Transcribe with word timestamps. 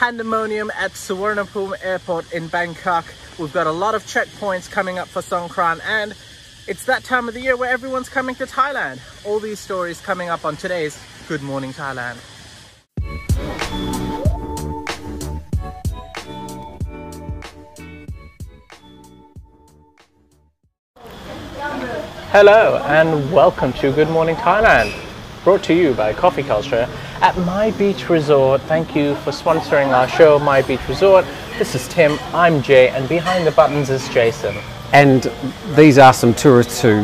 pandemonium 0.00 0.70
at 0.78 0.92
Suvarnabhumi 0.92 1.74
Airport 1.82 2.32
in 2.32 2.48
Bangkok. 2.48 3.04
We've 3.38 3.52
got 3.52 3.66
a 3.66 3.70
lot 3.70 3.94
of 3.94 4.02
checkpoints 4.04 4.70
coming 4.70 4.98
up 4.98 5.08
for 5.08 5.20
Songkran 5.20 5.78
and 5.84 6.14
it's 6.66 6.86
that 6.86 7.04
time 7.04 7.28
of 7.28 7.34
the 7.34 7.40
year 7.42 7.54
where 7.54 7.70
everyone's 7.70 8.08
coming 8.08 8.34
to 8.36 8.46
Thailand. 8.46 8.98
All 9.26 9.38
these 9.38 9.60
stories 9.60 10.00
coming 10.00 10.30
up 10.30 10.46
on 10.46 10.56
today's 10.56 10.98
Good 11.28 11.42
Morning 11.42 11.74
Thailand. 11.74 12.16
Hello 22.32 22.82
and 22.86 23.30
welcome 23.30 23.74
to 23.74 23.92
Good 23.92 24.08
Morning 24.08 24.36
Thailand, 24.36 24.94
brought 25.44 25.62
to 25.64 25.74
you 25.74 25.92
by 25.92 26.14
Coffee 26.14 26.42
Culture 26.42 26.88
at 27.20 27.36
My 27.38 27.70
Beach 27.72 28.08
Resort. 28.08 28.60
Thank 28.62 28.96
you 28.96 29.14
for 29.16 29.30
sponsoring 29.30 29.88
our 29.88 30.08
show, 30.08 30.38
My 30.38 30.62
Beach 30.62 30.86
Resort. 30.88 31.24
This 31.58 31.74
is 31.74 31.86
Tim, 31.88 32.18
I'm 32.32 32.62
Jay, 32.62 32.88
and 32.88 33.08
behind 33.08 33.46
the 33.46 33.50
buttons 33.50 33.90
is 33.90 34.08
Jason. 34.08 34.56
And 34.92 35.30
these 35.76 35.98
are 35.98 36.12
some 36.12 36.34
tourists 36.34 36.80
who 36.80 37.02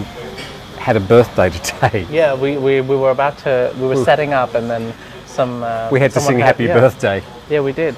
had 0.79 0.97
a 0.97 1.01
birthday 1.01 1.51
today. 1.51 2.07
Yeah, 2.11 2.35
we, 2.35 2.57
we, 2.57 2.81
we 2.81 2.97
were 2.97 3.11
about 3.11 3.39
to, 3.39 3.75
we 3.79 3.87
were 3.87 4.05
setting 4.05 4.33
up 4.33 4.55
and 4.55 4.71
then 4.71 4.95
some. 5.27 5.63
Uh, 5.63 5.89
We 5.93 6.01
had 6.01 6.13
to 6.13 6.21
sing 6.21 6.39
had- 6.39 6.47
happy 6.47 6.65
yeah. 6.65 6.75
birthday. 6.81 7.23
Yeah, 7.51 7.61
we 7.61 7.73
did. 7.73 7.95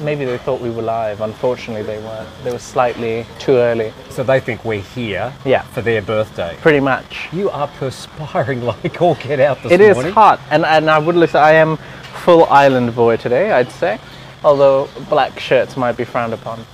Maybe 0.00 0.24
they 0.24 0.38
thought 0.38 0.60
we 0.60 0.70
were 0.70 0.82
live. 0.82 1.20
Unfortunately, 1.20 1.82
they 1.82 1.98
weren't. 1.98 2.28
They 2.44 2.52
were 2.52 2.58
slightly 2.58 3.26
too 3.38 3.56
early. 3.56 3.92
So 4.10 4.22
they 4.22 4.40
think 4.40 4.64
we're 4.64 4.80
here 4.80 5.32
Yeah. 5.44 5.62
for 5.62 5.80
their 5.82 6.02
birthday. 6.02 6.56
Pretty 6.60 6.80
much. 6.80 7.28
You 7.32 7.50
are 7.50 7.68
perspiring 7.68 8.62
like 8.72 9.00
all 9.00 9.14
get 9.16 9.40
out 9.40 9.62
this 9.62 9.72
It 9.72 9.80
is 9.80 9.94
morning. 9.96 10.12
hot, 10.12 10.40
and, 10.50 10.64
and 10.64 10.90
I 10.90 10.98
would 10.98 11.16
listen. 11.16 11.40
I 11.40 11.52
am 11.52 11.78
full 12.24 12.44
island 12.46 12.94
boy 12.94 13.16
today. 13.16 13.52
I'd 13.52 13.70
say, 13.72 13.98
although 14.44 14.88
black 15.08 15.38
shirts 15.40 15.76
might 15.76 15.96
be 15.96 16.04
frowned 16.04 16.34
upon. 16.34 16.64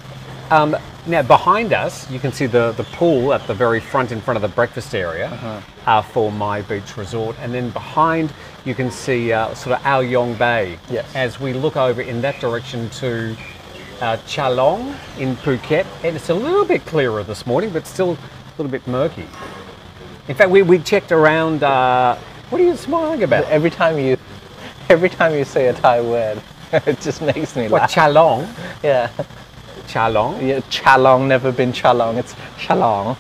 Um, 0.50 0.76
now 1.06 1.22
behind 1.22 1.72
us, 1.72 2.08
you 2.10 2.18
can 2.18 2.32
see 2.32 2.46
the, 2.46 2.72
the 2.72 2.84
pool 2.84 3.32
at 3.32 3.46
the 3.46 3.54
very 3.54 3.80
front 3.80 4.12
in 4.12 4.20
front 4.20 4.36
of 4.36 4.42
the 4.42 4.48
breakfast 4.54 4.94
area 4.94 5.26
Uh-huh. 5.26 5.60
uh, 5.86 6.02
for 6.02 6.30
My 6.30 6.62
Beach 6.62 6.96
Resort. 6.96 7.36
And 7.40 7.52
then 7.52 7.70
behind, 7.70 8.32
you 8.64 8.74
can 8.74 8.90
see 8.90 9.32
uh, 9.32 9.52
sort 9.54 9.78
of 9.78 9.84
Ao 9.86 10.00
Yon 10.00 10.34
Bay. 10.34 10.78
Yes. 10.90 11.06
As 11.14 11.40
we 11.40 11.52
look 11.52 11.76
over 11.76 12.02
in 12.02 12.20
that 12.22 12.38
direction 12.40 12.88
to 12.90 13.36
uh, 14.00 14.16
Chalong 14.26 14.94
in 15.18 15.36
Phuket. 15.36 15.86
And 16.04 16.16
it's 16.16 16.28
a 16.30 16.34
little 16.34 16.64
bit 16.64 16.84
clearer 16.86 17.22
this 17.22 17.46
morning, 17.46 17.70
but 17.70 17.86
still 17.86 18.12
a 18.12 18.18
little 18.58 18.70
bit 18.70 18.86
murky. 18.86 19.26
In 20.28 20.34
fact, 20.36 20.50
we, 20.50 20.62
we 20.62 20.78
checked 20.78 21.10
around. 21.12 21.62
Uh, 21.64 22.16
what 22.50 22.60
are 22.60 22.64
you 22.64 22.76
smiling 22.76 23.22
about? 23.24 23.44
Every 23.46 23.70
time 23.70 23.98
you, 23.98 24.16
every 24.88 25.08
time 25.08 25.34
you 25.34 25.44
say 25.44 25.66
a 25.68 25.72
Thai 25.72 26.00
word, 26.00 26.40
it 26.72 27.00
just 27.00 27.22
makes 27.22 27.56
me 27.56 27.68
What, 27.68 27.82
laugh. 27.82 27.92
Chalong? 27.94 28.48
yeah, 28.84 29.10
Chalong? 29.86 30.46
yeah. 30.46 30.60
Chalong, 30.70 31.26
never 31.26 31.52
been 31.52 31.72
Chalong. 31.72 32.16
It's 32.18 32.34
Chalong. 32.58 33.16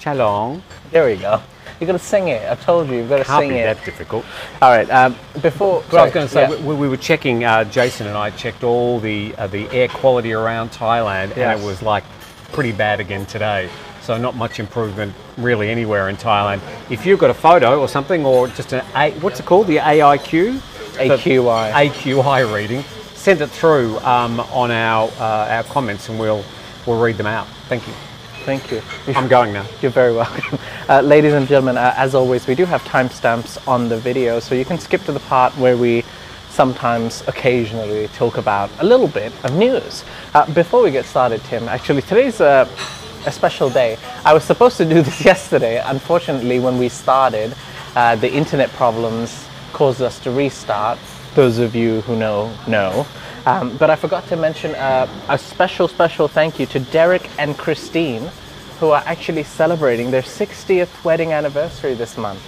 Chalong. 0.00 0.62
There 0.90 1.06
we 1.06 1.16
go. 1.16 1.40
You've 1.78 1.86
got 1.86 1.94
to 1.94 1.98
sing 1.98 2.28
it. 2.28 2.42
I've 2.42 2.62
told 2.62 2.88
you, 2.88 2.96
you've 2.96 3.08
got 3.08 3.18
to 3.18 3.24
Can't 3.24 3.42
sing 3.42 3.48
be 3.50 3.56
it. 3.56 3.74
that 3.76 3.84
difficult. 3.86 4.24
All 4.60 4.70
right. 4.70 4.88
Um, 4.90 5.16
before, 5.40 5.82
But 5.90 6.00
I 6.00 6.04
was 6.04 6.12
going 6.12 6.26
to 6.26 6.32
say, 6.32 6.42
yeah. 6.50 6.62
we, 6.66 6.74
we 6.74 6.88
were 6.88 6.96
checking, 6.98 7.44
uh, 7.44 7.64
Jason 7.64 8.06
and 8.06 8.16
I 8.18 8.30
checked 8.30 8.62
all 8.64 9.00
the 9.00 9.34
uh, 9.38 9.46
the 9.46 9.66
air 9.70 9.88
quality 9.88 10.32
around 10.34 10.70
Thailand, 10.72 11.28
Yes. 11.36 11.38
and 11.38 11.60
it 11.60 11.64
was 11.66 11.80
like 11.80 12.04
pretty 12.52 12.72
bad 12.72 13.00
again 13.00 13.24
today. 13.24 13.70
So 14.02 14.18
not 14.18 14.34
much 14.36 14.58
improvement 14.60 15.14
really 15.38 15.70
anywhere 15.70 16.08
in 16.10 16.16
Thailand. 16.16 16.60
If 16.90 17.06
you've 17.06 17.18
got 17.18 17.30
a 17.30 17.34
photo 17.34 17.80
or 17.80 17.88
something, 17.88 18.26
or 18.26 18.48
just 18.48 18.72
an 18.74 18.84
A, 18.94 19.12
what's 19.20 19.40
it 19.40 19.46
called, 19.46 19.66
the 19.66 19.76
AIQ, 19.78 20.58
AQI. 20.98 21.72
AQI 21.72 22.54
reading, 22.54 22.84
send 23.20 23.42
it 23.42 23.50
through 23.50 23.98
um, 23.98 24.40
on 24.40 24.70
our 24.70 25.10
uh, 25.18 25.56
our 25.56 25.64
comments, 25.64 26.08
and 26.08 26.18
we'll 26.18 26.42
we'll 26.86 26.98
read 26.98 27.18
them 27.18 27.26
out. 27.26 27.46
Thank 27.68 27.86
you. 27.86 27.92
Thank 28.46 28.70
you. 28.70 28.80
I'm 29.14 29.28
going 29.28 29.52
now. 29.52 29.66
You're 29.82 29.90
very 29.90 30.14
welcome. 30.14 30.58
Uh, 30.88 31.02
ladies 31.02 31.34
and 31.34 31.46
gentlemen, 31.46 31.76
uh, 31.76 31.92
as 31.96 32.14
always, 32.14 32.46
we 32.46 32.54
do 32.54 32.64
have 32.64 32.82
timestamps 32.84 33.68
on 33.68 33.90
the 33.90 33.98
video, 33.98 34.40
so 34.40 34.54
you 34.54 34.64
can 34.64 34.78
skip 34.78 35.02
to 35.04 35.12
the 35.12 35.20
part 35.20 35.54
where 35.58 35.76
we 35.76 36.02
sometimes, 36.48 37.22
occasionally, 37.28 38.08
talk 38.08 38.38
about 38.38 38.70
a 38.80 38.84
little 38.84 39.06
bit 39.06 39.32
of 39.44 39.54
news. 39.54 40.02
Uh, 40.32 40.50
before 40.54 40.82
we 40.82 40.90
get 40.90 41.04
started, 41.04 41.42
Tim, 41.44 41.68
actually, 41.68 42.00
today's 42.00 42.40
a, 42.40 42.66
a 43.26 43.32
special 43.32 43.68
day. 43.68 43.98
I 44.24 44.32
was 44.32 44.44
supposed 44.44 44.78
to 44.78 44.86
do 44.86 45.02
this 45.02 45.24
yesterday. 45.32 45.82
Unfortunately, 45.84 46.58
when 46.58 46.78
we 46.78 46.88
started, 46.88 47.54
uh, 47.94 48.16
the 48.16 48.32
internet 48.32 48.70
problems 48.70 49.46
caused 49.74 50.00
us 50.00 50.18
to 50.20 50.30
restart. 50.30 50.98
Those 51.34 51.58
of 51.58 51.74
you 51.76 52.00
who 52.02 52.16
know, 52.16 52.52
know. 52.66 53.06
Um, 53.46 53.76
but 53.78 53.88
I 53.88 53.96
forgot 53.96 54.26
to 54.28 54.36
mention 54.36 54.74
uh, 54.74 55.06
a 55.28 55.38
special, 55.38 55.88
special 55.88 56.28
thank 56.28 56.58
you 56.58 56.66
to 56.66 56.80
Derek 56.80 57.28
and 57.38 57.56
Christine, 57.56 58.30
who 58.80 58.90
are 58.90 59.02
actually 59.06 59.44
celebrating 59.44 60.10
their 60.10 60.22
60th 60.22 61.04
wedding 61.04 61.32
anniversary 61.32 61.94
this 61.94 62.16
month. 62.18 62.40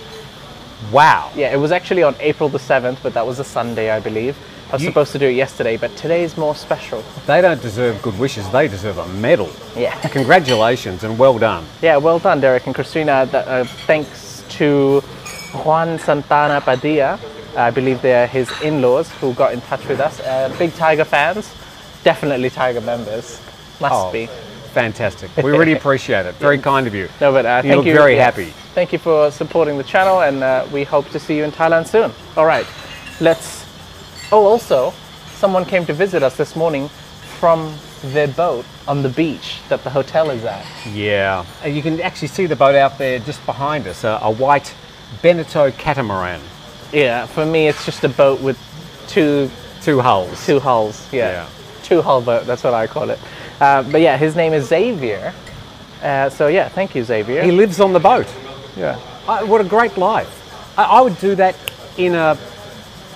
Wow. 0.91 1.31
Yeah, 1.37 1.53
it 1.53 1.59
was 1.59 1.71
actually 1.71 2.03
on 2.03 2.17
April 2.21 2.49
the 2.49 2.59
7th, 2.59 2.99
but 3.03 3.15
that 3.15 3.27
was 3.27 3.39
a 3.39 3.45
Sunday, 3.45 3.91
I 3.91 4.01
believe. 4.01 4.37
I 4.71 4.73
was 4.77 4.83
You- 4.83 4.89
supposed 4.91 5.13
to 5.13 5.19
do 5.19 5.27
it 5.29 5.33
yesterday, 5.35 5.77
but 5.77 5.95
today's 5.97 6.37
more 6.37 6.55
special. 6.55 7.05
They 7.27 7.41
don't 7.41 7.63
deserve 7.63 8.03
good 8.03 8.19
wishes. 8.19 8.49
They 8.51 8.67
deserve 8.69 8.99
a 8.99 9.07
medal. 9.09 9.51
Yeah. 9.77 9.95
Congratulations 10.09 11.05
and 11.05 11.19
well 11.19 11.39
done. 11.39 11.65
Yeah, 11.83 11.99
well 11.99 12.19
done, 12.19 12.41
Derek 12.41 12.67
and 12.67 12.75
Christina. 12.75 13.29
Uh, 13.33 13.65
thanks 13.87 14.43
to 14.59 15.01
Juan 15.65 15.99
Santana 15.99 16.61
Padilla. 16.61 17.19
I 17.57 17.71
believe 17.71 18.01
they're 18.03 18.27
his 18.27 18.51
in 18.63 18.81
laws 18.83 19.11
who 19.13 19.35
got 19.35 19.53
in 19.53 19.61
touch 19.63 19.87
with 19.89 20.01
us. 20.01 20.21
Uh, 20.21 20.55
big 20.59 20.71
Thaiger 20.73 21.07
fans, 21.07 21.53
definitely 22.05 22.51
Thaiger 22.51 22.83
members. 22.85 23.41
Must 23.81 23.95
Oh, 23.95 24.13
be. 24.13 24.27
Fantastic. 24.73 25.31
We 25.37 25.51
really 25.51 25.73
appreciate 25.75 26.25
it. 26.25 26.35
Very 26.37 26.57
kind 26.59 26.87
of 26.87 26.95
you. 26.95 27.09
No, 27.21 27.31
but 27.31 27.45
uh, 27.45 27.61
You 27.63 27.71
thank 27.71 27.77
look 27.77 27.87
you. 27.87 27.93
very 27.95 28.15
yes. 28.17 28.25
happy. 28.35 28.51
Thank 28.75 28.93
you 28.93 28.99
for 28.99 29.31
supporting 29.31 29.77
the 29.77 29.85
channel, 29.85 30.23
and 30.23 30.43
uh, 30.43 30.67
we 30.73 30.83
hope 30.85 31.11
to 31.11 31.19
see 31.19 31.37
you 31.37 31.45
in 31.45 31.53
Thailand 31.53 31.87
soon. 31.87 32.11
All 32.39 32.47
right, 32.47 32.67
let's. 33.21 33.67
Oh, 34.33 34.47
also, 34.47 34.95
someone 35.35 35.67
came 35.67 35.85
to 35.85 35.93
visit 35.93 36.23
us 36.23 36.39
this 36.39 36.57
morning 36.57 36.89
from 37.39 37.75
their 38.03 38.29
boat 38.29 38.65
on 38.89 39.03
the 39.03 39.11
beach 39.11 39.61
that 39.69 39.85
the 39.85 39.91
hotel 39.91 40.31
is 40.31 40.43
at. 40.45 40.65
Yeah. 40.91 41.45
And 41.63 41.77
you 41.77 41.83
can 41.83 42.01
actually 42.01 42.29
see 42.29 42.47
the 42.47 42.57
boat 42.57 42.75
out 42.75 42.97
there 42.97 43.19
just 43.19 43.45
behind 43.45 43.87
us, 43.87 44.05
a, 44.05 44.19
a 44.23 44.31
white 44.31 44.75
Beneteau 45.23 45.71
catamaran. 45.77 46.41
Yeah, 46.93 47.27
for 47.27 47.45
me, 47.47 47.69
it's 47.69 47.85
just 47.85 48.05
a 48.05 48.09
boat 48.09 48.41
with 48.41 48.59
two 49.09 49.51
Two 49.83 50.01
hulls. 50.01 50.47
two 50.47 50.61
hulls. 50.61 51.09
Yeah, 51.13 51.31
Yeah. 51.31 51.47
two 51.83 52.03
hull 52.03 52.21
boat. 52.21 52.47
That's 52.47 52.63
what 52.63 52.75
I 52.75 52.87
call 52.87 53.11
it. 53.11 53.19
Uh, 53.61 53.83
but 53.83 54.01
yeah, 54.01 54.17
his 54.17 54.37
name 54.37 54.53
is 54.53 54.67
Xavier. 54.69 55.33
Uh, 56.03 56.29
so 56.31 56.47
yeah, 56.49 56.69
thank 56.69 56.95
you, 56.95 57.03
Xavier. 57.05 57.43
He 57.43 57.51
lives 57.53 57.81
on 57.81 57.93
the 57.93 58.01
boat. 58.01 58.27
yeah. 58.77 58.99
I, 59.29 59.43
what 59.45 59.61
a 59.61 59.65
great 59.65 59.97
life. 59.97 60.29
I, 60.77 60.85
I 60.85 61.01
would 61.01 61.19
do 61.19 61.35
that 61.37 61.55
in 61.97 62.15
a 62.15 62.37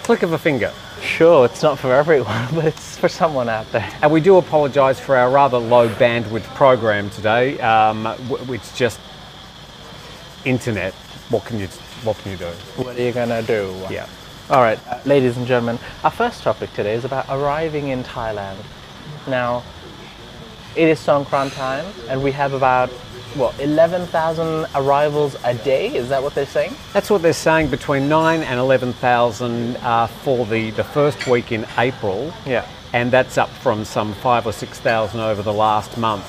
click 0.05 0.23
of 0.23 0.33
a 0.33 0.39
finger. 0.39 0.73
Sure, 1.03 1.45
it's 1.45 1.63
not 1.63 1.79
for 1.79 1.93
everyone, 1.95 2.47
but 2.55 2.65
it's 2.65 2.97
for 2.97 3.09
someone 3.09 3.49
out 3.49 3.71
there. 3.73 3.89
And 4.03 4.11
we 4.11 4.21
do 4.21 4.37
apologise 4.39 4.99
for 4.99 5.17
our 5.17 5.31
rather 5.31 5.59
low 5.59 5.89
bandwidth 5.89 6.45
program 6.55 7.11
today. 7.11 7.59
Um, 7.61 8.07
it's 8.49 8.77
just 8.77 8.99
internet. 10.45 10.95
What 11.29 11.45
can 11.45 11.59
you 11.59 11.69
What 12.05 12.19
can 12.19 12.33
you 12.33 12.39
do? 12.39 12.47
What 12.77 12.97
are 12.97 13.03
you 13.03 13.13
gonna 13.13 13.43
do? 13.43 13.75
Yeah. 13.91 14.07
All 14.51 14.63
right, 14.63 14.79
uh, 14.89 15.01
ladies 15.05 15.37
and 15.37 15.47
gentlemen, 15.47 15.79
our 16.05 16.11
first 16.11 16.43
topic 16.43 16.73
today 16.75 16.95
is 16.95 17.05
about 17.05 17.27
arriving 17.29 17.89
in 17.89 18.05
Thailand. 18.05 18.57
Now, 19.27 19.65
it 20.77 20.89
is 20.89 21.01
Songkran 21.01 21.53
time, 21.55 21.85
and 22.09 22.23
we 22.23 22.31
have 22.33 22.53
about 22.53 22.91
what 23.35 23.59
11,000 23.61 24.67
arrivals 24.77 25.37
a 25.45 25.55
day. 25.55 25.95
Is 25.95 26.09
that 26.11 26.23
what 26.23 26.35
they're 26.35 26.47
saying? 26.47 26.75
That's 26.93 27.11
what 27.11 27.23
they're 27.23 27.33
saying. 27.33 27.69
Between 27.69 28.09
nine 28.09 28.43
and 28.43 28.61
eleven 28.61 28.93
thousand 28.93 29.77
uh, 29.79 30.07
for 30.07 30.47
the 30.47 30.71
the 30.71 30.85
first 30.85 31.27
week 31.27 31.51
in 31.53 31.67
April. 31.77 32.33
Yeah. 32.47 32.67
and 32.93 33.11
that's 33.11 33.37
up 33.37 33.51
from 33.51 33.85
some 33.85 34.15
five 34.15 34.47
or 34.47 34.53
six 34.53 34.79
thousand 34.79 35.21
over 35.21 35.43
the 35.43 35.53
last 35.53 35.99
month. 35.99 36.25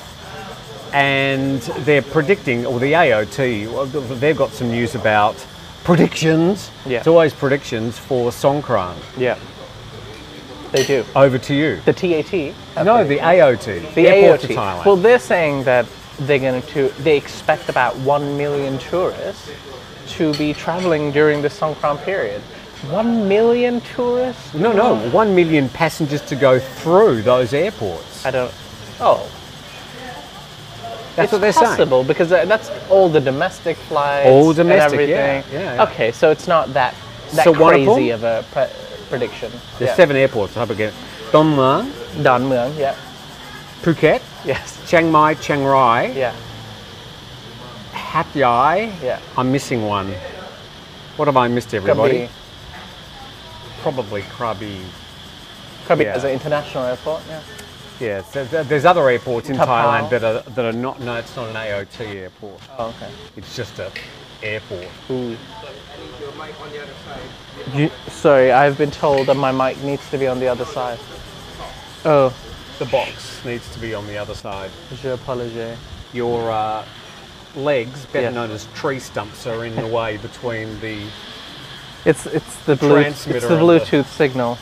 And 0.92 1.60
they're 1.84 2.02
predicting, 2.02 2.64
or 2.66 2.80
the 2.80 2.92
AOT, 2.94 4.18
they've 4.18 4.36
got 4.36 4.50
some 4.52 4.70
news 4.70 4.94
about 4.94 5.36
predictions. 5.88 6.70
Yeah. 6.84 6.98
It's 6.98 7.06
always 7.06 7.32
predictions 7.32 7.98
for 7.98 8.30
Songkran. 8.30 8.94
Yeah. 9.16 9.38
They 10.72 10.84
do. 10.84 11.02
Over 11.16 11.38
to 11.38 11.54
you. 11.54 11.80
The 11.86 11.94
TAT. 11.94 12.84
No, 12.84 13.04
the 13.04 13.18
AOT. 13.18 13.94
The 13.94 14.06
Airport 14.06 14.40
AOT. 14.40 14.46
to 14.48 14.54
Thailand. 14.54 14.84
Well, 14.84 14.96
they're 14.96 15.18
saying 15.18 15.64
that 15.64 15.86
they're 16.20 16.38
going 16.38 16.60
to. 16.60 16.88
They 17.00 17.16
expect 17.16 17.70
about 17.70 17.96
one 17.96 18.36
million 18.36 18.78
tourists 18.78 19.50
to 20.08 20.34
be 20.34 20.52
traveling 20.52 21.10
during 21.10 21.40
the 21.40 21.48
Songkran 21.48 22.02
period. 22.04 22.42
One 22.90 23.26
million 23.26 23.80
tourists? 23.80 24.54
no, 24.54 24.72
no, 24.72 24.96
one 25.10 25.34
million 25.34 25.68
passengers 25.70 26.20
to 26.26 26.36
go 26.36 26.60
through 26.60 27.22
those 27.22 27.54
airports. 27.54 28.26
I 28.26 28.30
don't. 28.30 28.52
Oh, 29.00 29.28
That's 31.18 31.24
it's 31.26 31.32
what 31.32 31.40
they're 31.40 31.52
saying. 31.52 31.66
possible 31.66 32.04
because 32.04 32.30
uh, 32.32 32.44
that's 32.46 32.70
all 32.90 33.08
the 33.08 33.20
domestic 33.20 33.76
flights. 33.76 34.28
All 34.28 34.52
domestic, 34.54 35.08
yeah, 35.08 35.16
everything. 35.16 35.52
yeah, 35.60 35.74
yeah. 35.74 35.82
Okay, 35.84 36.12
so 36.12 36.30
it's 36.30 36.46
not 36.46 36.72
that 36.74 36.94
that 37.34 37.44
So 37.44 37.52
crazy 37.52 38.10
of 38.10 38.22
a 38.22 38.44
pre- 38.52 38.72
prediction. 39.10 39.50
There's 39.78 39.90
Yeah. 39.90 39.96
seven 39.96 40.16
airports. 40.16 40.56
I 40.56 40.60
hope 40.60 40.70
again. 40.70 40.92
Don 41.32 41.54
Muang, 41.56 41.90
Dan 42.22 42.42
Muang, 42.48 42.72
yeah. 42.78 42.94
Phuket, 43.82 44.22
Yes. 44.44 44.78
Chiang 44.88 45.10
Mai, 45.10 45.34
Chiang 45.34 45.64
Rai, 45.64 46.12
Yeah. 46.16 46.32
Hat 47.92 48.26
Yai. 48.34 48.92
Yeah. 49.02 49.18
I'm 49.36 49.50
missing 49.52 49.84
one. 49.84 50.14
What 51.16 51.26
have 51.28 51.36
I 51.36 51.48
missed, 51.48 51.74
everybody? 51.74 52.28
Krabi. 52.28 52.28
Probably 53.82 54.22
Krabi. 54.22 54.80
Krabi 55.86 56.04
Yeah. 56.04 56.14
as 56.16 56.24
an 56.24 56.30
international 56.30 56.84
airport, 56.84 57.22
yeah. 57.28 57.40
Yeah, 58.00 58.22
so 58.22 58.44
there's 58.44 58.84
other 58.84 59.08
airports 59.08 59.48
U-Tapao. 59.48 59.66
Thailand 59.66 60.10
that 60.10 60.22
are 60.24 60.40
that 60.50 60.64
are 60.64 60.72
not. 60.72 61.00
No, 61.00 61.16
it's 61.16 61.34
not 61.34 61.48
an 61.48 61.56
AOT 61.56 62.00
airport. 62.14 62.60
Oh, 62.78 62.88
okay. 62.96 63.10
It's 63.36 63.56
just 63.56 63.78
a 63.80 63.90
airport. 64.42 64.86
Ooh. 65.10 65.36
You, 67.74 67.90
sorry, 68.08 68.52
I've 68.52 68.78
been 68.78 68.90
told 68.90 69.26
that 69.26 69.34
my 69.34 69.50
mic 69.52 69.82
needs 69.82 70.08
to 70.10 70.18
be 70.18 70.26
on 70.26 70.38
the 70.38 70.46
other 70.48 70.64
side. 70.64 70.98
Oh, 72.04 72.32
The 72.78 72.84
box 72.86 73.44
needs 73.44 73.70
to 73.74 73.80
be 73.80 73.94
on 73.94 74.06
the 74.06 74.16
other 74.16 74.34
side. 74.34 74.70
je 75.02 75.08
apologize. 75.10 75.76
Your 76.12 76.50
uh, 76.50 76.84
legs, 77.56 78.06
better 78.06 78.26
Yeah. 78.26 78.30
known 78.30 78.50
as 78.52 78.66
tree 78.74 79.00
stumps, 79.00 79.46
are 79.46 79.64
in 79.64 79.74
the 79.74 79.86
way 79.98 80.16
between 80.18 80.78
the. 80.80 81.02
It's 82.04 82.26
it's 82.26 82.56
the 82.64 82.76
Bluetooth, 82.76 83.06
it's 83.06 83.24
the 83.24 83.34
and 83.34 83.42
the- 83.42 83.56
Bluetooth 83.80 84.06
signal. 84.06 84.56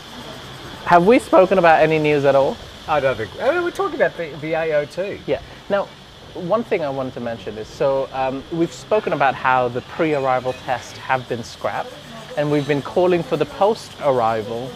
Have 0.87 1.07
we 1.07 1.19
spoken 1.19 1.59
about 1.59 1.83
any 1.83 1.99
news 1.99 2.25
at 2.25 2.35
all? 2.35 2.57
I 2.89 3.01
don't 3.01 3.17
think. 3.17 3.31
Oh, 3.41 3.65
we're 3.65 3.71
talking 3.73 3.97
about 3.97 4.17
the, 4.17 4.31
the. 4.41 5.19
Yeah. 5.27 5.43
Now, 5.69 5.87
one 6.35 6.63
thing 6.63 6.85
I 6.85 6.89
wanted 6.89 7.15
to 7.15 7.21
mention 7.21 7.59
is 7.59 7.67
so 7.67 8.09
um, 8.13 8.45
we've 8.53 8.73
spoken 8.73 9.13
about 9.13 9.35
how 9.35 9.69
the 9.69 9.81
pre-arrival 9.81 10.53
tests 10.53 10.97
have 10.99 11.29
been 11.29 11.43
scrapped, 11.43 11.93
and 12.37 12.51
we've 12.51 12.69
been 12.69 12.83
calling 12.83 13.25
for 13.25 13.37
the 13.37 13.47
post-arrival 13.47 14.71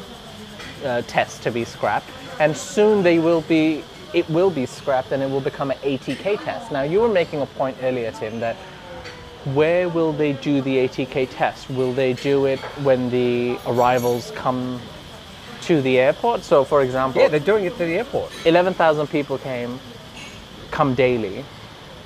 uh, 0.84 1.02
test 1.02 1.42
to 1.44 1.52
be 1.52 1.64
scrapped, 1.64 2.08
and 2.40 2.56
soon 2.56 3.02
they 3.02 3.18
will 3.18 3.42
be. 3.42 3.84
It 4.12 4.28
will 4.28 4.50
be 4.50 4.66
scrapped, 4.66 5.12
and 5.12 5.22
it 5.22 5.30
will 5.30 5.40
become 5.40 5.70
an 5.70 5.78
ATK 5.78 6.42
test. 6.42 6.72
Now, 6.72 6.82
you 6.82 7.00
were 7.00 7.08
making 7.08 7.42
a 7.42 7.46
point 7.46 7.76
earlier, 7.80 8.10
Tim, 8.10 8.40
that 8.40 8.56
where 9.54 9.88
will 9.88 10.12
they 10.12 10.32
do 10.32 10.60
the 10.62 10.78
ATK 10.78 11.28
test? 11.30 11.70
Will 11.70 11.92
they 11.92 12.14
do 12.14 12.46
it 12.46 12.58
when 12.82 13.08
the 13.10 13.56
arrivals 13.66 14.32
come 14.32 14.80
to 15.62 15.80
the 15.82 15.98
airport? 15.98 16.42
So, 16.44 16.64
for 16.64 16.82
example, 16.82 17.20
Yeah, 17.22 17.28
they're 17.28 17.40
doing 17.40 17.64
it 17.64 17.72
to 17.78 17.84
the 17.84 17.94
airport. 17.98 18.30
11,000 18.44 19.06
people 19.08 19.38
came, 19.38 19.78
come 20.70 20.94
daily. 20.94 21.44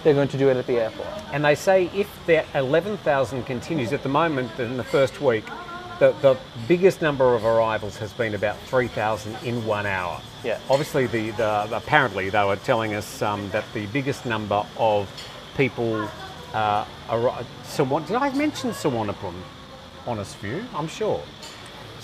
They're 0.03 0.15
going 0.15 0.29
to 0.29 0.39
do 0.39 0.49
it 0.51 0.57
at 0.57 0.67
the 0.67 0.81
airport. 0.81 1.09
And 1.33 1.45
they 1.45 1.55
say 1.55 1.91
if 1.95 2.09
the 2.27 2.45
11,000 2.55 3.45
continues, 3.45 3.93
at 3.93 4.03
the 4.03 4.09
moment 4.09 4.59
in 4.59 4.77
the 4.77 4.85
first 4.85 5.21
week, 5.21 5.45
the, 5.99 6.13
the 6.21 6.37
biggest 6.69 7.01
number 7.01 7.35
of 7.35 7.45
arrivals 7.45 7.97
has 7.99 8.13
been 8.13 8.35
about 8.35 8.59
3,000 8.67 9.37
in 9.45 9.65
one 9.65 9.87
hour. 9.87 10.21
Yeah. 10.43 10.59
Obviously, 10.69 11.07
the, 11.07 11.31
the 11.31 11.77
apparently 11.77 12.29
they 12.31 12.45
were 12.45 12.57
telling 12.57 12.95
us 12.95 13.23
um, 13.23 13.49
that 13.51 13.65
the 13.73 13.87
biggest 13.87 14.27
number 14.27 14.65
of 14.77 15.09
people. 15.57 16.09
Uh, 16.53 16.85
Sawan- 17.65 18.07
did 18.07 18.17
I 18.17 18.31
mention 18.35 18.71
Suvarnabhumi? 18.71 19.35
Honest 20.07 20.37
view, 20.37 20.65
I'm 20.75 20.87
sure. 20.89 21.23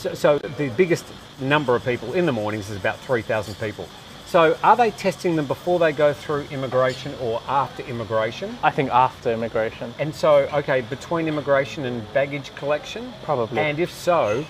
So, 0.01 0.15
so 0.15 0.39
the 0.39 0.71
biggest 0.71 1.05
number 1.41 1.77
of 1.77 1.85
people 1.85 2.15
in 2.15 2.25
the 2.25 2.33
mornings 2.33 2.71
is 2.71 2.77
about 2.79 2.99
3,000 3.01 3.55
people. 3.57 3.87
So 4.25 4.57
are 4.65 4.75
they 4.75 4.93
testing 4.93 5.37
them 5.37 5.45
before 5.45 5.79
they 5.79 5.93
go 5.93 6.15
through 6.15 6.47
immigration 6.51 7.15
or 7.21 7.43
after 7.47 7.83
immigration? 7.83 8.57
I 8.63 8.71
think 8.71 8.91
after 8.91 9.31
immigration. 9.31 9.93
And 9.99 10.15
so, 10.15 10.49
okay, 10.55 10.81
between 10.81 11.29
immigration 11.29 11.85
and 11.85 12.11
baggage 12.15 12.55
collection? 12.55 13.13
Probably. 13.25 13.59
And 13.59 13.79
if 13.79 13.93
so, 13.93 14.47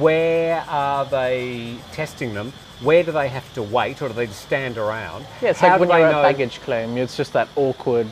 where 0.00 0.64
are 0.68 1.04
they 1.04 1.76
testing 1.92 2.34
them? 2.34 2.52
Where 2.80 3.04
do 3.04 3.12
they 3.12 3.28
have 3.28 3.52
to 3.54 3.62
wait 3.62 4.02
or 4.02 4.08
do 4.08 4.14
they 4.14 4.26
just 4.26 4.42
stand 4.42 4.78
around? 4.78 5.26
Yeah, 5.40 5.50
it's 5.50 5.60
How 5.60 5.68
like 5.68 5.80
when 5.80 5.88
they 5.90 6.00
you're 6.00 6.10
know 6.10 6.24
at 6.24 6.32
baggage 6.32 6.60
claim, 6.62 6.96
it's 6.96 7.16
just 7.16 7.32
that 7.34 7.48
awkward, 7.54 8.08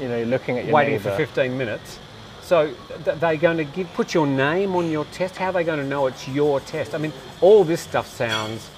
you 0.00 0.08
know, 0.08 0.22
looking 0.22 0.56
at 0.56 0.64
your 0.64 0.74
waiting 0.74 0.94
neighbour. 0.94 1.10
for 1.10 1.16
15 1.16 1.58
minutes? 1.58 1.98
So 2.46 2.72
th- 3.04 3.18
they 3.18 3.36
going 3.36 3.56
to 3.56 3.64
give, 3.64 3.92
put 3.94 4.14
your 4.14 4.24
name 4.24 4.76
on 4.76 4.88
your 4.88 5.04
test? 5.06 5.34
How 5.36 5.46
are 5.46 5.52
they 5.52 5.64
going 5.64 5.80
to 5.80 5.84
know 5.84 6.06
it's 6.06 6.28
your 6.28 6.60
test? 6.60 6.94
I 6.94 6.98
mean, 6.98 7.12
all 7.40 7.64
this 7.64 7.80
stuff 7.80 8.06
sounds. 8.06 8.70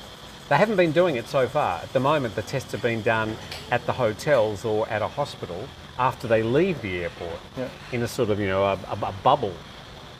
They 0.49 0.57
haven't 0.57 0.77
been 0.77 0.93
doing 0.93 1.17
it 1.17 1.29
so 1.29 1.47
far. 1.47 1.81
At 1.83 1.93
the 1.93 2.01
moment, 2.01 2.35
the 2.35 2.41
tests 2.41 2.73
have 2.73 2.81
been 2.81 3.03
done 3.03 3.37
at 3.71 3.85
the 3.85 3.93
hotels 3.93 4.65
or 4.65 4.89
at 4.89 5.03
a 5.03 5.09
hospital 5.09 5.69
after 5.99 6.27
they 6.27 6.43
leave 6.43 6.81
the 6.81 7.03
airport 7.03 7.39
Yeah. 7.59 7.69
in 7.93 8.03
a 8.03 8.09
sort 8.09 8.31
of, 8.31 8.41
you 8.41 8.47
know, 8.47 8.65
a, 8.65 8.73
a, 8.73 8.99
a 9.03 9.15
bubble. 9.23 9.53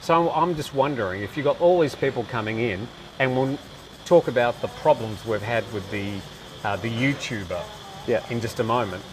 So 0.01 0.29
I'm 0.29 0.55
just 0.55 0.75
wondering 0.75 1.23
if 1.23 1.35
you've 1.35 1.45
got 1.45 1.59
all 1.59 1.79
these 1.79 1.95
people 1.95 2.25
coming 2.25 2.59
in, 2.59 2.87
and 3.17 3.35
we'll 3.35 3.57
talk 4.05 4.27
about 4.27 4.61
the 4.61 4.67
problems 4.67 5.25
we've 5.25 5.41
had 5.41 5.63
with 5.73 5.89
the 5.89 6.19
uh, 6.63 6.75
the 6.75 6.89
YouTuber 6.91 7.63
Yeah. 8.05 8.23
in 8.29 8.41
just 8.41 8.59
a 8.59 8.63
moment. 8.63 9.03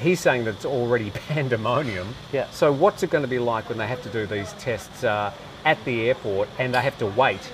He's 0.00 0.20
saying 0.20 0.44
that 0.44 0.54
it's 0.54 0.64
already 0.64 1.10
pandemonium. 1.28 2.14
Yeah. 2.32 2.48
So 2.50 2.72
what's 2.72 3.02
it 3.02 3.10
going 3.10 3.22
to 3.22 3.28
be 3.28 3.38
like 3.38 3.68
when 3.68 3.78
they 3.78 3.86
have 3.86 4.02
to 4.02 4.08
do 4.08 4.26
these 4.26 4.52
tests 4.54 5.04
uh, 5.04 5.32
at 5.64 5.82
the 5.84 6.08
airport 6.08 6.48
and 6.58 6.74
they 6.74 6.80
have 6.80 6.98
to 6.98 7.06
wait? 7.06 7.50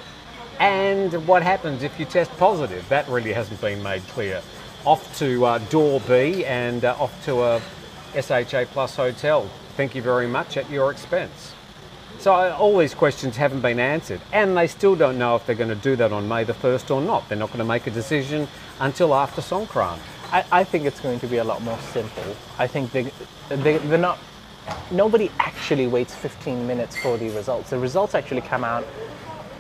And 0.59 1.27
what 1.27 1.43
happens 1.43 1.83
if 1.83 1.99
you 1.99 2.05
test 2.05 2.31
positive? 2.37 2.89
That 2.89 3.09
really 3.09 3.33
hasn't 3.33 3.61
been 3.61 3.83
made 3.83 4.07
clear. 4.09 4.43
Off 4.85 5.19
to 5.19 5.45
uh, 5.45 5.59
door 5.59 6.01
B 6.07 6.45
and 6.45 6.85
uh, 6.85 6.97
off 6.99 7.25
to 7.25 7.43
a 7.43 7.63
SHA 8.21 8.67
Plus 8.73 8.97
hotel. 8.97 9.49
Thank 9.77 9.95
you 9.95 10.03
very 10.03 10.27
much 10.27 10.57
at 10.57 10.69
your 10.71 10.91
expense. 10.91 11.53
So 12.19 12.33
uh, 12.33 12.57
all 12.57 12.79
these 12.79 12.95
questions 12.95 13.37
haven't 13.37 13.63
been 13.63 13.81
answered, 13.81 14.21
and 14.33 14.57
they 14.57 14.69
still 14.69 14.95
don't 14.95 15.19
know 15.19 15.35
if 15.35 15.45
they're 15.47 15.57
going 15.57 15.71
to 15.71 15.75
do 15.75 15.97
that 15.97 16.13
on 16.13 16.29
May 16.29 16.45
the 16.45 16.53
1st 16.53 16.95
or 16.95 17.01
not. 17.01 17.29
They're 17.29 17.39
not 17.39 17.49
going 17.49 17.59
to 17.59 17.65
make 17.65 17.89
a 17.89 17.91
decision 17.91 18.47
until 18.79 19.15
after 19.15 19.41
Songkran. 19.41 19.99
I, 20.33 20.45
I 20.51 20.65
think 20.65 20.87
it's 20.87 21.01
going 21.01 21.21
to 21.21 21.27
be 21.27 21.37
a 21.37 21.45
lot 21.45 21.63
more 21.63 21.79
simple. 21.93 22.25
I 22.59 22.67
think 22.67 22.91
they, 22.91 23.13
they, 23.51 23.77
they're 23.79 23.99
not, 23.99 24.19
nobody 24.91 25.31
actually 25.39 25.87
waits 25.87 26.15
15 26.15 26.67
minutes 26.67 26.97
for 26.97 27.19
the 27.19 27.29
results. 27.31 27.71
The 27.71 27.79
results 27.79 28.15
actually 28.15 28.41
come 28.41 28.65
out 28.65 28.87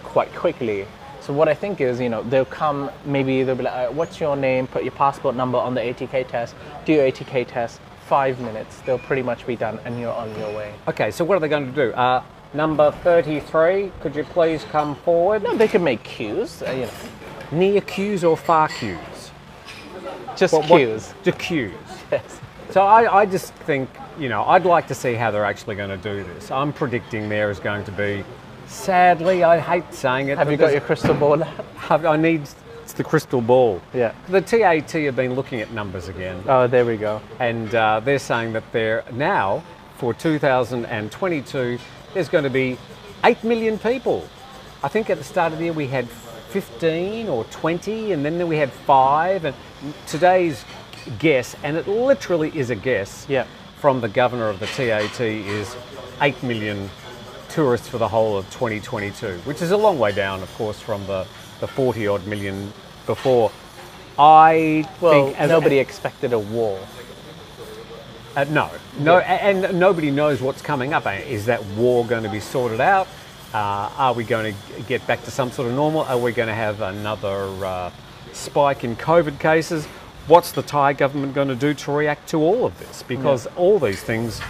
quite 0.02 0.34
quickly. 0.34 0.86
So 1.20 1.32
what 1.32 1.48
I 1.48 1.54
think 1.54 1.80
is, 1.80 2.00
you 2.00 2.08
know, 2.08 2.22
they'll 2.22 2.46
come, 2.46 2.90
maybe 3.04 3.42
they'll 3.42 3.54
be 3.54 3.64
like, 3.64 3.92
what's 3.92 4.19
your 4.19 4.34
name, 4.34 4.66
put 4.66 4.82
your 4.82 4.92
passport 4.92 5.36
number 5.36 5.58
on 5.58 5.74
the 5.74 5.80
ATK 5.80 6.26
test, 6.26 6.54
do 6.86 6.94
your 6.94 7.10
ATK 7.10 7.46
test, 7.46 7.78
five 8.06 8.40
minutes, 8.40 8.80
they'll 8.80 8.98
pretty 8.98 9.22
much 9.22 9.46
be 9.46 9.56
done 9.56 9.78
and 9.84 10.00
you're 10.00 10.12
on 10.12 10.34
your 10.38 10.56
way. 10.56 10.74
Okay, 10.88 11.10
so 11.10 11.24
what 11.24 11.36
are 11.36 11.40
they 11.40 11.48
going 11.48 11.72
to 11.72 11.72
do? 11.72 11.92
Uh, 11.92 12.22
number 12.54 12.90
33, 12.90 13.92
could 14.00 14.16
you 14.16 14.24
please 14.24 14.64
come 14.64 14.96
forward? 14.96 15.42
No, 15.42 15.54
they 15.56 15.69
can 15.69 15.84
make 15.84 16.02
queues, 16.02 16.62
uh, 16.62 16.70
you 16.72 16.86
know, 16.86 16.90
Near 17.52 17.82
queues 17.82 18.24
or 18.24 18.34
far 18.34 18.69
queues? 18.69 19.11
Just 20.36 20.53
What- 20.55 20.69
what- 20.69 20.79
queues. 20.79 21.15
The 21.24 21.32
queues. 21.32 21.72
Yes. 22.10 22.41
So 22.70 22.82
I, 22.82 23.20
I 23.20 23.27
just 23.27 23.53
think, 23.67 23.89
you 24.19 24.29
know, 24.29 24.44
I'd 24.44 24.65
like 24.65 24.86
to 24.89 24.94
see 24.94 25.15
how 25.15 25.31
they're 25.31 25.44
actually 25.44 25.77
going 25.77 25.91
to 25.91 25.96
do 25.98 26.24
this. 26.24 26.51
I'm 26.51 26.72
predicting 26.72 27.29
there 27.29 27.51
is 27.51 27.58
going 27.60 27.84
to 27.84 27.93
be, 27.93 28.24
sadly, 28.67 29.44
I 29.44 29.58
hate 29.58 29.93
saying 29.93 30.29
it. 30.29 30.39
Have 30.39 30.51
you 30.51 30.56
got 30.56 30.72
your 30.72 30.81
crystal 30.81 31.15
ball? 31.15 31.43
I 31.91 32.17
need 32.17 32.43
it's 32.82 32.94
the 32.94 33.05
crystal 33.05 33.41
ball. 33.41 33.81
yeah. 33.94 34.12
The 34.29 34.41
TAT 34.41 34.91
have 34.91 35.17
been 35.17 35.34
looking 35.34 35.60
at 35.60 35.70
numbers 35.72 36.08
again. 36.08 36.43
Oh, 36.48 36.67
there 36.67 36.84
we 36.84 36.96
go. 36.96 37.20
and 37.39 37.74
uh, 37.74 38.01
they're 38.01 38.19
saying 38.19 38.53
that 38.55 38.65
they're 38.72 39.05
now 39.12 39.62
for 39.98 40.12
2022 40.15 41.79
there's 42.15 42.29
going 42.29 42.44
to 42.44 42.51
be 42.51 42.77
8 43.24 43.44
million 43.44 43.79
people 43.79 44.27
i 44.82 44.89
think 44.89 45.08
at 45.10 45.17
the 45.19 45.22
start 45.24 45.53
of 45.53 45.58
the 45.58 45.65
year 45.67 45.72
we 45.72 45.86
had 45.86 46.08
15 46.08 47.29
or 47.29 47.44
20 47.44 48.10
and 48.12 48.24
then 48.24 48.48
we 48.48 48.56
had 48.56 48.72
5 48.72 49.44
and 49.44 49.55
today's 50.06 50.65
guess 51.19 51.56
and 51.65 51.77
it 51.77 51.89
literally 51.89 52.51
is 52.56 52.70
a 52.70 52.77
guess 52.77 53.27
Yeah. 53.29 53.44
from 53.79 54.01
the 54.01 54.08
governor 54.08 54.48
of 54.48 54.60
the 54.60 54.67
tat 54.67 55.20
is 55.20 55.74
8 56.20 56.43
million 56.43 56.89
tourists 57.48 57.89
for 57.89 57.98
the 57.98 58.08
whole 58.08 58.36
of 58.39 58.44
2022 58.51 59.39
which 59.44 59.60
is 59.60 59.70
a 59.72 59.77
long 59.77 59.98
way 59.98 60.12
down 60.12 60.43
of 60.43 60.55
course 60.55 60.79
from 60.79 61.05
the, 61.06 61.27
the 61.60 61.67
40 61.67 62.06
odd 62.06 62.27
million 62.27 62.72
before 63.06 63.51
i 64.19 64.86
Well, 65.01 65.32
think 65.32 65.48
nobody 65.48 65.79
expected 65.79 66.32
a 66.32 66.39
war. 66.39 66.79
uh, 68.36 68.44
no, 68.44 68.70
no, 68.98 69.19
a- 69.19 69.22
and 69.22 69.79
nobody 69.79 70.10
knows 70.10 70.41
what's 70.41 70.62
coming 70.62 70.93
up. 70.94 71.06
Is 71.06 71.46
that 71.46 71.65
war 71.77 72.05
going 72.06 72.22
to 72.22 72.29
be 72.29 72.41
sorted 72.41 72.81
out? 72.81 73.06
Uh, 73.53 73.91
are 73.96 74.12
we 74.15 74.24
going 74.24 74.55
to 74.55 74.82
get 74.82 75.06
back 75.06 75.22
to 75.24 75.31
some 75.31 75.51
sort 75.51 75.69
of 75.69 75.74
normal? 75.74 76.03
Are 76.03 76.17
we 76.19 76.32
going 76.32 76.48
to 76.48 76.55
have 76.55 76.81
another 76.81 77.44
uh, 77.65 77.91
spike 78.32 78.84
in 78.84 78.96
COVID 78.96 79.39
cases? 79.39 79.86
What's 80.27 80.53
the 80.53 80.62
Thai 80.62 80.93
government 80.93 81.34
going 81.34 81.48
to 81.48 81.56
do 81.56 81.74
to 81.74 81.93
react 81.93 82.29
to 82.31 82.39
all 82.39 82.65
of 82.65 82.79
this? 82.79 83.03
Because 83.03 83.46
all 83.56 83.79
these 83.79 84.03
things, 84.03 84.41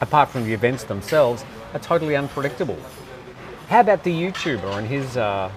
apart 0.00 0.28
from 0.28 0.44
the 0.44 0.52
events 0.52 0.84
themselves, 0.84 1.44
are 1.72 1.80
totally 1.80 2.16
unpredictable. 2.16 2.78
How 3.68 3.80
about 3.80 4.02
the 4.04 4.12
YouTuber 4.12 4.78
and 4.78 4.86
his? 4.88 5.16
Uh, 5.16 5.50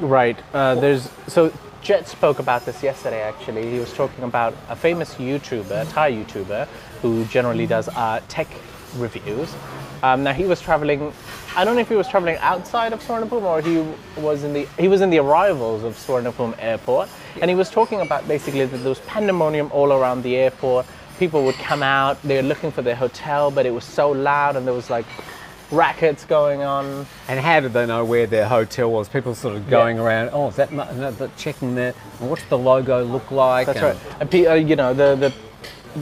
Right. 0.00 0.36
Uh, 0.52 0.74
there's 0.74 1.08
so 1.28 1.52
Jet 1.82 2.08
spoke 2.08 2.38
about 2.38 2.64
this 2.64 2.82
yesterday. 2.82 3.22
Actually, 3.22 3.70
he 3.70 3.78
was 3.78 3.92
talking 3.92 4.24
about 4.24 4.54
a 4.68 4.76
famous 4.76 5.14
YouTuber, 5.14 5.82
a 5.82 5.84
Thai 5.84 6.12
YouTuber, 6.12 6.66
who 7.02 7.24
generally 7.26 7.66
does 7.66 7.88
uh, 7.88 8.20
tech 8.28 8.48
reviews. 8.96 9.54
Um, 10.02 10.22
now 10.22 10.32
he 10.32 10.44
was 10.44 10.60
traveling. 10.60 11.12
I 11.56 11.64
don't 11.64 11.76
know 11.76 11.80
if 11.80 11.88
he 11.88 11.94
was 11.94 12.08
traveling 12.08 12.36
outside 12.38 12.92
of 12.92 13.02
Suvarnabhumi 13.02 13.42
or 13.42 13.62
he 13.62 14.20
was 14.20 14.44
in 14.44 14.52
the 14.52 14.66
he 14.78 14.88
was 14.88 15.00
in 15.00 15.10
the 15.10 15.18
arrivals 15.18 15.82
of 15.82 15.94
Suvarnabhumi 15.94 16.56
airport, 16.58 17.08
and 17.40 17.50
he 17.50 17.54
was 17.54 17.70
talking 17.70 18.00
about 18.00 18.26
basically 18.28 18.66
that 18.66 18.76
there 18.78 18.88
was 18.88 19.00
pandemonium 19.00 19.70
all 19.72 19.92
around 19.92 20.22
the 20.22 20.36
airport. 20.36 20.86
People 21.18 21.44
would 21.44 21.54
come 21.54 21.82
out, 21.82 22.20
they 22.22 22.36
were 22.36 22.42
looking 22.42 22.72
for 22.72 22.82
their 22.82 22.96
hotel, 22.96 23.50
but 23.50 23.66
it 23.66 23.70
was 23.70 23.84
so 23.84 24.10
loud 24.10 24.56
and 24.56 24.66
there 24.66 24.74
was 24.74 24.90
like 24.90 25.06
rackets 25.70 26.24
going 26.24 26.62
on. 26.62 27.06
And 27.28 27.40
how 27.40 27.60
did 27.60 27.72
they 27.72 27.86
know 27.86 28.04
where 28.04 28.26
their 28.26 28.48
hotel 28.48 28.90
was? 28.90 29.08
People 29.08 29.34
sort 29.34 29.56
of 29.56 29.70
going 29.70 29.98
around. 29.98 30.30
Oh, 30.32 30.48
is 30.48 30.56
that 30.56 31.30
checking 31.36 31.74
there? 31.74 31.92
What's 32.18 32.44
the 32.44 32.58
logo 32.58 33.04
look 33.04 33.30
like? 33.30 33.66
That's 33.66 33.78
and- 33.78 34.30
right. 34.32 34.44
And 34.44 34.46
uh, 34.48 34.54
you 34.54 34.76
know 34.76 34.94
the 34.94 35.14
the 35.14 35.32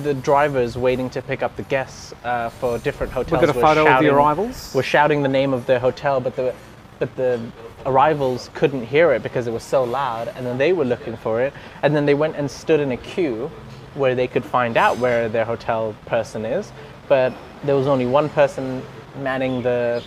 the 0.03 0.15
drivers 0.15 0.77
waiting 0.77 1.11
to 1.11 1.23
pick 1.23 1.43
up 1.43 1.57
the 1.57 1.63
guests 1.65 2.15
uh, 2.25 2.49
for 2.49 2.79
different 2.79 3.13
hotels. 3.13 3.41
got 3.41 3.55
a 3.55 3.59
were 3.59 3.61
photo 3.61 3.81
of 3.83 3.87
the 3.87 3.93
shouting- 3.93 4.11
arrivals? 4.11 4.75
Were 4.75 4.83
shouting 4.83 5.23
the 5.23 5.29
name 5.29 5.53
of 5.53 5.67
their 5.67 5.79
hotel, 5.79 6.21
but 6.21 6.37
the 6.37 6.55
but 6.99 7.15
the 7.17 7.41
arrivals 7.85 8.49
couldn't 8.55 8.87
hear 8.87 9.13
it 9.13 9.23
because 9.23 9.47
it 9.49 9.53
was 9.53 9.65
so 9.65 9.83
loud, 9.83 10.29
and 10.37 10.47
then 10.47 10.57
they 10.57 10.73
were 10.73 10.85
looking 10.85 11.17
for 11.17 11.43
it, 11.43 11.53
and 11.83 11.97
then 11.97 12.07
they 12.07 12.15
went 12.15 12.37
and 12.37 12.49
stood 12.49 12.79
in 12.79 12.93
a 12.93 12.97
queue 12.97 13.51
where 13.95 14.15
they 14.15 14.29
could 14.29 14.45
find 14.45 14.77
out 14.77 14.99
where 14.99 15.29
their 15.29 15.45
hotel 15.45 15.95
person 16.07 16.45
is, 16.45 16.71
but 17.09 17.33
there 17.65 17.75
was 17.75 17.89
only 17.89 18.07
one 18.07 18.29
person 18.29 18.83
manning 19.21 19.63
the 19.63 20.03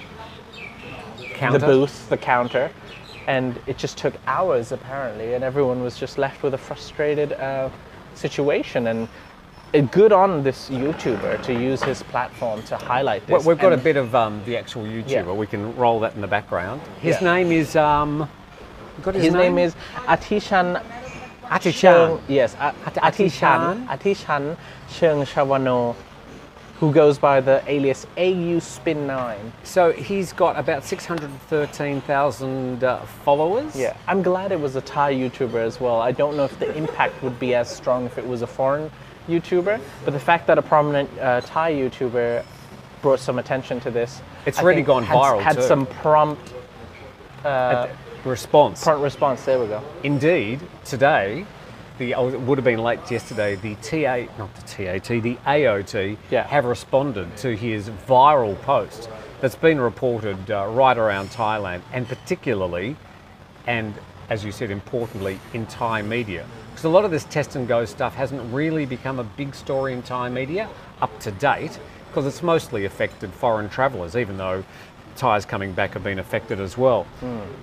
Counter? 1.33 1.59
the 1.59 1.65
booth, 1.65 2.07
the 2.09 2.17
counter, 2.17 2.71
and 3.27 3.59
it 3.67 3.77
just 3.77 3.97
took 3.97 4.13
hours 4.25 4.71
apparently, 4.71 5.33
and 5.33 5.43
everyone 5.43 5.83
was 5.83 5.97
just 5.97 6.17
left 6.17 6.43
with 6.43 6.53
a 6.53 6.57
frustrated 6.57 7.33
uh, 7.33 7.69
situation. 8.13 8.87
And 8.87 9.09
good 9.81 10.11
on 10.11 10.43
this 10.43 10.69
YouTuber 10.69 11.41
to 11.43 11.53
use 11.53 11.81
his 11.83 12.03
platform 12.03 12.61
to 12.63 12.77
highlight 12.77 13.27
Well, 13.27 13.39
this. 13.39 13.47
we've 13.47 13.59
got 13.59 13.73
a 13.73 13.77
bit 13.77 13.97
of 13.97 14.13
um, 14.15 14.41
the 14.45 14.57
actual 14.57 14.83
YouTuber. 14.83 15.09
Yeah. 15.09 15.31
We 15.31 15.47
can 15.47 15.75
roll 15.75 15.99
that 16.01 16.15
in 16.15 16.21
the 16.21 16.27
background. 16.27 16.81
His 17.01 17.19
Yeah. 17.21 17.33
name 17.33 17.51
is. 17.51 17.75
Um, 17.75 18.29
got 19.01 19.15
his, 19.15 19.25
His 19.25 19.33
name 19.33 19.57
is 19.57 19.75
Atishan. 20.05 20.81
Atishan. 21.45 22.19
Yes, 22.27 22.55
At- 22.59 22.75
Atishan. 22.95 23.87
Atishan 23.87 24.55
Shavano, 24.89 25.95
who 26.79 26.91
goes 26.91 27.17
by 27.19 27.39
the 27.41 27.61
alias 27.67 28.07
AU 28.17 28.59
Spin 28.59 29.05
9. 29.05 29.51
So 29.63 29.91
he's 29.91 30.33
got 30.33 30.57
about 30.57 30.83
613,000 30.83 32.83
uh, 32.83 32.99
followers. 33.23 33.75
Yeah, 33.75 33.95
I'm 34.07 34.21
glad 34.23 34.51
it 34.51 34.59
was 34.59 34.75
a 34.75 34.81
Thai 34.81 35.13
YouTuber 35.13 35.55
as 35.55 35.79
well. 35.79 36.01
I 36.01 36.11
don't 36.11 36.35
know 36.35 36.45
if 36.45 36.57
the 36.59 36.75
impact 36.75 37.21
would 37.21 37.39
be 37.39 37.53
as 37.55 37.69
strong 37.69 38.05
if 38.05 38.17
it 38.17 38.27
was 38.27 38.41
a 38.41 38.47
foreign 38.47 38.91
YouTuber, 39.27 39.79
but 40.03 40.11
the 40.11 40.19
fact 40.19 40.47
that 40.47 40.57
a 40.57 40.61
prominent 40.61 41.09
uh, 41.19 41.41
Thai 41.41 41.73
YouTuber 41.73 42.43
brought 43.01 43.19
some 43.19 43.39
attention 43.39 43.79
to 43.81 43.91
this, 43.91 44.21
It's 44.45 44.59
I 44.59 44.63
already 44.63 44.81
gone 44.81 45.03
had, 45.03 45.15
viral 45.17 45.41
Had 45.41 45.55
too. 45.57 45.61
some 45.63 45.85
prompt, 45.87 46.53
Response. 48.23 48.83
prompt 48.83 49.03
response. 49.03 49.45
There 49.45 49.59
we 49.59 49.67
go. 49.67 49.83
Indeed, 50.03 50.61
today, 50.83 51.45
the 51.99 52.15
oh, 52.15 52.27
it 52.29 52.39
would 52.41 52.57
have 52.57 52.65
been 52.65 52.79
late 52.83 52.99
yesterday. 53.11 53.55
The 53.55 53.75
TA, 53.75 54.31
not 54.37 54.53
the 54.55 54.61
TAT, 54.63 55.03
the 55.21 55.37
AOT 55.45 56.17
Yeah. 56.31 56.47
have 56.47 56.65
responded 56.65 57.37
to 57.37 57.55
his 57.55 57.89
viral 57.89 58.59
post 58.63 59.09
that's 59.41 59.55
been 59.55 59.79
reported 59.79 60.49
uh, 60.49 60.65
right 60.67 60.97
around 60.97 61.29
Thailand, 61.29 61.81
and 61.93 62.07
particularly, 62.07 62.95
and 63.67 63.93
as 64.29 64.43
you 64.43 64.51
said, 64.51 64.71
importantly, 64.71 65.39
in 65.53 65.67
Thai 65.67 66.01
media. 66.01 66.45
Because 66.75 66.83
a 66.83 66.89
lot 66.89 67.05
of 67.05 67.11
this 67.11 67.23
test 67.23 67.55
and 67.55 67.69
go 67.69 67.85
stuff 67.85 68.15
hasn't 68.15 68.53
really 68.53 68.85
become 68.85 69.17
a 69.17 69.23
big 69.23 69.55
story 69.55 69.93
in 69.93 70.01
Thai 70.01 70.27
media 70.27 70.67
up 70.99 71.17
to 71.21 71.31
date, 71.31 71.79
because 72.09 72.25
it's 72.25 72.43
mostly 72.43 72.83
affected 72.83 73.31
foreign 73.31 73.69
travellers, 73.69 74.17
even 74.17 74.35
though 74.35 74.61
Thais 75.15 75.45
coming 75.45 75.71
back 75.71 75.93
have 75.93 76.03
been 76.03 76.19
affected 76.19 76.59
as 76.59 76.77
well. 76.77 77.07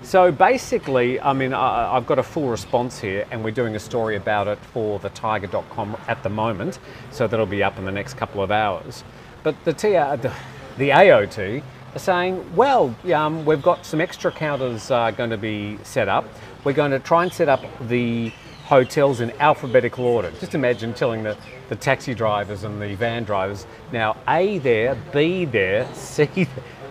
So 0.01 0.31
basically, 0.31 1.21
I 1.21 1.31
mean, 1.31 1.53
I, 1.53 1.95
I've 1.95 2.07
got 2.07 2.17
a 2.17 2.23
full 2.23 2.49
response 2.49 2.99
here, 2.99 3.27
and 3.29 3.43
we're 3.43 3.51
doing 3.51 3.75
a 3.75 3.79
story 3.79 4.15
about 4.15 4.47
it 4.47 4.57
for 4.57 4.97
the 4.97 5.11
thaiger.com 5.11 5.95
at 6.07 6.23
the 6.23 6.29
moment, 6.29 6.79
so 7.11 7.27
that'll 7.27 7.45
be 7.45 7.61
up 7.61 7.77
in 7.77 7.85
the 7.85 7.91
next 7.91 8.15
couple 8.15 8.41
of 8.41 8.49
hours. 8.49 9.03
But 9.43 9.63
the, 9.63 9.73
TR, 9.73 10.17
the, 10.19 10.33
the 10.79 10.89
AOT 10.89 11.61
are 11.93 11.99
saying, 11.99 12.55
well, 12.55 12.95
um, 13.13 13.45
we've 13.45 13.61
got 13.61 13.85
some 13.85 14.01
extra 14.01 14.31
counters 14.31 14.89
uh, 14.89 15.11
going 15.11 15.29
to 15.29 15.37
be 15.37 15.77
set 15.83 16.09
up. 16.09 16.25
We're 16.63 16.73
going 16.73 16.89
to 16.89 16.99
try 16.99 17.21
and 17.21 17.31
set 17.31 17.47
up 17.47 17.61
the 17.87 18.31
hotels 18.73 19.21
in 19.21 19.29
alphabetical 19.39 20.03
order. 20.03 20.31
Just 20.39 20.55
imagine 20.55 20.95
telling 20.95 21.21
the, 21.21 21.37
the 21.69 21.75
taxi 21.75 22.15
drivers 22.15 22.63
and 22.63 22.81
the 22.81 22.95
van 22.95 23.23
drivers, 23.23 23.67
now 23.91 24.17
A 24.27 24.57
there, 24.57 24.97
B 25.13 25.45
there, 25.45 25.87
C 25.93 26.25
there. 26.25 26.47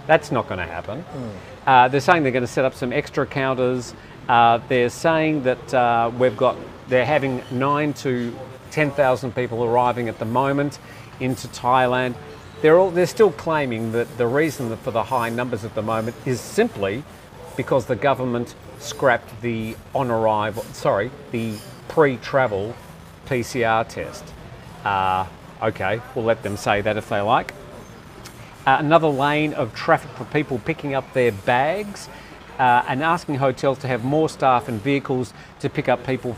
That's 0.07 0.31
not 0.31 0.47
going 0.47 0.61
to 0.61 0.73
happen. 0.73 1.05
Uh, 1.67 1.89
they're 1.89 2.01
saying 2.01 2.23
they're 2.23 2.31
going 2.31 2.47
to 2.47 2.55
set 2.59 2.65
up 2.65 2.75
some 2.75 2.93
extra 2.93 3.27
counters. 3.27 3.95
Uh, 4.29 4.61
they're 4.69 4.91
saying 4.91 5.43
that 5.43 5.75
uh, 5.75 6.13
we've 6.17 6.37
got, 6.37 6.57
they're 6.87 7.05
having 7.05 7.43
nine 7.51 7.93
to 7.95 8.33
10,000 8.71 9.35
people 9.35 9.65
arriving 9.65 10.09
at 10.09 10.21
the 10.21 10.25
moment 10.25 10.79
into 11.19 11.49
Thailand. 11.49 12.15
They're, 12.61 12.79
all, 12.79 12.93
they're 12.93 13.07
still 13.07 13.33
claiming 13.33 13.91
that 13.91 14.19
the 14.19 14.29
reason 14.29 14.77
for 14.77 14.93
the 14.93 15.03
high 15.03 15.31
numbers 15.31 15.65
at 15.65 15.75
the 15.75 15.83
moment 15.83 16.15
is 16.27 16.41
simply 16.41 17.03
because 17.57 17.87
the 17.87 17.97
government 17.97 18.55
scrapped 18.79 19.41
the 19.43 19.77
on 19.95 20.11
arrival, 20.13 20.63
sorry, 20.73 21.11
the 21.33 21.57
pre-travel 21.93 22.75
PCR 23.27 23.87
test. 23.87 24.25
Uh, 24.83 25.27
okay, 25.63 26.01
we'll 26.15 26.25
let 26.25 26.43
them 26.43 26.57
say 26.57 26.81
that 26.81 26.97
if 26.97 27.11
they 27.11 27.21
like. 27.21 27.53
Uh, 28.67 28.79
another 28.79 29.09
lane 29.09 29.53
of 29.53 29.75
traffic 29.75 30.11
for 30.13 30.25
people 30.25 30.59
picking 30.61 30.95
up 30.95 31.13
their 31.13 31.33
bags 31.33 32.09
uh, 32.59 32.83
and 32.89 33.03
asking 33.03 33.35
hotels 33.35 33.79
to 33.79 33.87
have 33.89 34.05
more 34.05 34.31
staff 34.31 34.69
and 34.69 34.81
vehicles 34.81 35.35
to 35.61 35.69
pick 35.69 35.87
up 35.87 36.07
people 36.07 36.35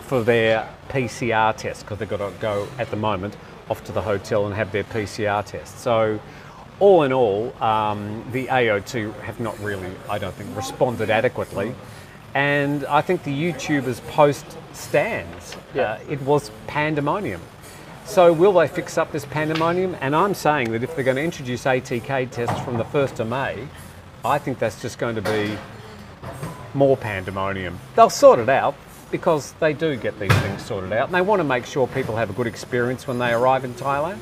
for 0.00 0.24
their 0.24 0.68
PCR 0.88 1.56
test 1.56 1.84
because 1.84 1.98
they've 1.98 2.08
got 2.08 2.16
to 2.16 2.32
go 2.40 2.66
at 2.76 2.90
the 2.90 2.96
moment 2.96 3.36
off 3.68 3.84
to 3.84 3.92
the 3.92 4.02
hotel 4.02 4.46
and 4.46 4.56
have 4.56 4.72
their 4.72 4.82
PCR 4.82 5.46
test. 5.46 5.78
So, 5.78 6.18
all 6.80 7.04
in 7.04 7.12
all, 7.12 7.54
um, 7.62 8.24
the 8.32 8.48
AOT 8.48 9.14
have 9.20 9.38
not 9.38 9.56
really, 9.60 9.92
I 10.08 10.18
don't 10.18 10.34
think, 10.34 10.56
responded 10.56 11.10
adequately. 11.10 11.76
And 12.34 12.84
I 12.86 13.00
think 13.00 13.24
the 13.24 13.34
YouTubers 13.34 14.06
post 14.08 14.44
stands. 14.72 15.56
Yeah. 15.74 15.92
Uh, 15.92 15.98
it 16.08 16.20
was 16.22 16.50
pandemonium. 16.66 17.40
So 18.04 18.32
will 18.32 18.52
they 18.52 18.68
fix 18.68 18.98
up 18.98 19.12
this 19.12 19.24
pandemonium? 19.24 19.96
And 20.00 20.16
I'm 20.16 20.34
saying 20.34 20.72
that 20.72 20.82
if 20.82 20.94
they're 20.94 21.04
going 21.04 21.16
to 21.16 21.22
introduce 21.22 21.64
ATK 21.64 22.30
tests 22.30 22.60
from 22.60 22.76
the 22.76 22.84
1st 22.84 23.20
of 23.20 23.28
May, 23.28 23.68
I 24.24 24.38
think 24.38 24.58
that's 24.58 24.80
just 24.82 24.98
going 24.98 25.14
to 25.16 25.22
be 25.22 25.56
more 26.74 26.96
pandemonium. 26.96 27.78
They'll 27.96 28.10
sort 28.10 28.38
it 28.38 28.48
out 28.48 28.74
because 29.10 29.52
they 29.60 29.72
do 29.72 29.96
get 29.96 30.18
these 30.20 30.32
things 30.32 30.64
sorted 30.64 30.92
out 30.92 31.06
and 31.06 31.14
they 31.14 31.20
want 31.20 31.40
to 31.40 31.44
make 31.44 31.66
sure 31.66 31.86
people 31.88 32.16
have 32.16 32.30
a 32.30 32.32
good 32.32 32.46
experience 32.46 33.06
when 33.06 33.18
they 33.18 33.32
arrive 33.32 33.64
in 33.64 33.74
Thailand. 33.74 34.18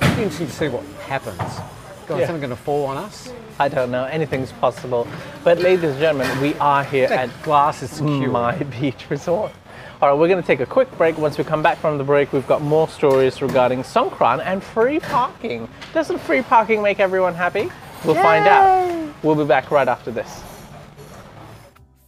It'll 0.00 0.16
be 0.16 0.22
interesting 0.22 0.46
to 0.46 0.52
see 0.52 0.68
what 0.68 0.84
happens. 1.06 1.75
God, 2.06 2.16
Yeah. 2.16 2.22
is 2.22 2.26
something 2.28 2.40
going 2.40 2.50
to 2.56 2.62
fall 2.62 2.86
on 2.86 2.96
us? 2.96 3.32
I 3.58 3.68
don't 3.68 3.90
know. 3.90 4.04
Anything's 4.04 4.52
possible. 4.52 5.06
But 5.44 5.58
ladies 5.58 5.84
and 5.90 5.98
gentlemen, 5.98 6.40
we 6.40 6.54
are 6.54 6.84
here 6.84 7.08
That 7.08 7.30
at 7.30 7.42
glass 7.42 7.82
is 7.82 7.90
secure. 7.90 8.28
My 8.30 8.56
Beach 8.56 9.08
Resort. 9.10 9.52
All 10.00 10.10
right, 10.10 10.18
we're 10.18 10.28
going 10.28 10.40
to 10.42 10.46
take 10.46 10.60
a 10.60 10.66
quick 10.66 10.90
break. 10.98 11.16
Once 11.16 11.38
we 11.38 11.44
come 11.44 11.62
back 11.62 11.78
from 11.78 11.96
the 11.96 12.04
break, 12.04 12.32
we've 12.32 12.46
got 12.46 12.60
more 12.60 12.86
stories 12.88 13.40
regarding 13.40 13.82
Songkran 13.82 14.42
and 14.44 14.62
free 14.62 15.00
parking. 15.00 15.68
Doesn't 15.94 16.18
free 16.18 16.42
parking 16.42 16.82
make 16.82 17.00
everyone 17.00 17.34
happy? 17.34 17.70
We'll 18.04 18.14
find 18.14 18.46
out. 18.46 19.14
We'll 19.22 19.34
be 19.34 19.44
back 19.44 19.70
right 19.70 19.88
after 19.88 20.10
this. 20.10 20.42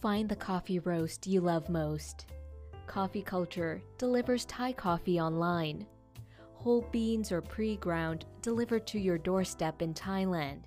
Find 0.01 0.29
the 0.29 0.35
coffee 0.35 0.79
roast 0.79 1.27
you 1.27 1.41
love 1.41 1.67
most. 1.67 2.25
Coffee 2.87 3.21
Culture 3.21 3.81
delivers 3.97 4.45
Thai 4.45 4.71
coffee 4.73 5.19
online. 5.19 5.85
Whole 6.61 6.85
beans 6.91 7.31
or 7.31 7.41
pre 7.41 7.77
ground 7.77 8.25
delivered 8.41 8.85
to 8.87 8.99
your 8.99 9.17
doorstep 9.17 9.81
in 9.81 9.93
Thailand. 9.93 10.63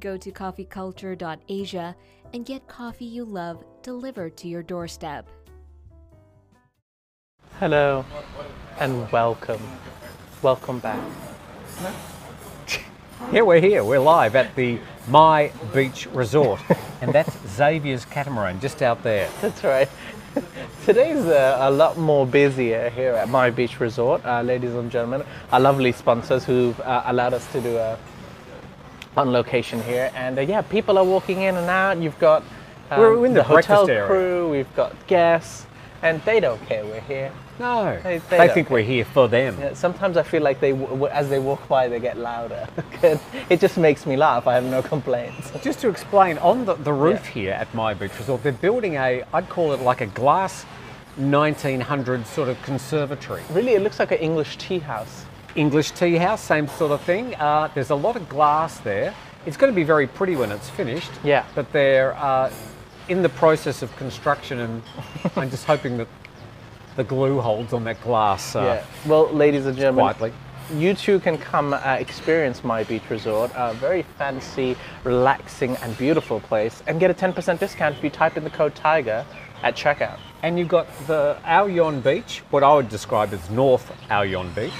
Go 0.00 0.18
to 0.18 0.30
coffeeculture.asia 0.30 1.96
and 2.34 2.44
get 2.44 2.68
coffee 2.68 3.06
you 3.06 3.24
love 3.24 3.64
delivered 3.80 4.36
to 4.36 4.46
your 4.46 4.62
doorstep. 4.62 5.26
Hello 7.58 8.04
and 8.78 9.10
welcome. 9.10 9.62
Welcome 10.42 10.80
back. 10.80 11.02
Here 13.30 13.44
we're 13.44 13.60
here. 13.60 13.82
We're 13.82 13.98
live 13.98 14.36
at 14.36 14.54
the 14.54 14.78
My 15.08 15.50
Beach 15.74 16.06
Resort, 16.12 16.60
and 17.02 17.12
that's 17.12 17.36
Xavier's 17.48 18.04
catamaran 18.04 18.60
just 18.60 18.80
out 18.80 19.02
there. 19.02 19.28
That's 19.42 19.64
right. 19.64 19.88
Today's 20.84 21.24
uh, 21.26 21.58
a 21.60 21.70
lot 21.70 21.98
more 21.98 22.26
busier 22.26 22.90
here 22.90 23.12
at 23.12 23.28
My 23.28 23.50
Beach 23.50 23.80
Resort, 23.80 24.24
uh, 24.24 24.42
ladies 24.42 24.74
and 24.74 24.90
gentlemen. 24.90 25.22
Our 25.52 25.60
lovely 25.60 25.92
sponsors 25.92 26.44
who've 26.44 26.78
uh, 26.80 27.02
allowed 27.06 27.34
us 27.34 27.50
to 27.52 27.60
do 27.60 27.76
a 27.76 27.98
on 29.16 29.32
location 29.32 29.82
here, 29.82 30.10
and 30.14 30.38
uh, 30.38 30.42
yeah, 30.42 30.62
people 30.62 30.96
are 30.96 31.04
walking 31.04 31.42
in 31.42 31.56
and 31.56 31.68
out. 31.68 31.98
You've 31.98 32.18
got 32.18 32.42
um, 32.90 33.00
We're 33.00 33.26
in 33.26 33.34
the 33.34 33.42
hotel 33.42 33.84
breakfast 33.86 33.90
area. 33.90 34.06
crew, 34.06 34.48
we've 34.50 34.76
got 34.76 34.94
guests, 35.06 35.66
and 36.02 36.22
they 36.22 36.40
don't 36.40 36.64
care 36.66 36.84
we're 36.84 37.00
here. 37.00 37.32
No, 37.58 37.98
They- 38.02 38.18
they, 38.18 38.38
they 38.38 38.48
think 38.48 38.70
we're 38.70 38.82
here 38.82 39.04
for 39.04 39.28
them. 39.28 39.56
Yeah, 39.60 39.74
sometimes 39.74 40.16
I 40.16 40.22
feel 40.22 40.42
like 40.42 40.60
they, 40.60 40.72
as 41.10 41.28
they 41.28 41.38
walk 41.38 41.66
by, 41.68 41.88
they 41.88 42.00
get 42.00 42.16
louder. 42.16 42.66
it 43.50 43.60
just 43.60 43.76
makes 43.76 44.06
me 44.06 44.16
laugh. 44.16 44.46
I 44.46 44.54
have 44.54 44.64
no 44.64 44.82
complaints. 44.82 45.50
Just 45.62 45.80
to 45.80 45.88
explain, 45.88 46.38
on 46.38 46.64
the, 46.64 46.74
the 46.74 46.92
roof 46.92 47.26
here 47.26 47.52
at 47.52 47.72
My 47.74 47.94
Beach 47.94 48.16
Resort, 48.18 48.42
they're 48.42 48.52
building 48.52 48.94
a, 48.94 49.24
I'd 49.32 49.48
call 49.48 49.72
it 49.72 49.80
like 49.80 50.00
a 50.00 50.06
glass 50.06 50.64
1900 51.16 52.26
sort 52.26 52.48
of 52.48 52.60
conservatory. 52.62 53.42
Really, 53.50 53.72
it 53.74 53.82
looks 53.82 53.98
like 53.98 54.12
an 54.12 54.18
English 54.18 54.56
tea 54.56 54.78
house. 54.78 55.24
English 55.56 55.90
tea 55.92 56.16
house, 56.16 56.40
same 56.40 56.68
sort 56.68 56.92
of 56.92 57.00
thing. 57.02 57.34
Uh, 57.36 57.68
there's 57.74 57.90
a 57.90 57.94
lot 57.94 58.16
of 58.16 58.28
glass 58.28 58.78
there. 58.80 59.14
It's 59.46 59.56
going 59.56 59.72
to 59.72 59.76
be 59.76 59.82
very 59.84 60.06
pretty 60.06 60.36
when 60.36 60.52
it's 60.52 60.68
finished. 60.70 61.10
Yeah. 61.24 61.44
But 61.54 61.72
they're 61.72 62.14
uh, 62.16 62.52
in 63.08 63.22
the 63.22 63.28
process 63.30 63.82
of 63.82 63.94
construction, 63.96 64.60
and 64.60 64.82
I'm 65.36 65.50
just 65.50 65.64
hoping 65.64 65.96
that 65.98 66.08
the 66.98 67.04
glue 67.04 67.40
holds 67.40 67.72
on 67.72 67.84
that 67.84 68.02
glass 68.02 68.56
uh, 68.56 68.60
yeah. 68.60 69.08
Well, 69.08 69.32
ladies 69.32 69.66
and 69.66 69.76
gentlemen, 69.76 70.16
quietly. 70.16 70.32
you 70.74 70.94
too 70.94 71.20
can 71.20 71.38
come 71.38 71.72
uh, 71.72 71.96
experience 72.00 72.64
My 72.64 72.82
Beach 72.82 73.08
Resort, 73.08 73.52
a 73.54 73.72
very 73.74 74.02
fancy, 74.18 74.76
relaxing, 75.04 75.76
and 75.76 75.96
beautiful 75.96 76.40
place, 76.40 76.82
and 76.88 76.98
get 76.98 77.08
a 77.08 77.14
10% 77.14 77.60
discount 77.60 77.96
if 77.96 78.02
you 78.02 78.10
type 78.10 78.36
in 78.36 78.42
the 78.42 78.50
code 78.50 78.74
TIGER 78.74 79.24
at 79.62 79.76
checkout. 79.76 80.18
And 80.42 80.58
you've 80.58 80.68
got 80.68 80.88
the 81.06 81.38
Ao 81.44 81.66
Yon 81.66 82.00
Beach, 82.00 82.42
what 82.50 82.64
I 82.64 82.74
would 82.74 82.88
describe 82.88 83.32
as 83.32 83.48
North 83.48 83.92
Ao 84.10 84.22
Yon 84.22 84.52
Beach. 84.52 84.72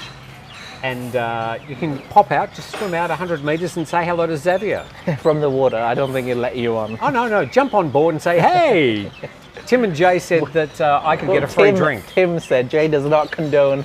And 0.82 1.14
uh, 1.14 1.58
you 1.68 1.76
can 1.76 1.98
pop 2.10 2.32
out, 2.32 2.52
just 2.52 2.76
swim 2.76 2.94
out 2.94 3.10
100 3.10 3.44
metres 3.44 3.76
and 3.76 3.86
say 3.86 4.04
hello 4.04 4.26
to 4.26 4.36
Xavier. 4.36 4.84
From 5.20 5.40
the 5.40 5.50
water, 5.50 5.76
I 5.76 5.94
don't 5.94 6.12
think 6.12 6.26
he'll 6.26 6.38
let 6.38 6.56
you 6.56 6.76
on. 6.76 6.98
Oh, 7.00 7.10
no, 7.10 7.28
no, 7.28 7.44
jump 7.44 7.74
on 7.74 7.90
board 7.90 8.16
and 8.16 8.22
say, 8.22 8.40
hey! 8.40 9.12
Tim 9.66 9.84
and 9.84 9.94
Jay 9.94 10.18
said 10.18 10.44
that 10.52 10.80
uh, 10.80 11.00
I 11.04 11.16
could 11.16 11.28
get 11.28 11.42
a 11.42 11.46
free 11.46 11.70
Tim, 11.70 11.76
drink. 11.76 12.06
Tim 12.08 12.40
said 12.40 12.70
Jay 12.70 12.88
does 12.88 13.04
not 13.04 13.30
condone 13.30 13.84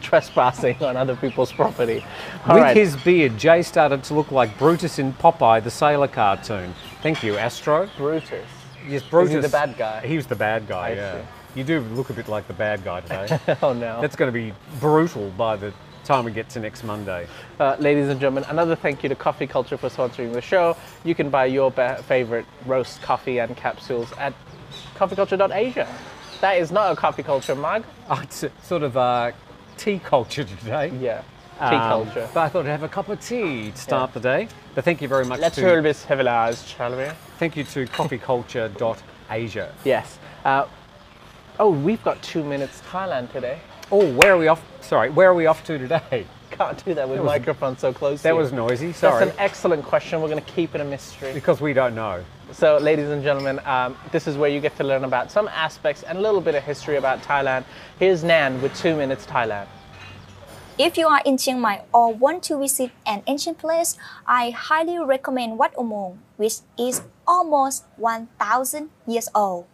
trespassing 0.00 0.82
on 0.82 0.96
other 0.96 1.16
people's 1.16 1.52
property. 1.52 2.04
All 2.46 2.54
With 2.54 2.62
right. 2.62 2.76
his 2.76 2.96
beard, 2.96 3.36
Jay 3.36 3.62
started 3.62 4.04
to 4.04 4.14
look 4.14 4.30
like 4.30 4.56
Brutus 4.58 4.98
in 4.98 5.12
Popeye, 5.14 5.62
the 5.62 5.70
sailor 5.70 6.08
cartoon. 6.08 6.74
Thank 7.02 7.22
you, 7.22 7.36
Astro. 7.36 7.88
Brutus. 7.96 8.48
Yes, 8.86 9.02
Brutus. 9.02 9.44
the 9.44 9.48
bad 9.50 9.76
guy? 9.76 10.06
He 10.06 10.16
was 10.16 10.26
the 10.26 10.36
bad 10.36 10.66
guy, 10.66 10.88
I 10.88 10.92
yeah. 10.94 11.20
see. 11.20 11.26
You 11.54 11.64
do 11.64 11.80
look 11.80 12.10
a 12.10 12.14
bit 12.14 12.28
like 12.28 12.46
the 12.48 12.54
bad 12.54 12.82
guy 12.82 13.00
today. 13.00 13.38
Oh 13.62 13.72
no. 13.72 14.00
That's 14.00 14.16
going 14.16 14.32
to 14.32 14.32
be 14.32 14.54
brutal 14.80 15.30
by 15.30 15.56
the 15.56 15.72
time 16.04 16.24
we 16.24 16.32
get 16.32 16.48
to 16.50 16.60
next 16.60 16.82
Monday. 16.82 17.26
Uh, 17.60 17.76
ladies 17.78 18.08
and 18.08 18.18
gentlemen, 18.18 18.44
another 18.48 18.74
thank 18.74 19.02
you 19.02 19.08
to 19.08 19.14
Coffee 19.14 19.46
Culture 19.46 19.76
for 19.76 19.88
sponsoring 19.88 20.32
the 20.32 20.40
show. 20.40 20.76
You 21.04 21.14
can 21.14 21.30
buy 21.30 21.46
your 21.46 21.70
favorite 21.70 22.46
roast 22.66 23.02
coffee 23.02 23.38
and 23.38 23.56
capsules 23.56 24.10
at 24.18 24.32
coffeeculture.asia. 24.96 25.86
That 26.40 26.56
is 26.58 26.70
not 26.72 26.92
a 26.92 26.96
coffee 26.96 27.22
culture 27.22 27.54
mug. 27.54 27.84
Oh, 28.10 28.20
it's 28.22 28.44
sort 28.62 28.82
of 28.82 28.96
a 28.96 29.32
tea 29.76 29.98
culture 29.98 30.44
today. 30.44 30.92
Yeah, 31.00 31.22
tea 31.58 31.76
Um, 31.76 31.80
culture. 32.04 32.28
But 32.34 32.40
I 32.40 32.48
thought 32.48 32.66
I'd 32.66 32.70
have 32.70 32.82
a 32.82 32.88
cup 32.88 33.08
of 33.08 33.20
tea 33.20 33.70
to 33.70 33.76
start 33.76 34.12
the 34.12 34.20
day. 34.20 34.48
But 34.74 34.84
thank 34.84 35.00
you 35.02 35.08
very 35.08 35.24
much 35.24 35.40
Let's 35.40 35.54
to 35.56 35.60
hear 35.60 35.82
this 35.82 35.98
civilized, 35.98 36.66
shall 36.66 36.96
we? 36.96 37.06
thank 37.38 37.56
you 37.56 37.64
to 37.64 37.86
coffeeculture.asia. 37.86 39.72
Yes. 39.84 40.18
Uh, 40.44 40.66
oh, 41.60 41.70
we've 41.70 42.02
got 42.02 42.20
two 42.22 42.42
minutes 42.44 42.80
Thailand 42.90 43.30
today. 43.32 43.58
Oh, 43.90 44.10
where 44.14 44.32
are 44.34 44.38
we 44.38 44.48
off? 44.48 44.62
Sorry, 44.80 45.10
where 45.10 45.28
are 45.30 45.34
we 45.34 45.46
off 45.46 45.64
to 45.66 45.78
today? 45.78 46.26
Can't 46.50 46.82
do 46.84 46.92
that 46.94 47.08
with 47.08 47.20
was- 47.20 47.26
microphone 47.26 47.76
so 47.78 47.92
close. 47.92 48.18
to 48.20 48.24
That 48.24 48.36
was 48.36 48.52
noisy. 48.52 48.92
Sorry. 48.92 49.24
That's 49.24 49.32
an 49.32 49.40
excellent 49.40 49.84
question. 49.84 50.20
We're 50.20 50.28
going 50.28 50.42
to 50.44 50.50
keep 50.52 50.74
it 50.74 50.80
a 50.80 50.84
mystery. 50.84 51.32
because 51.32 51.60
we 51.60 51.72
don't 51.72 51.94
know. 51.94 52.24
So, 52.52 52.76
ladies 52.76 53.08
and 53.08 53.22
gentlemen, 53.22 53.60
um, 53.64 53.96
this 54.12 54.26
is 54.26 54.36
where 54.36 54.50
you 54.50 54.60
get 54.60 54.76
to 54.76 54.84
learn 54.84 55.04
about 55.04 55.30
some 55.30 55.48
aspects 55.48 56.02
and 56.02 56.18
a 56.18 56.20
little 56.20 56.42
bit 56.42 56.54
of 56.54 56.62
history 56.62 56.96
about 56.96 57.22
Thailand. 57.22 57.64
Here's 57.98 58.22
Nan 58.22 58.60
with 58.60 58.76
two 58.76 58.94
minutes 58.94 59.24
Thailand. 59.24 59.66
If 60.76 60.98
you 60.98 61.06
are 61.08 61.22
in 61.24 61.38
Chiang 61.38 61.60
Mai 61.60 61.80
or 61.94 62.12
want 62.12 62.42
to 62.44 62.58
visit 62.58 62.90
an 63.06 63.22
ancient 63.26 63.56
place, 63.56 63.96
I 64.26 64.50
highly 64.50 64.98
recommend 64.98 65.58
Wat 65.58 65.74
Umong, 65.76 66.18
which 66.36 66.60
is 66.78 67.00
almost 67.26 67.84
1000 67.96 68.90
years 69.06 69.30
old. 69.34 69.64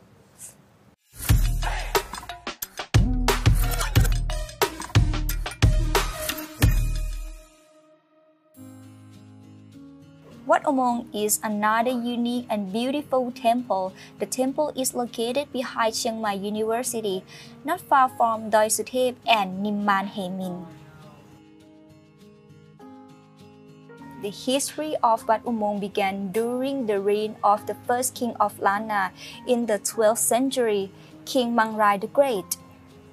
Wat 10.48 10.64
Umong 10.64 11.12
is 11.12 11.44
another 11.44 11.92
unique 11.92 12.48
and 12.48 12.72
beautiful 12.72 13.28
temple. 13.37 13.92
The 14.16 14.24
temple 14.24 14.72
is 14.72 14.96
located 14.96 15.52
behind 15.52 15.92
Chiang 15.92 16.24
Mai 16.24 16.40
University, 16.40 17.20
not 17.68 17.84
far 17.84 18.08
from 18.08 18.48
Doi 18.48 18.72
Suthep 18.72 19.20
and 19.28 19.61
Nimman. 19.61 20.08
The 24.24 24.32
history 24.32 24.96
of 25.04 25.28
Wat 25.28 25.44
Umong 25.44 25.84
began 25.84 26.32
during 26.32 26.88
the 26.88 26.96
reign 26.96 27.37
of 27.44 27.68
the 27.68 27.76
first 27.84 28.16
king 28.16 28.32
of 28.40 28.56
Lanna 28.56 29.12
in 29.44 29.68
the 29.68 29.76
12th 29.76 30.24
century, 30.24 30.88
King 31.28 31.52
Mangrai 31.52 32.00
the 32.00 32.08
Great. 32.08 32.56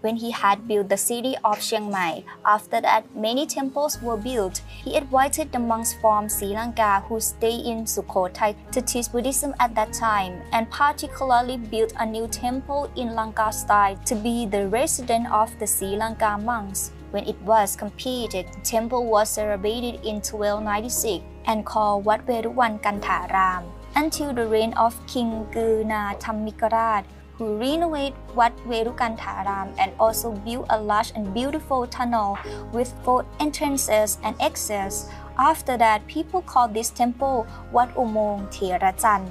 When 0.05 0.17
he 0.17 0.29
had 0.29 0.67
built 0.67 0.89
the 0.89 0.97
city 0.97 1.35
of 1.43 1.59
Chiang 1.59 1.89
Mai, 1.89 2.23
after 2.45 2.79
that 2.79 3.15
many 3.15 3.47
temples 3.47 3.99
were 4.03 4.17
built. 4.17 4.61
He 4.83 4.95
invited 4.95 5.51
the 5.51 5.57
monks 5.57 5.95
from 5.99 6.29
Sri 6.29 6.49
Lanka 6.49 7.03
who 7.09 7.19
stayed 7.19 7.65
in 7.65 7.85
Sukhothai 7.85 8.53
to 8.71 8.83
teach 8.83 9.11
Buddhism 9.11 9.55
at 9.59 9.73
that 9.73 9.93
time, 9.93 10.43
and 10.51 10.69
particularly 10.69 11.57
built 11.57 11.93
a 11.97 12.05
new 12.05 12.27
temple 12.27 12.87
in 12.95 13.15
Lanka 13.15 13.51
style 13.51 13.97
to 14.05 14.13
be 14.13 14.45
the 14.45 14.67
residence 14.67 15.27
of 15.31 15.49
the 15.57 15.65
Sri 15.65 15.97
Lanka 15.97 16.37
monks. 16.37 16.91
When 17.09 17.25
it 17.25 17.41
was 17.41 17.75
completed, 17.75 18.45
the 18.53 18.61
temple 18.61 19.07
was 19.07 19.31
celebrated 19.31 20.05
in 20.05 20.21
1296 20.21 21.25
and 21.47 21.65
called 21.65 22.05
Wat 22.05 22.27
Veruwan 22.27 22.79
Kantaram 22.79 23.71
until 23.95 24.33
the 24.35 24.45
reign 24.45 24.73
of 24.73 24.93
King 25.07 25.47
Guna 25.51 26.13
Thammikaraj, 26.19 27.05
who 27.37 27.57
renovated 27.57 28.15
Wat 28.33 28.55
Verukantaram 28.67 29.73
and 29.77 29.91
also 29.99 30.31
built 30.31 30.67
a 30.69 30.79
large 30.79 31.11
and 31.15 31.33
beautiful 31.33 31.87
tunnel 31.87 32.37
with 32.71 32.93
both 33.03 33.25
entrances 33.39 34.17
and 34.23 34.35
exits. 34.39 35.09
After 35.37 35.77
that, 35.77 36.07
people 36.07 36.41
called 36.41 36.73
this 36.73 36.89
temple 36.89 37.45
Wat 37.71 37.93
Umong 37.95 38.47
Therajan. 38.51 39.27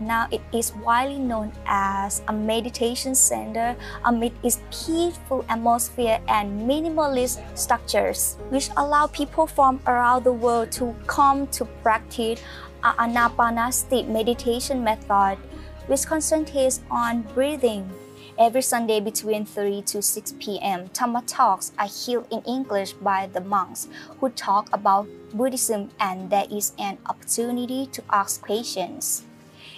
Now 0.00 0.28
it 0.30 0.40
is 0.54 0.72
widely 0.76 1.18
known 1.18 1.50
as 1.66 2.22
a 2.28 2.32
meditation 2.32 3.14
center 3.16 3.74
amid 4.04 4.32
its 4.44 4.62
peaceful 4.70 5.44
atmosphere 5.48 6.20
and 6.28 6.62
minimalist 6.70 7.42
structures, 7.58 8.36
which 8.50 8.70
allow 8.76 9.08
people 9.08 9.46
from 9.46 9.80
around 9.88 10.22
the 10.22 10.32
world 10.32 10.70
to 10.78 10.94
come 11.06 11.48
to 11.48 11.64
practice 11.82 12.40
a 12.82 12.92
anapanasati 12.92 14.06
meditation 14.08 14.84
method, 14.84 15.38
which 15.86 16.06
concentrates 16.06 16.80
on 16.90 17.22
breathing. 17.34 17.90
Every 18.38 18.62
Sunday 18.62 19.00
between 19.00 19.44
3 19.44 19.82
to 19.82 20.00
6 20.00 20.34
p.m., 20.38 20.88
Dhamma 20.90 21.24
talks 21.26 21.72
are 21.76 21.88
held 21.88 22.30
in 22.30 22.40
English 22.42 22.92
by 22.92 23.26
the 23.26 23.40
monks 23.40 23.88
who 24.20 24.30
talk 24.30 24.68
about 24.72 25.08
Buddhism, 25.34 25.90
and 25.98 26.30
there 26.30 26.46
is 26.50 26.72
an 26.78 26.98
opportunity 27.06 27.86
to 27.86 28.02
ask 28.10 28.40
questions. 28.40 29.24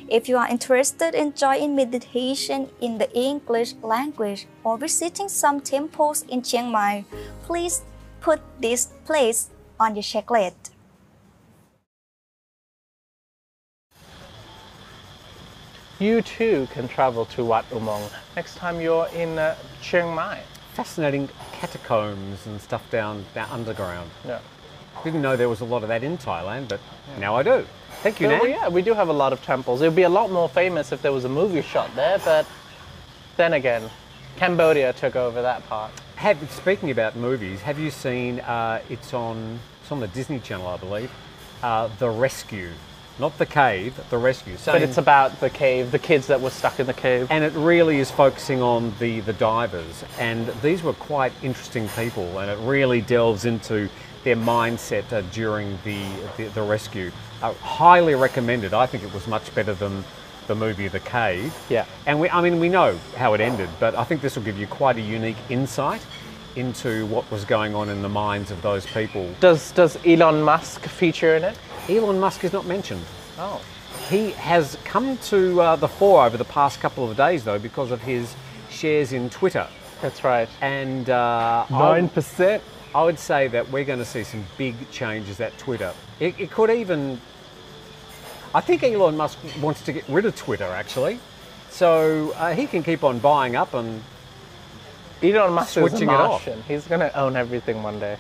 If 0.09 0.29
you 0.29 0.37
are 0.37 0.49
interested 0.49 1.15
in 1.15 1.35
joining 1.35 1.77
meditation 1.77 2.69
in 2.81 2.99
the 2.99 3.11
English 3.17 3.75
language 3.83 4.47
or 4.65 4.77
visiting 4.77 5.29
some 5.29 5.61
temples 5.61 6.23
in 6.29 6.43
Chiang 6.43 6.71
Mai, 6.71 7.05
please 7.43 7.83
put 8.21 8.41
this 8.61 8.87
place 9.07 9.49
on 9.79 9.95
your 9.95 10.03
checklist. 10.03 10.70
You 16.01 16.23
too 16.23 16.67
can 16.73 16.89
travel 16.89 17.27
to 17.27 17.45
Wat 17.45 17.69
Umong 17.71 18.11
next 18.35 18.57
time 18.57 18.81
you're 18.81 19.07
in 19.09 19.39
uh, 19.39 19.55
Chiang 19.83 20.15
Mai. 20.15 20.41
Fascinating 20.73 21.29
catacombs 21.53 22.47
and 22.47 22.59
stuff 22.59 22.89
down, 22.91 23.27
down 23.35 23.51
underground. 23.51 24.11
Yeah. 24.27 24.39
Didn't 25.05 25.21
know 25.21 25.37
there 25.37 25.51
was 25.51 25.61
a 25.61 25.65
lot 25.67 25.83
of 25.83 25.89
that 25.91 26.03
in 26.03 26.17
Thailand, 26.17 26.69
but 26.69 26.81
now 27.19 27.37
I 27.37 27.43
do. 27.43 27.67
Thank 28.03 28.19
you, 28.19 28.29
So, 28.29 28.39
Nan. 28.39 28.49
yeah, 28.49 28.69
we 28.69 28.81
do 28.81 28.95
have 28.95 29.11
a 29.11 29.13
lot 29.13 29.35
of 29.35 29.43
temples. 29.43 29.83
It 29.83 29.89
would 29.89 29.95
be 29.97 30.05
a 30.05 30.09
lot 30.09 30.31
more 30.31 30.49
famous 30.49 30.91
if 30.91 31.03
there 31.03 31.13
was 31.13 31.27
a 31.27 31.29
movie 31.29 31.61
shot 31.61 31.95
there, 31.95 32.19
but 32.25 32.47
then 33.37 33.53
again, 33.53 33.91
Cambodia 34.37 34.95
took 34.95 35.17
over 35.17 35.43
that 35.43 35.69
part. 35.69 35.91
Have, 36.17 36.51
speaking 36.51 36.91
about 36.91 37.15
movies, 37.15 37.61
have 37.61 37.79
you 37.79 37.91
seen? 37.91 38.41
Uh, 38.41 38.81
it's 38.89 39.13
on 39.13 39.59
it's 39.83 39.93
on 39.93 40.01
the 40.01 40.09
Disney 40.09 40.39
Channel, 40.39 40.67
I 40.67 40.77
believe. 40.79 41.11
Uh, 41.63 41.89
the 41.99 42.09
Rescue, 42.09 42.71
not 43.21 43.37
the 43.39 43.47
Cave, 43.47 44.01
the 44.11 44.19
Rescue. 44.19 44.57
But 44.65 44.83
it's 44.83 44.99
about 44.99 45.39
the 45.41 45.51
cave, 45.51 45.91
the 45.93 45.99
kids 45.99 46.27
that 46.29 46.41
were 46.41 46.51
stuck 46.51 46.81
in 46.81 46.87
the 46.87 46.95
cave. 46.95 47.27
and 47.31 47.45
it 47.45 47.53
really 47.53 47.99
is 47.99 48.11
focusing 48.11 48.63
on 48.63 48.93
the 48.99 49.21
the 49.21 49.35
divers, 49.35 50.05
and 50.19 50.49
these 50.63 50.83
were 50.83 50.95
quite 50.95 51.33
interesting 51.43 51.89
people, 51.91 52.39
and 52.39 52.51
it 52.51 52.59
really 52.67 53.01
delves 53.01 53.45
into 53.45 53.89
their 54.25 54.37
mindset 54.37 55.13
uh, 55.13 55.21
during 55.33 55.79
the, 55.85 56.03
the 56.37 56.45
the 56.49 56.63
rescue. 56.63 57.11
Uh, 57.43 57.53
highly 57.55 58.15
recommended. 58.15 58.75
I 58.75 58.87
think 58.87 59.05
it 59.05 59.13
was 59.15 59.27
much 59.27 59.55
better 59.55 59.75
than 59.75 60.05
the 60.47 60.55
movie 60.55 60.89
The 60.89 61.01
Cave. 61.01 61.55
Yeah. 61.71 61.87
And 62.07 62.21
we, 62.21 62.29
I 62.29 62.41
mean, 62.41 62.59
we 62.59 62.69
know 62.69 62.99
how 63.17 63.35
it 63.35 63.41
ended, 63.41 63.71
but 63.79 63.95
I 63.95 64.05
think 64.05 64.21
this 64.21 64.37
will 64.37 64.43
give 64.43 64.59
you 64.59 64.67
quite 64.67 64.97
a 64.97 65.01
unique 65.01 65.37
insight 65.49 66.05
into 66.57 67.07
what 67.07 67.31
was 67.31 67.45
going 67.45 67.75
on 67.75 67.89
in 67.89 68.03
the 68.03 68.09
minds 68.09 68.51
of 68.51 68.61
those 68.61 68.85
people. 68.87 69.33
Does 69.41 69.71
does 69.73 69.97
Elon 70.05 70.43
Musk 70.43 70.83
feature 70.87 71.37
in 71.37 71.45
it? 71.45 71.57
Elon 71.91 72.21
Musk 72.21 72.45
is 72.45 72.53
not 72.53 72.67
mentioned. 72.67 73.05
Oh. 73.39 73.61
He 74.09 74.31
has 74.33 74.79
come 74.85 75.19
to 75.19 75.61
uh, 75.61 75.77
the 75.77 75.89
fore 75.89 76.25
over 76.25 76.37
the 76.37 76.45
past 76.45 76.81
couple 76.81 77.11
of 77.11 77.17
days, 77.17 77.45
though, 77.45 77.59
because 77.59 77.91
of 77.91 78.01
his 78.03 78.35
shares 78.71 79.13
in 79.13 79.31
Twitter. 79.31 79.67
That's 80.01 80.25
right. 80.25 80.49
And 80.61 81.11
uh, 81.11 81.67
Nine 81.69 82.05
I, 82.05 82.09
percent. 82.09 82.63
I 82.95 83.05
would 83.05 83.19
say 83.19 83.49
that 83.49 83.71
we're 83.71 83.85
going 83.85 83.99
to 83.99 84.05
see 84.05 84.25
some 84.25 84.45
big 84.57 84.75
changes 84.91 85.41
at 85.41 85.57
Twitter. 85.59 85.93
It, 86.19 86.39
it 86.39 86.51
could 86.51 86.71
even. 86.71 87.21
I 88.55 88.61
think 88.61 88.83
Elon 88.83 89.17
Musk 89.17 89.39
wants 89.61 89.83
to 89.83 89.93
get 89.93 90.09
rid 90.09 90.25
of 90.27 90.35
Twitter, 90.35 90.65
actually. 90.65 91.21
So 91.71 92.33
uh, 92.33 92.53
he 92.53 92.67
can 92.67 92.83
keep 92.83 93.05
on 93.05 93.21
buying 93.21 93.55
up 93.55 93.75
and 93.75 94.03
Elon 95.23 95.53
Musk 95.53 95.77
is 95.77 95.85
a 95.85 95.89
Switching 95.89 96.09
it 96.09 96.15
off. 96.15 96.49
He's 96.67 96.87
gonna 96.87 97.11
own 97.15 97.37
everything 97.37 97.83
one 97.83 98.01
day. 98.01 98.17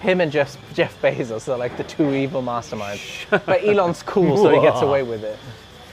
Him 0.00 0.20
and 0.20 0.30
Jeff, 0.30 0.56
Jeff 0.74 1.00
Bezos 1.02 1.48
are 1.52 1.58
like 1.58 1.76
the 1.76 1.84
two 1.84 2.14
evil 2.14 2.42
masterminds. 2.42 3.28
but 3.30 3.64
Elon's 3.64 4.02
cool, 4.02 4.36
so 4.36 4.50
he 4.50 4.60
gets 4.60 4.80
away 4.82 5.02
with 5.02 5.24
it. 5.24 5.38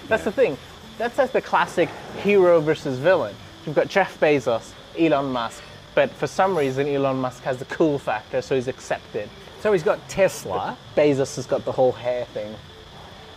That's 0.07 0.23
the 0.23 0.31
thing. 0.31 0.57
That's 0.97 1.17
like 1.17 1.31
the 1.31 1.41
classic 1.41 1.89
hero 2.21 2.61
versus 2.61 2.99
villain. 2.99 3.35
You've 3.65 3.75
got 3.75 3.87
Jeff 3.87 4.19
Bezos, 4.19 4.71
Elon 4.97 5.31
Musk, 5.31 5.63
but 5.95 6.11
for 6.11 6.27
some 6.27 6.55
reason 6.57 6.87
Elon 6.87 7.17
Musk 7.17 7.41
has 7.43 7.57
the 7.57 7.65
cool 7.65 7.97
factor, 7.97 8.41
so 8.41 8.53
he's 8.55 8.67
accepted. 8.67 9.27
So 9.61 9.73
he's 9.73 9.81
got 9.83 10.07
Tesla. 10.07 10.77
Bezos 10.95 11.35
has 11.37 11.47
got 11.47 11.65
the 11.65 11.71
whole 11.71 11.91
hair 11.91 12.25
thing. 12.25 12.55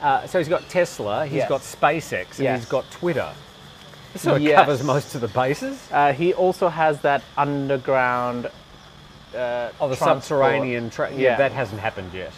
Uh, 0.03 0.27
so 0.27 0.39
he's 0.39 0.49
got 0.49 0.69
Tesla. 0.69 1.25
He's 1.27 1.39
Yes. 1.39 1.49
got 1.49 1.63
SpaceX, 1.63 2.37
and 2.37 2.45
Yes. 2.45 2.61
he's 2.61 2.69
got 2.69 2.89
Twitter. 2.91 3.31
So 4.17 4.35
it 4.35 4.43
Yes. 4.43 4.57
covers 4.57 4.83
most 4.83 5.15
of 5.15 5.23
the 5.23 5.29
bases. 5.29 5.79
Uh, 5.91 6.13
he 6.13 6.35
also 6.35 6.69
has 6.69 7.01
that 7.01 7.23
underground. 7.37 8.51
Uh, 9.39 9.71
Oh, 9.81 9.89
the 9.89 9.97
transport. 9.97 10.25
subterranean. 10.25 10.91
Tra- 10.91 11.11
yeah, 11.13 11.17
Yeah. 11.19 11.37
that 11.37 11.53
hasn't 11.53 11.81
happened 11.81 12.13
yet. 12.13 12.33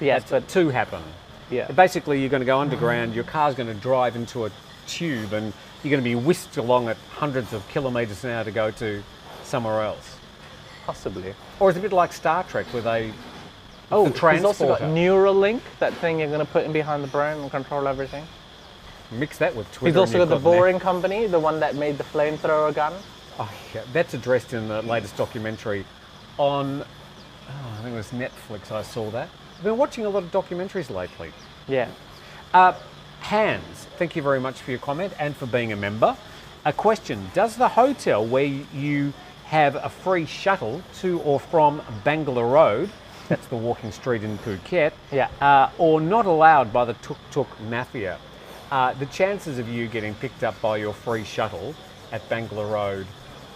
Yes, 0.00 0.24
That's 0.24 0.30
but 0.30 0.48
to 0.60 0.68
happen. 0.70 1.02
yeah. 1.50 1.66
Basically, 1.72 2.20
you're 2.20 2.28
going 2.28 2.40
to 2.42 2.46
go 2.46 2.60
underground. 2.60 3.14
Your 3.14 3.24
car's 3.24 3.54
going 3.54 3.68
to 3.68 3.74
drive 3.74 4.14
into 4.14 4.46
a 4.46 4.50
tube, 4.86 5.32
and 5.32 5.52
you're 5.82 5.90
going 5.90 6.02
to 6.02 6.08
be 6.08 6.14
whisked 6.14 6.56
along 6.56 6.88
at 6.88 6.96
hundreds 7.16 7.52
of 7.52 7.66
kilometres 7.68 8.22
an 8.24 8.30
hour 8.30 8.44
to 8.44 8.50
go 8.52 8.70
to 8.72 9.02
somewhere 9.44 9.82
else. 9.82 10.14
possibly. 10.86 11.34
Or 11.58 11.68
it's 11.68 11.78
a 11.78 11.82
bit 11.82 11.92
like 11.92 12.12
Star 12.12 12.44
Trek, 12.44 12.66
where 12.66 12.82
they 12.82 13.12
Oh, 13.90 14.08
the 14.08 14.30
he's 14.32 14.44
also 14.44 14.68
got. 14.68 14.80
Neuralink, 14.82 15.60
that 15.80 15.92
thing 15.94 16.20
you're 16.20 16.28
going 16.28 16.38
to 16.46 16.52
put 16.52 16.64
in 16.64 16.72
behind 16.72 17.02
the 17.02 17.08
brain 17.08 17.38
and 17.38 17.50
control 17.50 17.88
everything. 17.88 18.24
mix 19.10 19.38
that 19.38 19.54
with 19.56 19.66
Twitter. 19.72 19.86
He's 19.92 19.96
also 19.96 20.18
got 20.18 20.28
the 20.28 20.38
Boring 20.38 20.78
Company, 20.80 21.26
the 21.26 21.38
one 21.40 21.58
that 21.60 21.74
made 21.76 21.96
the 21.98 22.04
flamethrower 22.04 22.72
gun. 22.74 22.92
Oh, 23.40 23.50
yeah, 23.74 23.82
that's 23.92 24.14
addressed 24.14 24.52
in 24.52 24.66
the 24.68 24.82
latest 24.82 25.16
documentary 25.16 25.84
on, 26.38 26.82
oh, 26.82 27.76
I 27.78 27.82
think 27.82 27.94
it 27.94 27.96
was 27.96 28.10
Netflix. 28.10 28.70
I 28.72 28.82
saw 28.82 29.10
that. 29.10 29.28
I've 29.58 29.64
been 29.64 29.76
watching 29.78 30.04
a 30.06 30.08
lot 30.08 30.22
of 30.22 30.30
documentaries 30.30 30.90
lately. 30.90 31.32
Yeah. 31.66 31.88
Uh, 32.52 32.74
Hans, 33.20 33.86
thank 33.98 34.14
you 34.14 34.22
very 34.22 34.40
much 34.40 34.60
for 34.60 34.70
your 34.70 34.80
comment 34.80 35.12
and 35.18 35.34
for 35.36 35.46
being 35.46 35.72
a 35.72 35.76
member. 35.76 36.16
A 36.64 36.72
question 36.72 37.30
Does 37.34 37.56
the 37.56 37.68
hotel 37.68 38.24
where 38.24 38.44
you 38.44 39.12
have 39.46 39.76
a 39.76 39.88
free 39.88 40.26
shuttle 40.26 40.82
to 40.98 41.20
or 41.20 41.38
from 41.40 41.80
Bangla 42.04 42.50
Road, 42.52 42.90
that's 43.28 43.46
the 43.46 43.56
walking 43.56 43.92
street 43.92 44.22
in 44.24 44.38
Phuket, 44.38 44.92
Yeah. 45.12 45.28
uh, 45.40 45.70
or 45.78 46.00
not 46.00 46.26
allowed 46.26 46.72
by 46.72 46.84
the 46.84 46.94
Tuk 46.94 47.18
Tuk 47.30 47.48
Mafia, 47.68 48.18
uh, 48.70 48.92
the 48.94 49.06
chances 49.06 49.58
of 49.58 49.68
you 49.68 49.86
getting 49.86 50.14
picked 50.16 50.42
up 50.44 50.60
by 50.60 50.76
your 50.76 50.92
free 50.92 51.24
shuttle 51.24 51.74
at 52.12 52.28
Bangla 52.28 52.70
Road, 52.70 53.06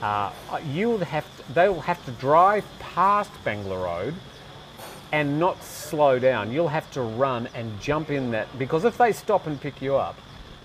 uh, 0.03 0.31
you'll 0.73 0.99
have 0.99 1.25
to, 1.37 1.53
they 1.53 1.69
will 1.69 1.81
have 1.81 2.05
to 2.07 2.11
drive 2.13 2.65
past 2.79 3.31
Bangla 3.45 3.83
Road 3.83 4.15
and 5.13 5.39
not 5.39 5.63
slow 5.63 6.19
down. 6.19 6.53
You'll 6.53 6.69
have 6.69 6.91
to 6.93 7.03
run 7.03 7.49
and 7.55 7.81
jump 7.81 8.11
in 8.11 8.31
that 8.31 8.47
because 8.59 8.85
if 8.85 8.97
they 8.97 9.13
stop 9.13 9.47
and 9.47 9.61
pick 9.61 9.83
you 9.83 9.97
up, 9.97 10.17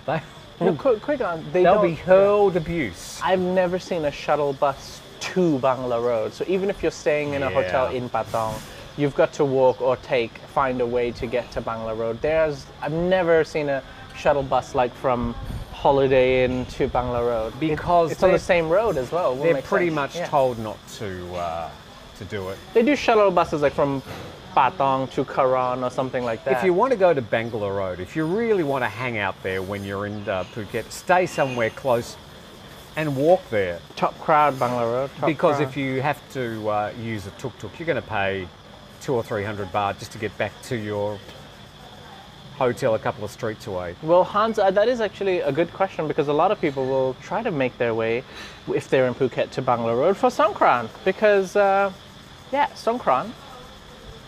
they 0.06 0.22
No, 0.62 0.74
quick, 0.74 1.02
quick 1.02 1.22
on. 1.22 1.46
They 1.52 1.64
they'll 1.64 1.82
be 1.82 1.96
hurled 1.96 2.56
abuse. 2.56 3.20
I've 3.22 3.42
never 3.42 3.78
seen 3.78 4.06
a 4.06 4.12
shuttle 4.12 4.54
bus 4.54 5.02
to 5.20 5.60
Bangla 5.60 6.02
Road. 6.02 6.34
So 6.34 6.46
even 6.48 6.70
if 6.70 6.82
you're 6.82 6.94
staying 6.94 7.34
in 7.34 7.44
a 7.44 7.50
hotel 7.50 7.88
in 7.88 8.10
Patong, 8.10 8.58
you've 8.96 9.16
got 9.16 9.34
to 9.34 9.44
walk 9.44 9.82
or 9.82 9.98
take, 9.98 10.38
find 10.38 10.80
a 10.80 10.86
way 10.86 11.12
to 11.12 11.28
get 11.28 11.52
to 11.52 11.62
Bangla 11.62 11.98
Road. 11.98 12.22
There's, 12.22 12.66
I've 12.82 12.94
never 12.94 13.44
seen 13.44 13.68
a 13.68 13.84
shuttle 14.16 14.44
bus 14.44 14.74
like 14.76 14.94
from 14.94 15.36
Holiday 15.86 16.44
Inn 16.46 16.66
to 16.66 16.88
Bangla 16.88 17.22
Road. 17.22 17.60
Because 17.60 18.12
it's 18.12 18.24
on 18.24 18.32
the 18.32 18.40
same 18.40 18.70
road 18.70 18.98
as 18.98 19.12
well. 19.12 19.36
They're 19.36 19.62
pretty 19.62 19.90
sense. 19.90 19.96
much 19.96 20.16
Yeah. 20.16 20.26
told 20.26 20.58
not 20.58 20.80
to 20.98 21.36
uh, 21.36 21.70
to 22.18 22.26
do 22.26 22.50
it. 22.50 22.58
They 22.74 22.82
do 22.82 22.96
shuttle 22.96 23.30
buses 23.30 23.62
like 23.62 23.74
from 23.74 24.02
Patong 24.58 25.12
to 25.12 25.24
Karon 25.24 25.84
or 25.84 25.92
something 25.92 26.24
like 26.24 26.44
that. 26.44 26.58
If 26.58 26.64
you 26.64 26.74
want 26.74 26.92
to 26.94 26.98
go 26.98 27.14
to 27.14 27.22
Bangla 27.22 27.70
Road, 27.70 28.00
if 28.00 28.16
you 28.16 28.26
really 28.26 28.64
want 28.64 28.84
to 28.84 28.88
hang 28.90 29.20
out 29.20 29.36
there 29.44 29.62
when 29.62 29.84
you're 29.84 30.08
in 30.08 30.28
uh, 30.28 30.44
Phuket, 30.56 30.90
stay 30.90 31.28
somewhere 31.28 31.70
close 31.70 32.18
and 32.96 33.16
walk 33.16 33.48
there. 33.52 33.78
top 33.96 34.18
crowd 34.18 34.56
Bangla 34.56 34.92
Road. 34.92 35.12
because 35.24 35.58
crowd. 35.58 35.70
if 35.70 35.78
you 35.78 36.02
have 36.02 36.20
to 36.34 36.68
uh, 36.68 36.94
use 37.00 37.28
a 37.28 37.32
tuk 37.42 37.56
tuk, 37.60 37.78
you're 37.78 37.86
going 37.86 38.02
to 38.02 38.10
pay 38.10 38.48
two 39.02 39.14
or 39.14 39.22
three 39.22 39.44
hundred 39.44 39.72
baht 39.72 40.00
just 40.00 40.12
to 40.14 40.18
get 40.18 40.36
back 40.40 40.52
to 40.64 40.76
your 40.76 41.20
hotel 42.58 42.96
a 42.96 43.00
couple 43.00 43.24
of 43.24 43.32
streets 43.32 43.68
away. 43.68 43.96
Well, 44.02 44.24
Hans, 44.24 44.60
uh, 44.60 44.72
that 44.72 44.88
is 44.88 45.02
actually 45.02 45.40
a 45.40 45.52
good 45.52 45.72
question 45.74 46.08
because 46.08 46.28
a 46.28 46.34
lot 46.34 46.52
of 46.52 46.60
people 46.60 46.86
will 46.86 47.16
try 47.22 47.44
to 47.44 47.52
make 47.52 47.78
their 47.78 47.94
way, 47.94 48.24
if 48.74 48.90
they're 48.90 49.08
in 49.08 49.14
Phuket, 49.14 49.52
to 49.52 49.62
Bangla 49.62 49.98
Road 49.98 50.18
for 50.18 50.30
Songkran 50.30 50.90
because, 51.04 51.56
uh, 51.56 51.92
yeah, 52.52 52.68
Songkran 52.68 53.32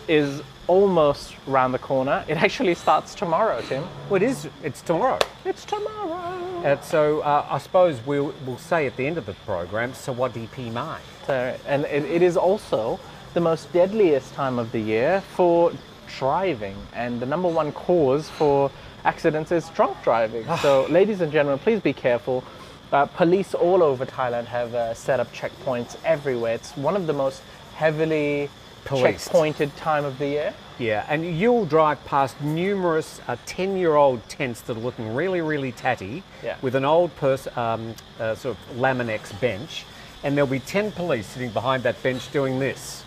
is 0.07 0.41
almost 0.67 1.35
round 1.47 1.73
the 1.73 1.79
corner. 1.79 2.23
It 2.27 2.37
actually 2.37 2.75
starts 2.75 3.15
tomorrow, 3.15 3.61
Tim. 3.61 3.85
Well, 4.09 4.21
it 4.21 4.25
is. 4.25 4.47
It's 4.63 4.81
tomorrow. 4.81 5.19
It's 5.45 5.65
tomorrow. 5.65 6.63
Uh, 6.63 6.79
so 6.81 7.21
uh, 7.21 7.45
I 7.49 7.57
suppose 7.57 8.05
we'll, 8.05 8.33
we'll 8.45 8.57
say 8.57 8.85
at 8.87 8.97
the 8.97 9.07
end 9.07 9.17
of 9.17 9.25
the 9.25 9.33
program, 9.45 9.93
Sawadi 9.93 10.51
Pi 10.51 10.69
Mai. 10.69 10.99
So, 11.25 11.57
and 11.65 11.85
it, 11.85 12.03
it 12.03 12.21
is 12.21 12.35
also 12.35 12.99
the 13.33 13.39
most 13.39 13.71
deadliest 13.71 14.33
time 14.33 14.59
of 14.59 14.71
the 14.71 14.79
year 14.79 15.21
for 15.21 15.71
driving, 16.17 16.75
and 16.93 17.19
the 17.19 17.25
number 17.25 17.47
one 17.47 17.71
cause 17.71 18.29
for 18.29 18.71
accidents 19.05 19.51
is 19.51 19.69
drunk 19.69 19.97
driving. 20.03 20.45
so, 20.57 20.85
ladies 20.89 21.21
and 21.21 21.31
gentlemen, 21.31 21.59
please 21.59 21.79
be 21.79 21.93
careful. 21.93 22.43
Uh, 22.91 23.05
police 23.05 23.53
all 23.53 23.83
over 23.83 24.05
Thailand 24.05 24.45
have 24.45 24.73
uh, 24.73 24.93
set 24.93 25.19
up 25.19 25.31
checkpoints 25.33 25.97
everywhere. 26.05 26.55
It's 26.55 26.75
one 26.77 26.95
of 26.95 27.05
the 27.05 27.13
most 27.13 27.41
heavily 27.75 28.49
Policed. 28.85 29.29
checkpointed 29.29 29.75
time 29.75 30.05
of 30.05 30.17
the 30.17 30.27
year. 30.27 30.53
Yeah, 30.79 31.05
and 31.09 31.37
you'll 31.37 31.65
drive 31.65 32.03
past 32.05 32.39
numerous 32.39 33.19
10 33.45 33.77
year 33.77 33.95
old 33.95 34.27
tents 34.29 34.61
that 34.61 34.77
are 34.77 34.79
looking 34.79 35.13
really, 35.15 35.41
really 35.41 35.71
tatty 35.71 36.23
Yeah. 36.43 36.55
with 36.61 36.75
an 36.75 36.85
old 36.85 37.13
pers- 37.17 37.47
um, 37.57 37.95
uh, 38.19 38.35
sort 38.35 38.55
of 38.55 38.77
Laminex 38.77 39.37
bench, 39.41 39.85
and 40.23 40.37
there'll 40.37 40.47
be 40.49 40.59
10 40.59 40.91
police 40.91 41.25
sitting 41.25 41.49
behind 41.49 41.83
that 41.83 42.01
bench 42.03 42.31
doing 42.31 42.59
this. 42.59 43.03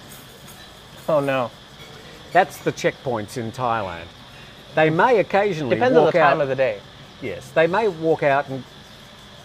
Oh 1.08 1.20
no! 1.20 1.50
That's 2.32 2.58
the 2.58 2.72
checkpoints 2.72 3.36
in 3.36 3.52
Thailand. 3.52 4.04
They 4.74 4.90
may 4.90 5.18
occasionally 5.18 5.76
Depends 5.76 5.96
on 5.98 6.06
the 6.06 6.12
time 6.12 6.36
out. 6.36 6.42
of 6.42 6.48
the 6.48 6.54
day. 6.56 6.80
Yes, 7.22 7.50
they 7.50 7.66
may 7.66 7.88
walk 7.88 8.22
out 8.22 8.48
and 8.48 8.64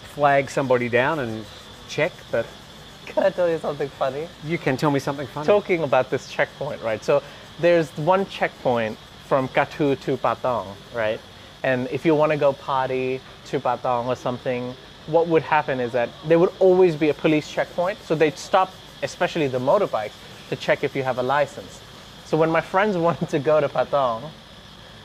flag 0.04 0.50
somebody 0.50 0.88
down 0.88 1.20
and 1.20 1.46
check, 1.90 2.12
but 2.32 2.46
Can 3.06 3.24
I 3.24 3.30
tell 3.30 3.50
you 3.50 3.60
something 3.60 3.90
funny? 3.90 4.28
you 4.44 4.58
can 4.58 4.78
tell 4.78 4.92
me 4.92 5.00
something 5.00 5.28
funny. 5.28 5.46
talking 5.46 5.84
about 5.84 6.10
this 6.10 6.30
checkpoint, 6.32 6.82
right? 6.82 7.04
So 7.04 7.22
there's 7.60 7.90
one 7.98 8.26
checkpoint 8.28 8.98
from 9.28 9.48
Kathu 9.50 10.00
to 10.02 10.18
Patong, 10.18 10.68
right? 10.94 11.20
And 11.64 11.88
if 11.90 12.06
you 12.06 12.14
want 12.16 12.32
to 12.32 12.38
go 12.38 12.54
party 12.54 13.20
to 13.46 13.60
Patong 13.60 14.06
or 14.08 14.16
something, 14.16 14.76
what 15.08 15.28
would 15.28 15.42
happen 15.44 15.80
is 15.80 15.92
that 15.94 16.10
there 16.28 16.40
would 16.40 16.52
always 16.60 16.96
be 16.96 17.10
a 17.10 17.14
police 17.14 17.50
checkpoint. 17.50 18.02
So 18.04 18.16
they'd 18.16 18.38
stop, 18.38 18.72
especially 19.04 19.48
the 19.48 19.60
motorbikes, 19.60 20.14
to 20.50 20.56
check 20.56 20.84
if 20.84 20.96
you 20.96 21.04
have 21.04 21.18
a 21.18 21.24
license. 21.24 21.82
So 22.26 22.38
when 22.38 22.50
my 22.50 22.62
friends 22.62 22.98
wanted 23.08 23.30
to 23.30 23.40
go 23.40 23.60
to 23.62 23.70
Patong, 23.70 24.30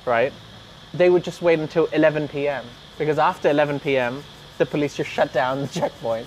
right, 0.06 0.32
they 0.94 1.10
would 1.10 1.22
just 1.24 1.42
wait 1.42 1.58
until 1.58 1.86
11 1.86 2.28
p.m. 2.28 2.64
because 2.98 3.18
after 3.18 3.48
11 3.50 3.80
p.m. 3.80 4.24
the 4.58 4.66
police 4.66 4.96
just 4.96 5.10
shut 5.10 5.32
down 5.32 5.60
the 5.62 5.68
checkpoint. 5.80 6.26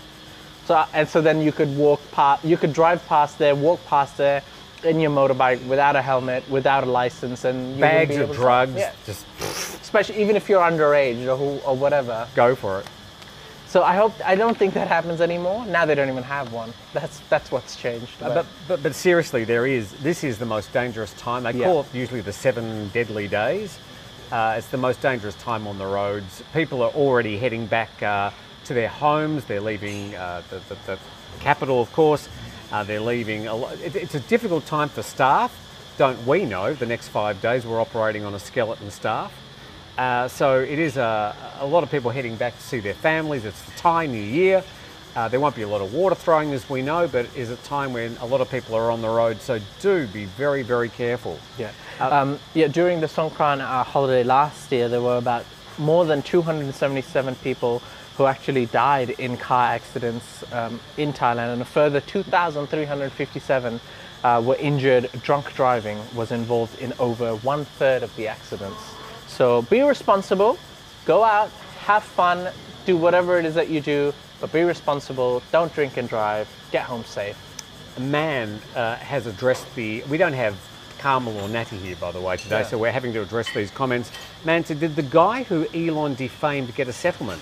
So 0.65 0.85
and 0.93 1.07
so 1.09 1.19
then 1.21 1.41
you 1.41 1.51
could 1.51 1.75
walk 1.75 1.99
past, 2.11 2.45
you 2.45 2.55
could 2.55 2.71
drive 2.73 3.05
past 3.07 3.37
there, 3.37 3.53
walk 3.55 3.83
past 3.85 4.15
there 4.17 4.41
in 4.85 4.99
your 4.99 5.11
motorbike 5.11 5.65
without 5.67 5.95
a 5.97 6.01
helmet, 6.01 6.47
without 6.49 6.83
a 6.83 6.87
license, 6.89 7.43
and 7.45 7.75
you 7.75 7.81
Bags 7.81 8.15
of 8.15 8.21
able 8.23 8.33
to- 8.33 8.39
drugs, 8.39 8.75
yeah. 8.75 8.91
just 9.05 9.25
especially 9.81 10.21
even 10.21 10.35
if 10.37 10.47
you're 10.47 10.61
underage 10.61 11.25
or 11.27 11.35
who, 11.37 11.59
or 11.67 11.75
whatever. 11.75 12.27
go 12.35 12.55
for 12.55 12.79
it. 12.79 12.85
So 13.73 13.81
I 13.81 13.95
hope 13.95 14.13
I 14.23 14.35
don't 14.35 14.55
think 14.55 14.75
that 14.75 14.87
happens 14.87 15.19
anymore. 15.19 15.65
Now 15.65 15.83
they 15.83 15.95
don't 15.95 16.07
even 16.07 16.21
have 16.21 16.53
one. 16.53 16.71
That's 16.93 17.17
that's 17.21 17.51
what's 17.51 17.75
changed. 17.75 18.21
Uh, 18.21 18.35
But, 18.35 18.45
but, 18.67 18.83
but 18.83 18.93
seriously, 18.93 19.45
there 19.45 19.65
is. 19.65 19.93
This 19.93 20.23
is 20.23 20.37
the 20.37 20.45
most 20.45 20.71
dangerous 20.71 21.11
time. 21.13 21.41
They 21.41 21.53
Yeah. 21.53 21.65
call 21.65 21.79
it 21.81 21.87
usually 21.91 22.21
the 22.21 22.33
seven 22.33 22.89
deadly 22.89 23.27
days. 23.27 23.79
Uh, 24.31 24.53
it's 24.59 24.67
the 24.67 24.77
most 24.77 25.01
dangerous 25.01 25.33
time 25.41 25.65
on 25.65 25.79
the 25.79 25.87
roads. 25.87 26.43
People 26.53 26.83
are 26.83 26.91
already 26.91 27.39
heading 27.39 27.65
back 27.65 27.89
uh, 28.03 28.29
to 28.65 28.75
their 28.75 28.89
homes. 28.89 29.45
They're 29.45 29.59
leaving 29.59 30.13
uh, 30.13 30.43
the, 30.51 30.59
the, 30.69 30.77
the, 30.85 30.99
capital, 31.39 31.81
of 31.81 31.91
course. 31.93 32.29
Uh, 32.71 32.83
they're 32.83 33.07
leaving. 33.13 33.47
A 33.47 33.55
lot. 33.55 33.73
It, 33.79 33.95
it's 33.95 34.13
a 34.13 34.19
difficult 34.19 34.67
time 34.67 34.89
for 34.89 35.01
staff. 35.01 35.51
Don't 35.97 36.27
we 36.27 36.45
know? 36.45 36.75
The 36.75 36.85
next 36.85 37.07
five 37.07 37.41
days 37.41 37.65
we're 37.65 37.81
operating 37.81 38.23
on 38.23 38.35
a 38.35 38.39
skeleton 38.39 38.91
staff. 38.91 39.33
Uh, 39.97 40.27
so 40.27 40.59
it 40.59 40.79
is 40.79 40.97
a, 40.97 41.35
a 41.59 41.65
lot 41.65 41.83
of 41.83 41.91
people 41.91 42.09
heading 42.09 42.35
back 42.35 42.55
to 42.55 42.63
see 42.63 42.79
their 42.79 42.95
families. 42.95 43.45
It's 43.45 43.61
the 43.63 43.71
Thai 43.71 44.07
New 44.07 44.21
Year. 44.21 44.63
Uh, 45.15 45.27
there 45.27 45.39
won't 45.39 45.55
be 45.55 45.61
a 45.61 45.67
lot 45.67 45.81
of 45.81 45.93
water 45.93 46.15
throwing, 46.15 46.51
as 46.53 46.67
we 46.67 46.81
know, 46.81 47.07
but 47.07 47.25
it 47.25 47.35
is 47.35 47.51
a 47.51 47.55
time 47.57 47.93
when 47.93 48.17
a 48.17 48.25
lot 48.25 48.41
of 48.41 48.49
people 48.49 48.73
are 48.73 48.89
on 48.89 49.01
the 49.01 49.07
road. 49.07 49.39
So 49.39 49.59
do 49.79 50.07
be 50.07 50.25
very, 50.25 50.63
very 50.63 50.89
careful. 50.89 51.37
Yeah. 51.59 51.71
Um, 51.99 52.39
yeah. 52.55 52.67
During 52.67 52.99
the 52.99 53.07
Songkran 53.07 53.61
uh, 53.61 53.83
holiday 53.83 54.23
last 54.23 54.71
year, 54.71 54.89
there 54.89 55.01
were 55.01 55.17
about 55.17 55.45
more 55.77 56.05
than 56.05 56.23
277 56.23 57.35
people 57.35 57.83
who 58.17 58.25
actually 58.25 58.65
died 58.67 59.11
in 59.11 59.37
car 59.37 59.67
accidents 59.67 60.43
um, 60.51 60.79
in 60.97 61.13
Thailand, 61.13 61.53
and 61.53 61.61
a 61.61 61.65
further 61.65 61.99
2,357 62.01 63.79
uh, 64.23 64.41
were 64.43 64.55
injured. 64.55 65.09
Drunk 65.21 65.53
driving 65.53 65.99
was 66.15 66.31
involved 66.31 66.79
in 66.79 66.93
over 66.97 67.35
one 67.37 67.65
third 67.65 68.01
of 68.01 68.15
the 68.15 68.27
accidents. 68.27 68.81
So 69.33 69.63
be 69.63 69.81
responsible, 69.81 70.59
go 71.05 71.23
out, 71.23 71.49
have 71.85 72.03
fun, 72.03 72.53
do 72.85 72.95
whatever 72.95 73.39
it 73.39 73.45
is 73.45 73.55
that 73.55 73.67
you 73.67 73.81
do, 73.81 74.13
but 74.39 74.51
be 74.51 74.61
responsible, 74.61 75.41
don't 75.51 75.73
drink 75.73 75.97
and 75.97 76.07
drive, 76.07 76.47
get 76.71 76.83
home 76.83 77.03
safe. 77.03 77.35
A 77.97 77.99
man 77.99 78.61
uh, 78.75 78.95
has 78.97 79.25
addressed 79.25 79.73
the. 79.73 80.03
We 80.03 80.17
don't 80.17 80.33
have 80.33 80.55
Carmel 80.99 81.35
or 81.39 81.49
Natty 81.49 81.77
here, 81.77 81.95
by 81.95 82.11
the 82.11 82.21
way, 82.21 82.37
today, 82.37 82.59
Yeah. 82.59 82.67
so 82.67 82.77
we're 82.77 82.91
having 82.91 83.11
to 83.13 83.23
address 83.23 83.51
these 83.55 83.71
comments. 83.71 84.11
Man 84.45 84.63
said, 84.65 84.79
Did 84.79 84.95
the 84.95 85.01
guy 85.01 85.43
who 85.43 85.65
Elon 85.73 86.13
defamed 86.13 86.75
get 86.75 86.87
a 86.87 86.93
settlement? 86.93 87.41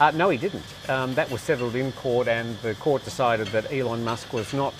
Uh, 0.00 0.10
no, 0.10 0.28
he 0.28 0.36
didn't. 0.36 0.64
Um, 0.88 1.14
that 1.14 1.30
was 1.30 1.40
settled 1.40 1.74
in 1.76 1.92
court, 1.92 2.28
and 2.28 2.58
the 2.60 2.74
court 2.74 3.04
decided 3.04 3.46
that 3.48 3.72
Elon 3.72 4.04
Musk 4.04 4.32
was 4.34 4.52
not, 4.52 4.74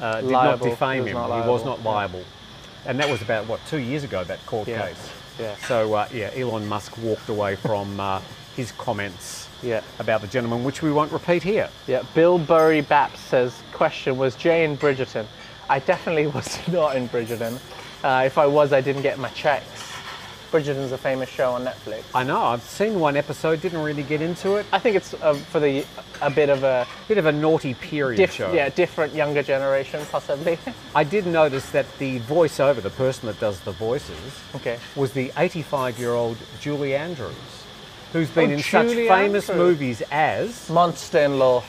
uh, 0.00 0.20
did 0.20 0.30
Liable. 0.30 0.66
not 0.66 0.70
defame 0.72 1.06
him. 1.06 1.16
He 1.16 1.48
was 1.48 1.64
not 1.64 1.82
liable. 1.82 2.24
And 2.84 3.00
that 3.00 3.08
was 3.08 3.22
about, 3.22 3.46
what, 3.46 3.60
two 3.66 3.78
years 3.78 4.04
ago, 4.04 4.24
that 4.24 4.44
court 4.44 4.68
Yeah. 4.68 4.88
case. 4.88 5.10
Yeah. 5.38 5.56
So, 5.66 5.94
uh, 5.94 6.08
yeah, 6.12 6.30
Elon 6.34 6.66
Musk 6.66 6.96
walked 6.98 7.28
away 7.28 7.56
from 7.56 7.98
uh, 8.00 8.20
his 8.56 8.72
comments 8.72 9.48
Yeah. 9.62 9.82
about 9.98 10.20
the 10.22 10.26
gentleman, 10.26 10.64
which 10.64 10.82
we 10.82 10.90
won't 10.92 11.12
repeat 11.12 11.42
here. 11.42 11.68
Yeah, 11.86 12.02
Bill 12.14 12.38
Burry 12.38 12.82
Baps 12.82 13.18
says, 13.18 13.62
question, 13.72 14.16
was 14.16 14.34
Jay 14.36 14.64
in 14.64 14.76
Bridgerton? 14.76 15.26
I 15.68 15.78
definitely 15.80 16.26
was 16.38 16.58
not 16.68 16.96
in 16.96 17.08
Bridgerton. 17.08 17.58
Uh, 18.04 18.22
if 18.24 18.38
I 18.38 18.46
was, 18.46 18.72
I 18.72 18.80
didn't 18.80 19.02
get 19.02 19.18
my 19.18 19.28
checks. 19.30 19.92
Bridgerton's 20.56 20.92
a 20.92 20.96
famous 20.98 21.28
show 21.28 21.52
on 21.52 21.64
Netflix. 21.66 22.02
I 22.14 22.22
know, 22.22 22.40
I've 22.42 22.62
seen 22.62 22.98
one 22.98 23.16
episode, 23.16 23.60
didn't 23.60 23.82
really 23.82 24.02
get 24.02 24.22
into 24.22 24.56
it. 24.56 24.64
I 24.72 24.78
think 24.78 24.96
it's 24.96 25.12
uh, 25.14 25.34
for 25.34 25.60
the 25.60 25.84
a 26.22 26.30
bit 26.30 26.48
of 26.48 26.64
a 26.64 26.86
Bit 27.08 27.18
of 27.18 27.26
a 27.26 27.32
naughty 27.32 27.74
period 27.74 28.16
diff- 28.16 28.32
show. 28.32 28.52
yeah, 28.54 28.68
different 28.70 29.14
younger 29.14 29.42
generation, 29.42 30.00
possibly. 30.10 30.58
I 30.94 31.04
did 31.04 31.26
notice 31.26 31.68
that 31.70 31.86
the 31.98 32.20
voiceover, 32.20 32.80
the 32.82 32.88
person 32.90 33.26
that 33.26 33.38
does 33.38 33.60
the 33.60 33.72
voices, 33.72 34.16
okay. 34.54 34.78
was 34.94 35.12
the 35.12 35.30
85 35.36 35.98
year 35.98 36.12
old 36.12 36.38
Julie 36.60 36.94
Andrews, 36.94 37.34
who's 38.14 38.30
been 38.30 38.50
Oh, 38.50 38.54
in 38.54 38.62
such 38.62 38.88
famous 38.94 39.50
Andrews. 39.50 39.68
movies 39.68 40.02
as. 40.10 40.70
Monster 40.70 41.18
in 41.18 41.38
Law 41.38 41.62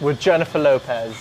with 0.00 0.20
Jennifer 0.20 0.58
Lopez. 0.60 1.16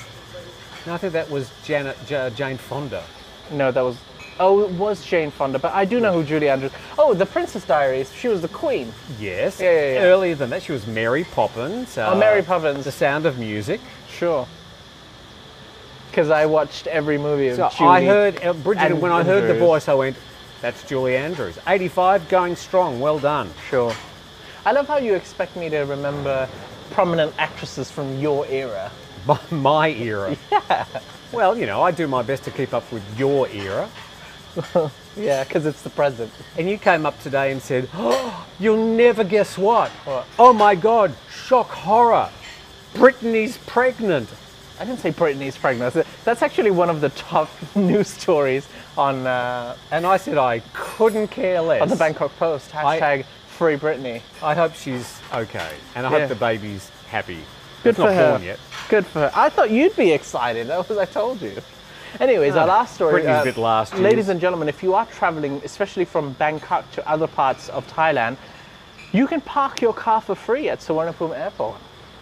No, 0.86 0.94
I 0.94 0.98
think 0.98 1.14
that 1.14 1.30
was 1.32 1.50
Janet, 1.64 1.98
Ja- 2.10 2.30
Jane 2.30 2.58
Fonda. 2.58 3.04
No, 3.52 3.72
that 3.72 3.82
was. 3.82 3.98
Oh, 4.40 4.62
it 4.64 4.72
was 4.72 5.06
Jane 5.06 5.30
Fonda, 5.32 5.60
but 5.60 5.74
I 5.74 5.86
do 5.86 6.00
know 6.00 6.12
who 6.14 6.24
Julie 6.24 6.50
Andrews. 6.50 6.72
Oh, 6.98 7.14
The 7.14 7.26
Princess 7.26 7.66
Diaries. 7.66 8.12
She 8.14 8.28
was 8.28 8.42
the 8.42 8.48
queen. 8.48 8.92
Yes. 9.20 9.60
Yeah, 9.60 9.72
yeah, 9.72 9.94
yeah. 9.94 10.00
Earlier 10.06 10.36
than 10.36 10.50
that, 10.50 10.64
she 10.64 10.72
was 10.72 10.88
Mary 10.88 11.24
Poppins. 11.24 11.98
uh, 11.98 12.12
Oh, 12.14 12.18
Mary 12.18 12.42
Poppins. 12.42 12.86
The 12.86 12.92
Sound 12.92 13.26
of 13.26 13.38
Music. 13.38 13.80
Sure. 14.10 14.48
Because 16.10 16.30
I 16.30 16.46
watched 16.46 16.88
every 16.88 17.18
movie 17.18 17.48
of 17.50 17.58
So 17.58 17.70
Julie. 17.78 17.90
I 17.90 18.06
heard, 18.06 18.44
uh, 18.44 18.54
Bridget, 18.54 18.84
and 18.84 19.02
when 19.02 19.12
I 19.12 19.24
heard 19.24 19.48
the 19.50 19.58
voice, 19.60 19.88
I 19.88 19.94
went, 19.94 20.16
that's 20.62 20.84
Julie 20.88 21.16
Andrews. 21.18 21.58
85, 21.68 22.28
going 22.30 22.56
strong. 22.56 23.00
Well 23.00 23.20
done. 23.20 23.52
Sure. 23.70 23.94
I 24.66 24.72
love 24.72 24.88
how 24.88 24.98
you 24.98 25.14
expect 25.16 25.56
me 25.56 25.70
to 25.70 25.80
remember 25.82 26.48
prominent 26.92 27.34
actresses 27.38 27.92
from 27.92 28.20
your 28.20 28.48
era. 28.48 28.92
My 29.52 29.90
era. 29.92 30.36
Yeah. 30.52 30.86
Well, 31.32 31.58
you 31.58 31.66
know, 31.66 31.82
I 31.82 31.90
do 31.90 32.08
my 32.08 32.22
best 32.22 32.44
to 32.44 32.52
keep 32.52 32.76
up 32.76 32.90
with 32.92 33.02
your 33.18 33.48
era. 33.50 33.90
Yeah, 35.16 35.44
because 35.44 35.68
it's 35.68 35.84
the 35.84 35.92
present. 35.92 36.32
And 36.58 36.68
you 36.68 36.80
came 36.80 37.06
up 37.06 37.20
today 37.22 37.52
and 37.52 37.62
said, 37.62 37.88
oh, 37.94 38.48
you'll 38.60 38.84
never 38.84 39.24
guess 39.24 39.60
what. 39.60 39.92
What? 40.06 40.26
Oh 40.40 40.54
my 40.54 40.74
God, 40.74 41.14
shock 41.32 41.70
horror. 41.70 42.32
Britney's 42.96 43.58
pregnant. 43.68 44.28
I 44.80 44.86
didn't 44.86 45.02
say 45.02 45.12
Britney's 45.12 45.56
pregnant. 45.56 45.94
That's 46.26 46.42
actually 46.42 46.72
one 46.72 46.90
of 46.90 47.00
the 47.00 47.10
top 47.10 47.50
news 47.76 48.08
stories 48.08 48.68
on 48.98 49.28
uh, 49.28 49.76
And 49.92 50.06
I 50.08 50.18
said, 50.18 50.40
I 50.40 50.60
couldn't 50.74 51.28
care 51.28 51.62
less. 51.62 51.84
on 51.84 51.90
the 51.90 51.96
Bangkok 51.96 52.36
Post. 52.38 52.74
I- 52.76 53.00
Hashtag 53.00 53.26
Free 53.50 53.76
Britney. 53.76 54.22
I 54.42 54.56
hope 54.56 54.74
she's 54.74 55.20
okay. 55.32 55.74
And 55.94 56.08
I 56.08 56.12
Yeah. 56.12 56.20
hope 56.22 56.30
the 56.30 56.36
baby's 56.36 56.90
happy. 57.08 57.38
Good 57.84 57.90
it's 57.90 57.98
for 58.00 58.06
not 58.06 58.14
her. 58.16 58.30
born 58.32 58.44
yet. 58.44 58.60
Good 58.90 59.06
for 59.06 59.20
her. 59.20 59.32
I 59.36 59.50
thought 59.50 59.70
you'd 59.70 59.96
be 59.96 60.12
excited. 60.12 60.68
That 60.68 60.90
was 60.90 60.98
I 60.98 61.06
told 61.06 61.40
you. 61.40 61.54
Anyways, 62.20 62.56
our 62.56 62.68
last 62.68 62.96
story. 62.96 63.26
uh, 63.26 63.44
bit 63.44 63.58
last 63.58 63.94
year's. 63.94 64.04
Ladies 64.04 64.30
and 64.30 64.40
gentlemen, 64.40 64.70
if 64.70 64.84
you 64.84 64.94
are 64.94 65.06
traveling, 65.08 65.62
especially 65.64 66.06
from 66.06 66.34
Bangkok 66.34 66.90
to 66.92 67.10
other 67.10 67.28
parts 67.28 67.70
of 67.70 67.88
Thailand, 67.88 68.38
you 69.12 69.28
can 69.28 69.42
park 69.42 69.82
your 69.82 69.94
car 69.94 70.22
for 70.22 70.36
free 70.36 70.70
at 70.70 70.80
Suvarnabhumi 70.80 71.38
Airport. 71.38 71.76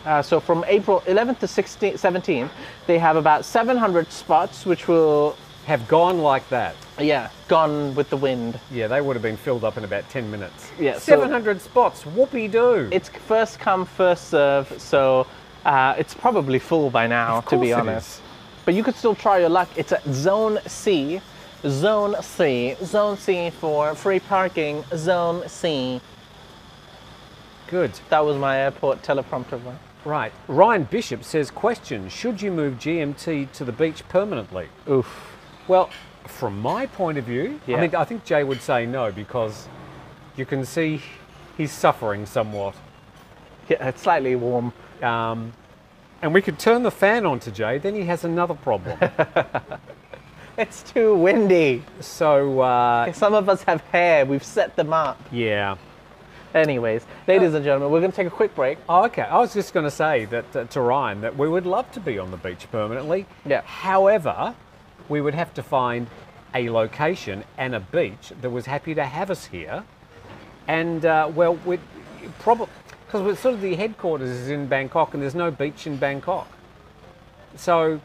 Uh, 0.05 0.21
so 0.21 0.39
from 0.39 0.63
April 0.67 1.01
11th 1.01 1.39
to 1.39 1.45
16th, 1.45 1.93
17th, 1.93 2.49
they 2.87 2.97
have 2.97 3.15
about 3.17 3.45
700 3.45 4.11
spots, 4.11 4.65
which 4.65 4.87
will, 4.87 5.35
Have 5.67 5.87
gone 5.87 6.19
like 6.19 6.47
that. 6.49 6.75
yeah, 6.99 7.29
gone 7.47 7.93
with 7.93 8.09
the 8.09 8.17
wind. 8.17 8.59
Yeah, 8.71 8.87
they 8.87 8.99
would 9.01 9.15
have 9.15 9.21
been 9.23 9.37
filled 9.37 9.63
up 9.63 9.77
in 9.77 9.83
about 9.83 10.09
10 10.09 10.29
minutes. 10.31 10.71
Yeah, 10.79 10.93
so- 10.93 10.99
700 10.99 11.61
spots. 11.61 12.03
Whoopee 12.05 12.47
doo. 12.47 12.89
It's 12.91 13.09
first 13.09 13.59
come, 13.59 13.85
first 13.85 14.29
serve, 14.29 14.73
so 14.81 15.27
uh, 15.65 15.93
it's 15.97 16.13
probably 16.15 16.57
full 16.59 16.89
by 16.89 17.05
now, 17.07 17.41
to 17.41 17.59
be 17.59 17.71
honest. 17.73 18.19
is. 18.19 18.21
But 18.65 18.73
you 18.73 18.83
could 18.83 18.95
still 18.95 19.15
try 19.15 19.39
your 19.39 19.49
luck. 19.49 19.69
It's 19.75 19.91
at 19.91 20.03
Zone 20.05 20.59
C. 20.67 21.21
Zone 21.65 22.15
C. 22.21 22.75
Zone 22.83 23.17
C 23.17 23.49
for 23.49 23.95
free 23.95 24.19
parking. 24.19 24.83
Zone 24.95 25.47
C. 25.47 26.01
Good. 27.67 27.91
That 28.09 28.25
was 28.25 28.37
my 28.37 28.57
airport 28.57 29.01
teleprompter 29.01 29.61
one. 29.63 29.79
Right. 30.03 30.31
Ryan 30.47 30.83
Bishop 30.83 31.23
says, 31.23 31.51
question, 31.51 32.09
should 32.09 32.41
you 32.41 32.51
move 32.51 32.75
GMT 32.75 33.51
to 33.51 33.63
the 33.63 33.71
beach 33.71 34.07
permanently? 34.09 34.67
Oof. 34.89 35.37
Well, 35.67 35.89
from 36.25 36.59
my 36.59 36.87
point 36.87 37.17
of 37.17 37.25
view, 37.25 37.59
Yeah. 37.67 37.77
I 37.77 37.81
mean, 37.81 37.95
I 37.95 38.03
think 38.03 38.25
Jay 38.25 38.43
would 38.43 38.61
say 38.61 38.85
no 38.85 39.11
because 39.11 39.67
you 40.35 40.45
can 40.45 40.65
see 40.65 41.01
he's 41.57 41.71
suffering 41.71 42.25
somewhat. 42.25 42.75
Yeah, 43.69 43.87
it's 43.87 44.01
slightly 44.01 44.35
warm. 44.35 44.73
Um, 45.01 45.53
and 46.21 46.33
we 46.33 46.41
could 46.41 46.59
turn 46.59 46.83
the 46.83 46.91
fan 46.91 47.25
on 47.25 47.39
to 47.41 47.51
Jay, 47.51 47.77
then 47.77 47.95
he 47.95 48.03
has 48.03 48.23
another 48.23 48.53
problem. 48.53 48.97
It's 50.57 50.83
too 50.83 51.15
windy. 51.15 51.83
so, 52.01 52.59
uh, 52.59 53.11
Some 53.13 53.33
of 53.33 53.49
us 53.49 53.63
have 53.63 53.81
hair. 53.81 54.25
We've 54.25 54.43
set 54.43 54.75
them 54.75 54.93
up. 54.93 55.19
yeah. 55.31 55.77
Anyways, 56.53 57.05
ladies 57.29 57.53
and 57.53 57.63
gentlemen, 57.63 57.89
we're 57.91 58.01
going 58.01 58.11
to 58.11 58.15
take 58.15 58.27
a 58.27 58.29
quick 58.29 58.53
break. 58.53 58.77
Oh, 58.89 59.05
okay. 59.05 59.21
I 59.21 59.39
was 59.39 59.53
just 59.53 59.73
going 59.73 59.85
to 59.85 59.91
say 59.91 60.25
that 60.25 60.53
uh, 60.53 60.65
to 60.65 60.81
Ryan 60.81 61.21
that 61.21 61.37
we 61.37 61.47
would 61.47 61.65
love 61.65 61.89
to 61.93 62.01
be 62.01 62.19
on 62.19 62.29
the 62.29 62.35
beach 62.35 62.67
permanently. 62.69 63.25
Yeah. 63.45 63.61
However, 63.61 64.53
we 65.07 65.21
would 65.21 65.33
have 65.33 65.53
to 65.53 65.63
find 65.63 66.07
a 66.53 66.69
location 66.69 67.45
and 67.57 67.73
a 67.73 67.79
beach 67.79 68.33
that 68.41 68.49
was 68.49 68.65
happy 68.65 68.93
to 68.95 69.05
have 69.05 69.31
us 69.31 69.45
here. 69.45 69.85
And 70.67 71.05
uh, 71.05 71.31
well, 71.33 71.55
we 71.65 71.79
probably 72.39 72.67
because 73.11 73.25
we're 73.25 73.35
sort 73.35 73.55
of 73.55 73.59
the 73.59 73.75
headquarters 73.75 74.29
is 74.29 74.47
in 74.49 74.67
Bangkok 74.67 75.13
and 75.13 75.21
there's 75.21 75.35
no 75.35 75.51
beach 75.51 75.85
in 75.85 75.97
Bangkok. 75.97 76.47
So, 77.57 77.99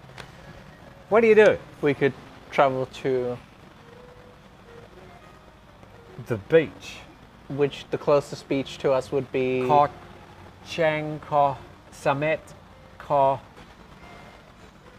what 1.11 1.21
do 1.21 1.29
you 1.29 1.37
do? 1.37 1.59
We 1.81 1.95
could 1.95 2.13
travel 2.51 2.87
to 2.87 3.39
The 6.27 6.39
beach. 6.49 6.97
which 7.47 7.85
the 7.93 7.99
closest 7.99 8.49
beach 8.49 8.79
to 8.79 8.91
us 8.91 9.13
would 9.13 9.31
be. 9.31 9.65
Ko 9.69 9.89
Chang 10.67 11.21
Ko 11.21 11.57
Samet 11.93 12.41
Ko. 12.99 13.39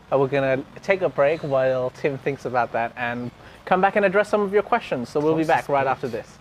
Uh, 0.09 0.17
we're 0.17 0.29
going 0.29 0.63
to 0.63 0.79
take 0.79 1.01
a 1.01 1.09
break 1.09 1.41
while 1.41 1.89
Tim 1.89 2.17
thinks 2.17 2.45
about 2.45 2.71
that 2.71 2.93
and 2.95 3.29
come 3.65 3.81
back 3.81 3.97
and 3.97 4.05
address 4.05 4.29
some 4.29 4.39
of 4.39 4.53
your 4.53 4.63
questions. 4.63 5.09
So 5.09 5.19
we'll 5.19 5.35
be 5.35 5.43
back 5.43 5.67
right 5.67 5.85
after 5.85 6.07
this. 6.07 6.37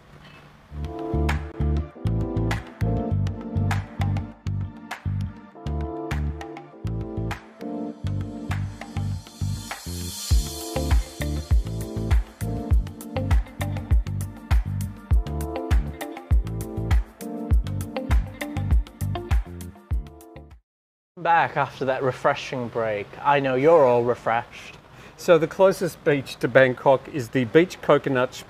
Back 21.47 21.57
after 21.57 21.85
that 21.85 22.03
refreshing 22.03 22.67
break. 22.67 23.07
I 23.23 23.39
know 23.39 23.55
you're 23.55 23.85
all 23.85 24.03
refreshed. 24.03 24.79
So 25.17 25.39
the 25.39 25.47
closest 25.47 26.03
beach 26.03 26.35
to 26.41 26.49
Bangkok 26.49 27.09
is 27.15 27.29
the 27.29 27.45
Beach 27.45 27.81
Coconuts 27.81 28.43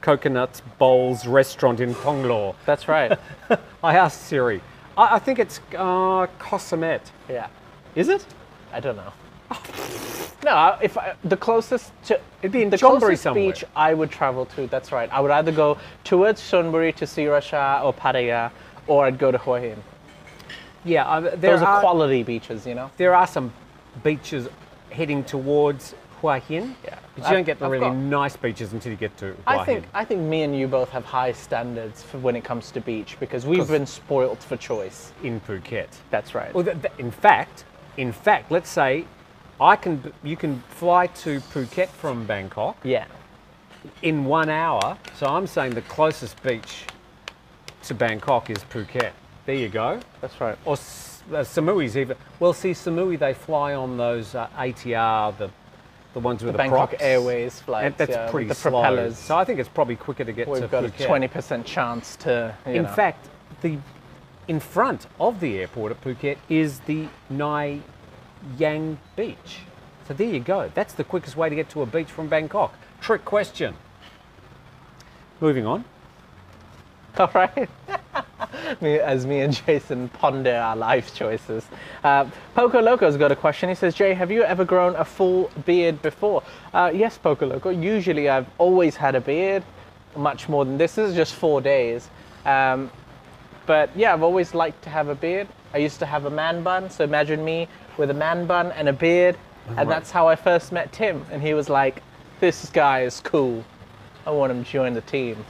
Coconuts 0.00 0.62
Bowls 0.78 1.26
restaurant 1.26 1.80
in 1.80 1.92
Thonglor. 1.92 2.54
That's 2.64 2.86
right. 2.86 3.18
I 3.82 3.96
asked 3.96 4.28
Siri. 4.28 4.60
I, 4.96 5.16
I 5.16 5.18
think 5.18 5.40
it's 5.40 5.58
uh, 5.74 6.28
Koh 6.38 6.58
Samet. 6.58 7.00
yeah. 7.28 7.48
Is 7.96 8.08
it? 8.08 8.24
I 8.72 8.78
don't 8.78 8.96
know. 8.96 9.12
No, 10.44 10.78
if 10.80 10.96
I, 10.96 11.16
the 11.24 11.36
closest 11.36 11.90
to 12.04 12.20
It'd 12.42 12.52
be 12.52 12.62
in 12.62 12.70
the 12.70 12.76
Chonburi 12.76 13.00
closest 13.00 13.24
somewhere. 13.24 13.52
beach 13.54 13.64
I 13.74 13.92
would 13.92 14.12
travel 14.12 14.46
to, 14.54 14.68
that's 14.68 14.92
right. 14.92 15.12
I 15.12 15.18
would 15.18 15.32
either 15.32 15.50
go 15.50 15.78
towards 16.04 16.40
Chonburi 16.42 16.94
to 16.94 17.06
Sriracha 17.06 17.82
or 17.82 17.92
Pattaya, 17.92 18.52
or 18.86 19.04
I'd 19.04 19.18
go 19.18 19.32
to 19.32 19.38
Hua 19.38 19.58
Hin. 19.58 19.82
Yeah, 20.86 21.06
uh, 21.06 21.20
there 21.20 21.36
Those 21.36 21.62
are, 21.62 21.66
are 21.66 21.80
quality 21.80 22.22
beaches, 22.22 22.66
you 22.66 22.74
know. 22.74 22.90
there 22.96 23.14
are 23.14 23.26
some 23.26 23.52
beaches 24.02 24.48
heading 24.90 25.24
towards 25.24 25.94
Hua 26.20 26.38
Hin. 26.40 26.76
Yeah. 26.84 26.98
But 27.14 27.22
you 27.22 27.24
I've- 27.24 27.34
don't 27.34 27.44
get 27.44 27.58
the 27.58 27.64
I've 27.66 27.70
really 27.72 27.86
got- 27.86 27.96
nice 27.96 28.36
beaches 28.36 28.72
until 28.72 28.92
you 28.92 28.96
get 28.96 29.16
to 29.18 29.26
Hua 29.46 29.58
I 29.60 29.64
think 29.64 29.80
Hin. 29.82 29.90
I 29.94 30.04
think 30.04 30.20
me 30.22 30.42
and 30.42 30.56
you 30.56 30.68
both 30.68 30.90
have 30.90 31.04
high 31.04 31.32
standards 31.32 32.02
for 32.02 32.18
when 32.18 32.36
it 32.36 32.44
comes 32.44 32.70
to 32.72 32.80
beach 32.80 33.16
because 33.20 33.44
we've 33.46 33.68
been 33.68 33.86
spoilt 33.86 34.42
for 34.42 34.56
choice. 34.56 35.12
in 35.22 35.40
Phuket. 35.40 35.88
That's 36.10 36.34
right. 36.34 36.54
Well, 36.54 36.64
th- 36.64 36.80
th- 36.80 36.94
in 36.98 37.10
fact, 37.10 37.64
in 37.96 38.12
fact, 38.12 38.50
let's 38.50 38.70
say 38.70 39.06
I 39.60 39.76
can 39.76 40.12
you 40.22 40.36
can 40.36 40.62
fly 40.68 41.06
to 41.24 41.40
Phuket 41.40 41.88
from 41.88 42.26
Bangkok 42.26 42.76
yeah. 42.84 43.06
in 44.02 44.24
one 44.26 44.48
hour. 44.50 44.96
So 45.18 45.26
I'm 45.26 45.46
saying 45.46 45.72
the 45.74 45.82
closest 45.82 46.42
beach 46.42 46.84
to 47.84 47.94
Bangkok 47.94 48.50
is 48.50 48.58
Phuket. 48.72 49.12
There 49.46 49.54
you 49.54 49.68
go. 49.68 50.00
That's 50.20 50.40
right. 50.40 50.58
Or 50.64 50.74
uh, 50.74 50.76
Samui's 51.42 51.96
even. 51.96 52.16
Well, 52.40 52.52
see, 52.52 52.72
Samui 52.72 53.18
they 53.18 53.32
fly 53.32 53.74
on 53.74 53.96
those 53.96 54.34
uh, 54.34 54.48
ATR, 54.58 55.36
the 55.38 55.50
the 56.14 56.20
ones 56.20 56.42
with 56.42 56.52
the, 56.52 56.58
Bangkok 56.58 56.90
props. 56.90 57.02
Airways 57.02 57.60
flights. 57.60 57.86
And 57.86 57.96
that's 57.96 58.10
yeah, 58.10 58.30
pretty 58.30 58.48
the 58.48 58.54
slow. 58.54 58.70
propellers. 58.70 59.18
So 59.18 59.36
I 59.36 59.44
think 59.44 59.60
it's 59.60 59.68
probably 59.68 59.96
quicker 59.96 60.24
to 60.24 60.32
get 60.32 60.48
We've 60.48 60.62
to 60.62 60.68
got 60.68 60.84
Phuket. 60.84 61.00
a 61.00 61.06
twenty 61.06 61.28
percent 61.28 61.66
chance 61.66 62.16
to. 62.16 62.54
You 62.66 62.72
In 62.72 62.82
know. 62.84 62.88
fact, 62.88 63.28
the 63.60 63.78
in 64.48 64.60
front 64.60 65.06
of 65.20 65.40
the 65.40 65.58
airport 65.58 65.92
at 65.92 66.00
Phuket 66.02 66.38
is 66.48 66.80
the 66.80 67.08
Nai 67.30 67.80
Yang 68.58 68.98
Beach. 69.14 69.58
So 70.08 70.14
there 70.14 70.28
you 70.28 70.40
go. 70.40 70.70
That's 70.74 70.94
the 70.94 71.04
quickest 71.04 71.36
way 71.36 71.48
to 71.48 71.54
get 71.54 71.68
to 71.70 71.82
a 71.82 71.86
beach 71.86 72.10
from 72.10 72.28
Bangkok. 72.28 72.74
Trick 73.00 73.24
question. 73.24 73.74
Moving 75.40 75.66
on. 75.66 75.84
All 77.18 77.30
right. 77.34 77.68
me, 78.80 78.98
as 78.98 79.26
me 79.26 79.40
and 79.40 79.52
Jason 79.66 80.08
ponder 80.10 80.54
our 80.54 80.76
life 80.76 81.14
choices. 81.14 81.66
Uh, 82.04 82.28
Poco 82.54 82.80
Loco's 82.80 83.16
got 83.16 83.32
a 83.32 83.36
question. 83.36 83.68
He 83.68 83.74
says, 83.74 83.94
Jay, 83.94 84.14
have 84.14 84.30
you 84.30 84.42
ever 84.42 84.64
grown 84.64 84.94
a 84.96 85.04
full 85.04 85.50
beard 85.64 86.00
before? 86.02 86.42
Uh, 86.72 86.90
yes, 86.94 87.18
Poco 87.18 87.46
Loco. 87.46 87.70
Usually 87.70 88.28
I've 88.28 88.46
always 88.58 88.96
had 88.96 89.14
a 89.14 89.20
beard, 89.20 89.62
much 90.16 90.48
more 90.48 90.64
than 90.64 90.78
this. 90.78 90.94
This 90.94 91.10
is 91.10 91.16
just 91.16 91.34
four 91.34 91.60
days. 91.60 92.08
Um, 92.44 92.90
but 93.66 93.90
yeah, 93.96 94.12
I've 94.12 94.22
always 94.22 94.54
liked 94.54 94.82
to 94.82 94.90
have 94.90 95.08
a 95.08 95.14
beard. 95.14 95.48
I 95.74 95.78
used 95.78 95.98
to 95.98 96.06
have 96.06 96.24
a 96.26 96.30
man 96.30 96.62
bun, 96.62 96.88
so 96.90 97.04
imagine 97.04 97.44
me 97.44 97.68
with 97.98 98.10
a 98.10 98.14
man 98.14 98.46
bun 98.46 98.72
and 98.72 98.88
a 98.88 98.92
beard. 98.92 99.36
And 99.68 99.76
Right. 99.78 99.88
that's 99.88 100.10
how 100.12 100.28
I 100.28 100.36
first 100.36 100.70
met 100.70 100.92
Tim. 100.92 101.24
And 101.32 101.42
he 101.42 101.52
was 101.54 101.68
like, 101.68 102.02
this 102.38 102.70
guy 102.70 103.00
is 103.02 103.20
cool. 103.20 103.64
I 104.24 104.30
want 104.30 104.52
him 104.52 104.64
to 104.64 104.70
join 104.70 104.94
the 104.94 105.00
team. 105.02 105.44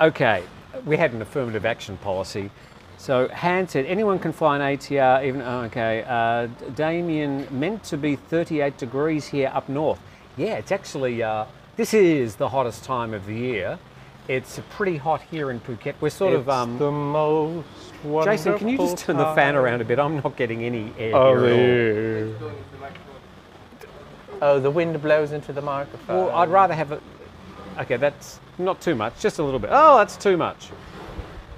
Okay, 0.00 0.42
we 0.86 0.96
had 0.96 1.12
an 1.12 1.20
affirmative 1.20 1.66
action 1.66 1.98
policy. 1.98 2.50
So 2.96 3.28
Han 3.28 3.68
said 3.68 3.84
anyone 3.84 4.18
can 4.18 4.32
fly 4.32 4.56
an 4.56 4.62
ATR. 4.62 5.22
Even 5.26 5.42
oh, 5.42 5.62
okay, 5.64 6.02
uh, 6.08 6.46
Damien 6.74 7.46
meant 7.50 7.84
to 7.84 7.98
be 7.98 8.16
38 8.16 8.78
degrees 8.78 9.26
here 9.26 9.50
up 9.52 9.68
north. 9.68 10.00
Yeah, 10.38 10.54
it's 10.54 10.72
actually 10.72 11.22
uh, 11.22 11.44
this 11.76 11.92
is 11.92 12.36
the 12.36 12.48
hottest 12.48 12.84
time 12.84 13.12
of 13.12 13.26
the 13.26 13.34
year. 13.34 13.78
It's 14.28 14.58
pretty 14.70 14.96
hot 14.96 15.20
here 15.20 15.50
in 15.50 15.60
Phuket. 15.60 15.94
We're 16.00 16.10
sort 16.10 16.32
of 16.34 16.42
It's 16.42 16.50
um, 16.50 16.78
the 16.78 16.90
most 16.90 17.66
Jason, 18.24 18.58
can 18.58 18.68
you 18.68 18.78
just 18.78 18.98
turn 18.98 19.16
the 19.16 19.34
fan 19.34 19.54
around 19.54 19.80
a 19.80 19.84
bit? 19.84 19.98
I'm 19.98 20.16
not 20.16 20.36
getting 20.36 20.64
any 20.64 20.92
air 20.98 21.14
Oh, 21.14 21.44
here 21.44 22.34
at 22.34 22.42
all. 22.42 22.50
oh, 24.42 24.60
the 24.60 24.70
wind 24.70 25.00
blows 25.00 25.32
into 25.32 25.52
the 25.52 25.62
microphone. 25.62 26.16
Well, 26.16 26.30
I'd 26.30 26.48
rather 26.48 26.74
have 26.74 26.92
it. 26.92 27.02
Okay, 27.78 27.96
that's 27.96 28.40
not 28.58 28.80
too 28.80 28.94
much, 28.94 29.18
just 29.20 29.38
a 29.38 29.42
little 29.42 29.60
bit. 29.60 29.70
Oh, 29.72 29.98
that's 29.98 30.16
too 30.16 30.36
much. 30.36 30.70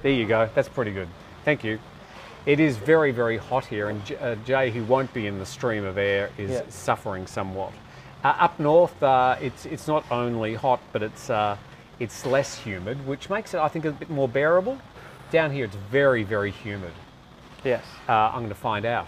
There 0.01 0.11
you 0.11 0.25
go. 0.25 0.49
That's 0.53 0.69
pretty 0.69 0.91
good. 0.91 1.07
Thank 1.45 1.63
you. 1.63 1.79
It 2.45 2.59
is 2.59 2.77
very, 2.77 3.11
very 3.11 3.37
hot 3.37 3.65
here, 3.65 3.89
and 3.89 4.01
uh, 4.21 4.35
Jay, 4.45 4.71
who 4.71 4.83
won't 4.85 5.13
be 5.13 5.27
in 5.27 5.39
the 5.39 5.45
stream 5.45 5.83
of 5.85 5.97
air, 5.97 6.29
is 6.37 6.51
Yeah. 6.51 6.61
suffering 6.69 7.27
somewhat. 7.27 7.71
Uh, 8.23 8.29
up 8.39 8.59
north, 8.59 9.01
uh, 9.01 9.35
it's 9.41 9.65
it's 9.65 9.87
not 9.87 10.03
only 10.11 10.53
hot, 10.55 10.79
but 10.91 11.03
it's 11.03 11.29
uh, 11.29 11.55
it's 11.99 12.25
less 12.25 12.57
humid, 12.57 13.05
which 13.07 13.29
makes 13.29 13.53
it, 13.53 13.59
I 13.59 13.67
think, 13.69 13.85
a 13.85 13.91
bit 13.91 14.09
more 14.09 14.27
bearable. 14.27 14.77
Down 15.31 15.51
here, 15.51 15.65
it's 15.65 15.75
very, 15.91 16.23
very 16.23 16.51
humid. 16.51 16.91
yes. 17.63 17.83
Uh, 18.07 18.13
I'm 18.13 18.39
going 18.39 18.49
to 18.49 18.55
find 18.55 18.85
out. 18.85 19.07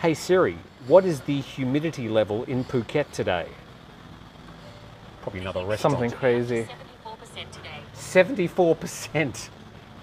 Hey 0.00 0.14
Siri, 0.14 0.56
what 0.86 1.04
is 1.04 1.20
the 1.20 1.40
humidity 1.40 2.08
level 2.08 2.44
in 2.44 2.64
Phuket 2.64 3.10
today? 3.12 3.46
Probably 5.22 5.40
another 5.40 5.64
restaurant. 5.64 5.94
Something 5.98 6.10
crazy. 6.10 6.66
74% 7.04 7.50
today. 7.52 7.80
74%. 7.94 9.48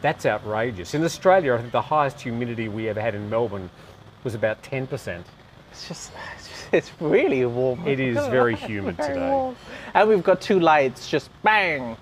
That's 0.02 0.26
outrageous. 0.26 0.94
In 0.94 1.04
Australia, 1.04 1.56
I 1.56 1.58
think 1.60 1.72
the 1.72 1.82
highest 1.82 2.22
humidity 2.22 2.68
we 2.70 2.88
ever 2.88 3.02
had 3.02 3.16
in 3.16 3.30
Melbourne 3.30 3.70
was 4.24 4.36
about 4.36 4.62
10%. 4.62 5.24
It's 5.72 5.88
just, 5.88 6.12
it's, 6.38 6.48
just, 6.48 6.68
it's 6.72 6.92
really 7.00 7.46
warm. 7.46 7.88
It 7.88 8.00
is 8.00 8.16
very 8.28 8.56
humid 8.56 8.98
Very 8.98 9.10
today. 9.16 9.30
warm. 9.30 9.56
And 9.94 10.10
we've 10.10 10.24
got 10.24 10.40
two 10.42 10.60
lights 10.60 11.10
just 11.10 11.30
bang 11.44 11.98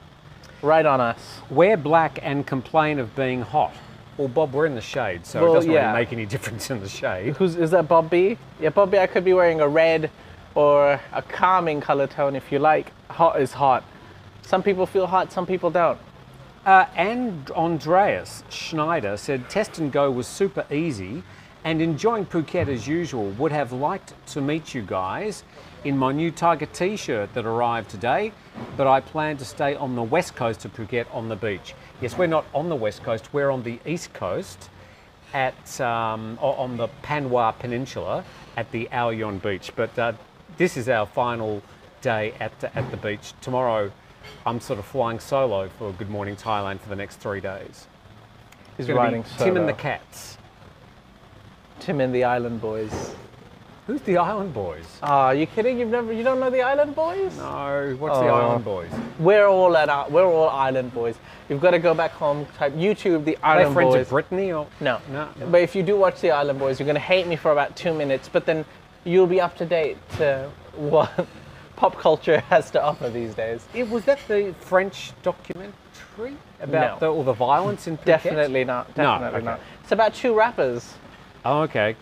right 0.61 0.85
on 0.85 0.99
us. 1.01 1.39
Wear 1.49 1.77
black 1.77 2.19
and 2.21 2.45
complain 2.45 2.99
of 2.99 3.15
being 3.15 3.41
hot. 3.41 3.73
Well, 4.17 4.27
Bob, 4.29 4.53
we're 4.53 4.65
in 4.65 4.75
the 4.75 4.81
shade, 4.81 5.25
so 5.25 5.41
Well, 5.41 5.51
it 5.51 5.55
doesn't 5.55 5.71
yeah. 5.71 5.91
really 5.91 6.03
make 6.05 6.13
any 6.13 6.25
difference 6.33 6.69
in 6.71 6.79
the 6.79 6.87
shade. 6.89 7.35
Who's 7.35 7.55
is 7.55 7.71
that? 7.71 7.87
Bob 7.87 8.09
B? 8.09 8.37
Yeah, 8.59 8.69
Bob 8.69 8.91
B. 8.91 8.97
I 8.97 9.07
could 9.07 9.25
be 9.25 9.33
wearing 9.33 9.59
a 9.61 9.67
red 9.67 10.09
or 10.55 10.99
a 11.11 11.21
calming 11.21 11.81
color 11.81 12.07
tone 12.07 12.35
if 12.35 12.51
you 12.51 12.59
like. 12.59 12.91
Hot 13.11 13.39
is 13.39 13.53
hot. 13.53 13.83
Some 14.41 14.63
people 14.63 14.85
feel 14.85 15.07
hot, 15.07 15.31
some 15.31 15.45
people 15.45 15.69
don't. 15.69 15.99
Uh, 16.65 16.85
and 16.95 17.51
Andreas 17.51 18.43
Schneider 18.49 19.17
said 19.17 19.49
test 19.49 19.77
and 19.77 19.91
go 19.91 20.09
was 20.09 20.25
super 20.25 20.65
easy 20.73 21.21
and 21.63 21.81
enjoying 21.81 22.25
Phuket 22.25 22.67
as 22.67 22.87
usual. 22.87 23.29
Would 23.31 23.51
have 23.51 23.71
liked 23.71 24.13
to 24.27 24.41
meet 24.41 24.73
you 24.73 24.81
guys 24.81 25.43
in 25.83 25.97
my 25.97 26.11
new 26.11 26.31
Thaiger 26.31 26.71
t 26.71 26.95
shirt 26.95 27.33
that 27.33 27.45
arrived 27.45 27.89
today, 27.89 28.31
but 28.77 28.87
I 28.87 29.01
plan 29.01 29.37
to 29.37 29.45
stay 29.45 29.75
on 29.75 29.95
the 29.95 30.03
west 30.03 30.35
coast 30.35 30.65
of 30.65 30.73
Phuket 30.73 31.05
on 31.13 31.29
the 31.29 31.35
beach. 31.35 31.75
Yes, 32.01 32.17
we're 32.17 32.27
not 32.27 32.45
on 32.53 32.69
the 32.69 32.75
west 32.75 33.03
coast, 33.03 33.33
we're 33.33 33.51
on 33.51 33.63
the 33.63 33.79
east 33.85 34.13
coast 34.13 34.69
at 35.33 35.81
um, 35.81 36.39
on 36.41 36.77
the 36.77 36.87
Panwa 37.03 37.57
Peninsula 37.59 38.23
at 38.55 38.71
the 38.71 38.89
Ao 38.91 39.09
Yon 39.09 39.37
Beach. 39.39 39.71
But 39.75 39.97
uh, 39.99 40.13
this 40.57 40.77
is 40.77 40.89
our 40.89 41.05
final 41.05 41.61
day 42.01 42.33
at 42.39 42.57
the, 42.59 42.75
at 42.77 42.89
the 42.91 42.97
beach. 42.97 43.33
Tomorrow, 43.41 43.91
I'm 44.45 44.59
sort 44.59 44.79
of 44.79 44.85
flying 44.85 45.19
solo 45.19 45.69
for 45.69 45.91
Good 45.93 46.09
Morning 46.09 46.35
Thailand 46.35 46.79
for 46.79 46.89
the 46.89 46.95
next 46.95 47.17
three 47.17 47.41
days. 47.41 47.87
He's 48.77 48.87
gonna 48.87 48.99
be 48.99 49.03
riding 49.03 49.23
Tim 49.37 49.57
and 49.57 49.67
the. 49.69 49.73
Cats. 49.73 50.37
Tim 51.79 51.99
and 52.01 52.13
the 52.13 52.23
Island 52.23 52.61
Boys. 52.61 53.15
Who's 53.87 54.01
the 54.01 54.17
Island 54.17 54.51
Boys? 54.53 54.83
Ah, 55.03 55.29
you 55.29 55.45
kidding? 55.45 55.77
You've 55.77 55.89
never, 55.89 56.11
you 56.11 56.23
don't 56.23 56.39
know 56.39 56.49
the 56.49 56.63
Island 56.63 56.95
Boys? 56.95 57.37
No, 57.37 57.95
what's 57.99 58.17
the 58.17 58.25
Oh. 58.25 58.33
Island 58.33 58.65
Boys? 58.65 58.89
We're 59.19 59.45
all 59.45 59.77
at, 59.77 59.89
our- 59.89 60.09
we're 60.09 60.25
all 60.25 60.49
Island 60.49 60.91
Boys. 60.91 61.15
You've 61.49 61.61
got 61.61 61.71
to 61.71 61.79
go 61.79 61.93
back 61.93 62.11
home, 62.11 62.47
type 62.57 62.73
YouTube 62.73 63.25
the 63.25 63.37
Are 63.43 63.57
they 63.57 63.61
Island 63.65 63.73
friends 63.75 63.93
Boys. 63.93 64.11
of 64.11 64.13
Britney 64.29 64.47
or 64.57 64.65
No. 64.79 64.99
No, 65.11 65.27
no. 65.39 65.45
But 65.47 65.61
if 65.61 65.75
you 65.75 65.83
do 65.83 65.95
watch 65.97 66.19
The 66.21 66.31
Island 66.31 66.57
Boys, 66.57 66.79
you're 66.79 66.85
going 66.85 66.95
to 66.95 66.99
hate 66.99 67.27
me 67.27 67.35
for 67.35 67.51
about 67.51 67.75
two 67.75 67.93
minutes, 67.93 68.27
but 68.27 68.47
then 68.47 68.65
you'll 69.05 69.27
be 69.27 69.39
up 69.39 69.55
to 69.57 69.65
date 69.65 69.97
to 70.17 70.51
what 70.75 71.27
pop 71.77 71.97
culture 71.97 72.39
has 72.41 72.69
to 72.71 72.83
offer 72.83 73.09
these 73.09 73.33
days. 73.35 73.65
It, 73.73 73.89
was 73.89 74.03
that 74.05 74.19
the 74.27 74.53
French 74.59 75.13
documentary 75.23 76.35
about 76.59 76.99
No. 77.01 77.07
the, 77.07 77.13
all 77.13 77.23
the 77.23 77.33
violence 77.33 77.87
in 77.87 77.97
Phuket? 77.97 78.05
Definitely 78.05 78.65
not. 78.65 78.89
No, 78.97 79.03
Definitely 79.03 79.37
okay. 79.37 79.45
not. 79.45 79.59
It's 79.83 79.91
about 79.91 80.13
two 80.13 80.33
rappers. 80.33 80.93
Oh, 81.45 81.61
okay. 81.61 81.95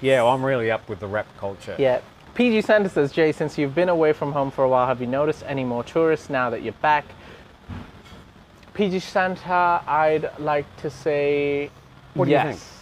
Yeah, 0.00 0.22
well, 0.22 0.32
I'm 0.32 0.44
really 0.44 0.70
up 0.70 0.88
with 0.88 1.00
the 1.00 1.06
rap 1.06 1.26
culture. 1.38 1.74
Yeah. 1.78 2.00
PG 2.34 2.62
Sanders 2.62 2.92
says, 2.92 3.12
Jay, 3.12 3.32
since 3.32 3.56
you've 3.56 3.74
been 3.74 3.88
away 3.88 4.12
from 4.12 4.32
home 4.32 4.50
for 4.50 4.62
a 4.64 4.68
while, 4.68 4.86
have 4.86 5.00
you 5.00 5.06
noticed 5.06 5.42
any 5.46 5.64
more 5.64 5.82
tourists 5.82 6.28
now 6.28 6.50
that 6.50 6.62
you're 6.62 6.74
back? 6.74 7.06
PG 8.74 9.00
Santa, 9.00 9.82
I'd 9.86 10.30
like 10.38 10.66
to 10.82 10.90
say. 10.90 11.70
What 12.12 12.26
do 12.26 12.32
you 12.32 12.36
yes. 12.36 12.75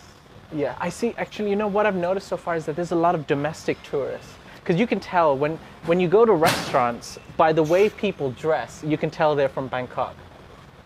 Yeah, 0.52 0.76
I 0.78 0.88
see. 0.88 1.14
Actually, 1.16 1.50
you 1.50 1.56
know 1.56 1.68
what 1.68 1.86
I've 1.86 1.96
noticed 1.96 2.28
so 2.28 2.36
far 2.36 2.56
is 2.56 2.66
that 2.66 2.76
there's 2.76 2.92
a 2.92 2.96
lot 2.96 3.14
of 3.14 3.26
domestic 3.26 3.82
tourists. 3.82 4.34
Because 4.60 4.80
you 4.80 4.86
can 4.86 4.98
tell 4.98 5.36
when, 5.36 5.58
when 5.84 6.00
you 6.00 6.08
go 6.08 6.24
to 6.24 6.32
restaurants, 6.32 7.18
by 7.36 7.52
the 7.52 7.62
way 7.62 7.90
people 7.90 8.30
dress, 8.30 8.82
you 8.86 8.96
can 8.96 9.10
tell 9.10 9.34
they're 9.34 9.48
from 9.48 9.68
Bangkok. 9.68 10.16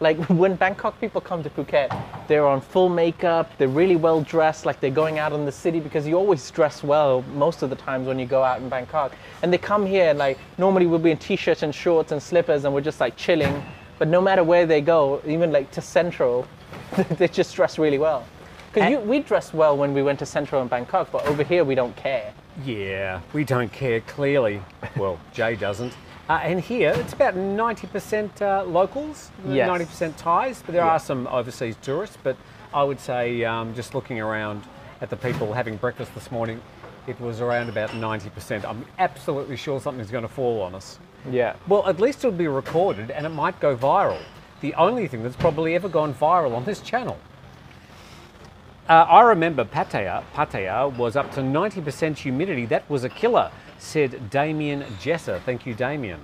Like 0.00 0.18
when 0.28 0.56
Bangkok 0.56 1.00
people 1.00 1.20
come 1.20 1.42
to 1.42 1.50
Phuket, 1.50 1.88
they're 2.26 2.46
on 2.46 2.61
full 2.61 2.88
makeup, 2.88 3.50
they're 3.59 3.68
really 3.68 3.96
well 3.96 4.20
dressed, 4.20 4.66
like 4.66 4.80
they're 4.80 4.90
going 4.90 5.18
out 5.18 5.32
in 5.32 5.44
the 5.44 5.52
city 5.52 5.80
because 5.80 6.06
you 6.06 6.16
always 6.16 6.50
dress 6.50 6.82
well 6.82 7.22
most 7.34 7.62
of 7.62 7.70
the 7.70 7.76
times 7.76 8.06
when 8.06 8.18
you 8.18 8.26
go 8.26 8.42
out 8.42 8.61
in 8.61 8.68
Bangkok. 8.68 9.12
And 9.42 9.52
they 9.52 9.59
come 9.59 9.86
here 9.86 10.11
and 10.11 10.18
like 10.18 10.38
normally 10.59 10.86
we'll 10.86 10.98
be 10.98 11.11
in 11.11 11.18
t-shirts 11.18 11.62
and 11.62 11.74
shorts 11.74 12.11
and 12.11 12.22
slippers 12.22 12.64
and 12.64 12.74
we're 12.74 12.80
just 12.80 13.00
like 13.00 13.16
chilling. 13.16 13.62
But 13.98 14.09
no 14.09 14.20
matter 14.20 14.42
where 14.42 14.66
they 14.66 14.80
go, 14.80 15.20
even 15.26 15.52
like 15.52 15.70
to 15.72 15.80
Central, 15.80 16.46
they 17.11 17.28
just 17.28 17.54
dress 17.54 17.78
really 17.78 17.98
well. 17.98 18.24
Because 18.80 19.06
we 19.06 19.20
dressed 19.20 19.54
well 19.54 19.76
when 19.76 19.94
we 19.94 20.02
went 20.02 20.18
to 20.20 20.26
Central 20.26 20.62
in 20.62 20.68
Bangkok, 20.68 21.10
but 21.10 21.26
over 21.26 21.42
here 21.42 21.64
we 21.64 21.74
don't 21.74 21.94
care. 21.96 22.32
Yeah, 22.64 23.20
we 23.32 23.44
don't 23.44 23.72
care 23.72 24.00
clearly. 24.02 24.62
Well, 24.96 25.18
Jay 25.32 25.56
doesn't. 25.56 25.92
Uh, 26.28 26.40
and 26.42 26.60
here, 26.60 26.92
it's 26.96 27.12
about 27.14 27.34
90% 27.34 28.42
uh, 28.42 28.64
locals, 28.64 29.30
Yes. 29.46 29.68
90% 29.68 30.16
Thais, 30.16 30.62
but 30.64 30.72
there 30.72 30.84
Yeah. 30.84 30.90
are 30.92 30.98
some 30.98 31.26
overseas 31.28 31.76
tourists. 31.80 32.18
But 32.22 32.36
I 32.74 32.82
would 32.82 33.00
say, 33.00 33.44
um, 33.44 33.74
just 33.74 33.94
looking 33.94 34.20
around 34.20 34.62
at 35.00 35.08
the 35.08 35.16
people 35.16 35.54
having 35.54 35.76
breakfast 35.76 36.14
this 36.14 36.30
morning, 36.30 36.60
it 37.06 37.18
was 37.20 37.40
around 37.40 37.70
about 37.70 37.90
90%. 37.94 38.64
I'm 38.66 38.84
absolutely 38.98 39.56
sure 39.56 39.80
something's 39.80 40.10
going 40.10 40.22
to 40.22 40.28
fall 40.28 40.60
on 40.60 40.74
us. 40.74 40.98
Yeah. 41.30 41.54
Well, 41.66 41.88
at 41.88 41.98
least 41.98 42.18
it'll 42.18 42.36
be 42.36 42.48
recorded 42.48 43.10
and 43.10 43.24
it 43.24 43.30
might 43.30 43.58
go 43.60 43.74
viral. 43.74 44.20
The 44.60 44.74
only 44.74 45.08
thing 45.08 45.22
that's 45.22 45.36
probably 45.36 45.74
ever 45.74 45.88
gone 45.88 46.12
viral 46.12 46.54
on 46.54 46.64
this 46.64 46.80
channel. 46.80 47.16
Uh, 48.89 49.05
I 49.07 49.20
remember 49.20 49.66
Pattaya, 49.66 50.24
Pattaya 50.34 50.97
was 50.97 51.14
up 51.14 51.30
to 51.32 51.41
90% 51.41 52.16
humidity. 52.16 52.64
That 52.64 52.89
was 52.89 53.05
a 53.05 53.11
killer, 53.11 53.51
said 53.76 54.30
Damien 54.30 54.82
Jesser. 54.99 55.43
Thank 55.43 55.66
you, 55.66 55.74
Damien. 55.74 56.18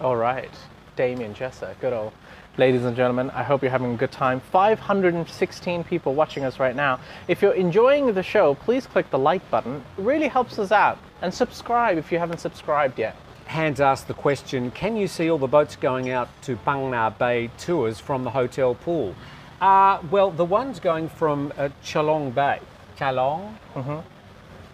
All 0.00 0.16
right, 0.16 0.50
Damien 0.96 1.34
Jesser, 1.34 1.78
good 1.80 1.92
old. 1.92 2.14
Ladies 2.58 2.84
and 2.84 2.96
gentlemen, 2.96 3.30
I 3.30 3.44
hope 3.44 3.62
you're 3.62 3.70
having 3.70 3.94
a 3.94 3.96
good 3.96 4.10
time. 4.10 4.40
516 4.40 5.84
people 5.84 6.16
watching 6.16 6.44
us 6.44 6.58
right 6.58 6.74
now. 6.74 6.98
If 7.28 7.40
you're 7.40 7.52
enjoying 7.52 8.12
the 8.12 8.24
show, 8.24 8.56
please 8.56 8.84
click 8.84 9.08
the 9.10 9.18
like 9.20 9.48
button. 9.48 9.84
It 9.96 10.02
really 10.02 10.26
helps 10.26 10.58
us 10.58 10.72
out. 10.72 10.98
And 11.20 11.32
subscribe 11.32 11.96
if 11.96 12.10
you 12.10 12.18
haven't 12.18 12.38
subscribed 12.38 12.98
yet. 12.98 13.14
Hans 13.46 13.80
asked 13.80 14.08
the 14.08 14.14
question 14.14 14.72
Can 14.72 14.96
you 14.96 15.06
see 15.06 15.30
all 15.30 15.38
the 15.38 15.46
boats 15.46 15.76
going 15.76 16.10
out 16.10 16.28
to 16.42 16.56
Phang 16.56 16.88
Nga 16.88 17.18
Bay 17.18 17.50
tours 17.56 18.00
from 18.00 18.24
the 18.24 18.30
hotel 18.30 18.74
pool? 18.74 19.14
Uh, 19.62 20.00
well, 20.10 20.32
the 20.32 20.44
ones 20.44 20.80
going 20.80 21.08
from 21.08 21.52
uh, 21.56 21.68
Chalong 21.84 22.34
Bay. 22.34 22.58
Chalong? 22.98 23.54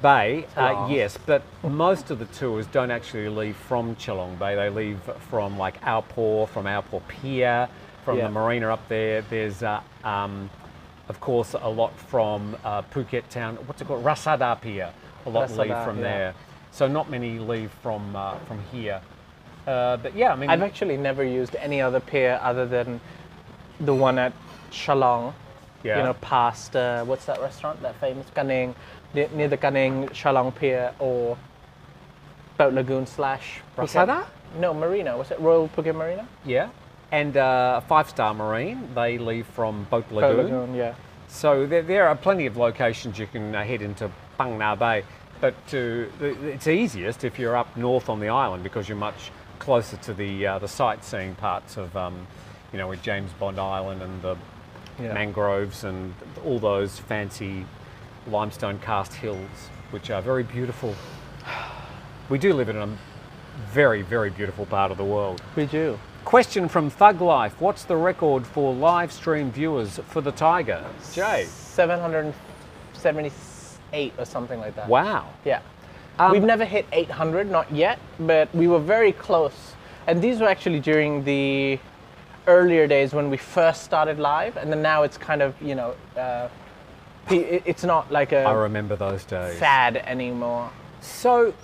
Bay, 0.01 0.47
uh, 0.57 0.86
yes, 0.89 1.18
but 1.26 1.43
most 1.62 2.11
of 2.11 2.18
the 2.18 2.24
tours 2.24 2.66
don't 2.68 2.91
actually 2.91 3.28
leave 3.28 3.55
from 3.55 3.97
Chalong 3.97 4.39
Bay. 4.39 4.55
They 4.55 4.70
leave 4.70 4.99
from 5.28 5.59
like 5.59 5.74
Ao 5.86 6.01
Po, 6.01 6.47
from 6.47 6.66
Ao 6.66 6.80
Po 6.80 7.03
Pier, 7.07 7.68
from 8.03 8.16
Yeah. 8.16 8.28
the 8.28 8.30
marina 8.30 8.72
up 8.72 8.89
there. 8.89 9.20
There's, 9.20 9.62
uh, 9.62 9.82
um, 10.05 10.49
of 11.11 11.20
course, 11.20 11.53
a 11.53 11.68
lot 11.68 11.95
from 11.99 12.57
uh, 12.64 12.80
Phuket 12.82 13.28
town. 13.28 13.57
What's 13.66 13.82
it 13.82 13.89
called? 13.89 14.03
Rassada 14.03 14.59
Pier. 14.59 14.91
A 15.26 15.28
lot 15.28 15.51
leave 15.51 15.84
from 15.84 15.97
yeah. 15.99 16.03
there. 16.03 16.34
So 16.70 16.89
not 16.89 17.11
many 17.11 17.39
leave 17.39 17.72
from 17.82 18.16
uh, 18.16 18.36
from 18.47 18.62
here. 18.72 19.03
Uh, 19.66 19.99
but 19.99 20.16
yeah, 20.16 20.32
I 20.32 20.36
mean, 20.36 20.49
I've 20.49 20.62
actually 20.62 20.97
never 20.97 21.22
used 21.22 21.57
any 21.57 21.82
other 21.82 22.01
pier 22.01 22.41
other 22.43 22.64
than 22.64 23.01
the 23.80 23.95
one 23.95 24.18
at 24.18 24.32
Chalong. 24.70 25.34
Yeah. 25.84 25.98
You 25.98 26.04
know, 26.04 26.14
past, 26.14 26.74
uh, 26.74 27.04
what's 27.04 27.26
that 27.26 27.40
restaurant? 27.40 27.80
That 27.82 27.94
famous 28.00 28.26
Kan 28.34 28.50
Eang, 28.50 28.74
near, 29.14 29.28
near 29.32 29.48
the 29.48 29.56
Kaning 29.56 30.08
Chalong 30.10 30.54
Pier 30.54 30.92
or 30.98 31.38
Boat 32.56 32.74
Lagoon 32.74 33.06
slash. 33.06 33.60
Rassada? 33.76 34.26
No, 34.58 34.74
Marina. 34.74 35.16
Was 35.16 35.30
it 35.30 35.38
Royal 35.40 35.68
Phuket 35.68 35.94
Marina? 35.94 36.26
yeah. 36.44 36.68
And 37.10 37.38
uh, 37.38 37.80
Five 37.80 38.10
Star 38.10 38.34
Marine, 38.34 38.86
they 38.94 39.16
leave 39.16 39.46
from 39.46 39.84
Boat 39.84 40.04
Lagoon. 40.10 40.36
Boat 40.36 40.44
Lagoon, 40.44 40.74
yeah. 40.74 40.94
So 41.28 41.66
there, 41.66 41.82
there 41.82 42.06
are 42.06 42.14
plenty 42.14 42.44
of 42.44 42.58
locations 42.58 43.18
you 43.18 43.26
can 43.26 43.54
uh, 43.54 43.64
head 43.64 43.80
into 43.80 44.10
Phang 44.38 44.56
Nga 44.56 44.76
Bay, 44.76 45.04
but 45.40 45.54
to, 45.68 46.10
it's 46.20 46.66
easiest 46.66 47.24
if 47.24 47.38
you're 47.38 47.56
up 47.56 47.74
north 47.76 48.08
on 48.08 48.20
the 48.20 48.28
island 48.28 48.62
because 48.62 48.88
you're 48.88 48.98
much 48.98 49.30
closer 49.58 49.96
to 49.96 50.12
the 50.12 50.46
uh, 50.46 50.58
the 50.58 50.68
sightseeing 50.68 51.34
parts 51.34 51.76
of, 51.76 51.96
um, 51.96 52.26
you 52.72 52.78
know, 52.78 52.88
with 52.88 53.02
James 53.02 53.32
Bond 53.38 53.58
Island 53.58 54.02
and 54.02 54.20
the 54.20 54.36
Yeah. 55.01 55.14
mangroves 55.14 55.84
and 55.84 56.12
all 56.44 56.59
those 56.59 56.99
fancy 56.99 57.64
limestone 58.26 58.78
karst 58.80 59.14
hills, 59.14 59.70
which 59.90 60.11
are 60.11 60.20
very 60.20 60.42
beautiful. 60.42 60.94
We 62.28 62.38
do 62.38 62.53
live 62.53 62.68
in 62.68 62.76
a 62.76 62.88
very, 63.72 64.03
very 64.03 64.30
beautiful 64.30 64.66
part 64.66 64.90
of 64.90 64.99
the 64.99 65.05
world. 65.05 65.40
We 65.57 65.66
do. 65.66 65.99
Question 66.24 66.68
from 66.68 66.90
Thug 66.90 67.20
Life 67.20 67.61
What's 67.61 67.84
the 67.84 67.96
record 67.96 68.46
for 68.46 68.72
live 68.74 69.12
stream 69.12 69.51
viewers 69.51 69.99
for 70.09 70.20
the 70.20 70.32
Thaiger? 70.32 70.84
Jay. 71.14 71.44
778 71.46 74.12
or 74.18 74.24
something 74.24 74.61
like 74.61 74.74
that. 74.76 74.88
Wow. 74.88 75.26
Yeah. 75.44 75.61
Um, 76.18 76.32
We've 76.32 76.42
never 76.42 76.64
hit 76.64 76.86
800, 76.92 77.51
not 77.51 77.70
yet, 77.72 77.99
but 78.18 78.53
we 78.55 78.66
were 78.68 78.80
very 78.80 79.12
close. 79.12 79.74
And 80.07 80.20
these 80.20 80.40
were 80.40 80.49
actually 80.49 80.80
during 80.80 81.24
the 81.24 81.78
earlier 82.49 82.86
days 82.86 83.12
when 83.12 83.30
we 83.30 83.36
first 83.36 83.84
started 83.84 84.18
live, 84.18 84.57
and 84.57 84.72
then 84.72 84.82
now 84.82 85.05
it's 85.05 85.16
kind 85.16 85.42
of, 85.42 85.55
you 85.62 85.74
know, 85.74 85.94
uh, 86.16 86.49
it's 87.30 87.84
not 87.84 88.11
like 88.11 88.32
I 88.32 88.51
a 88.51 88.57
remember 88.57 88.96
those 88.96 89.24
days. 89.24 89.59
fad 89.59 89.99
anymore. 89.99 90.70
So, 91.01 91.55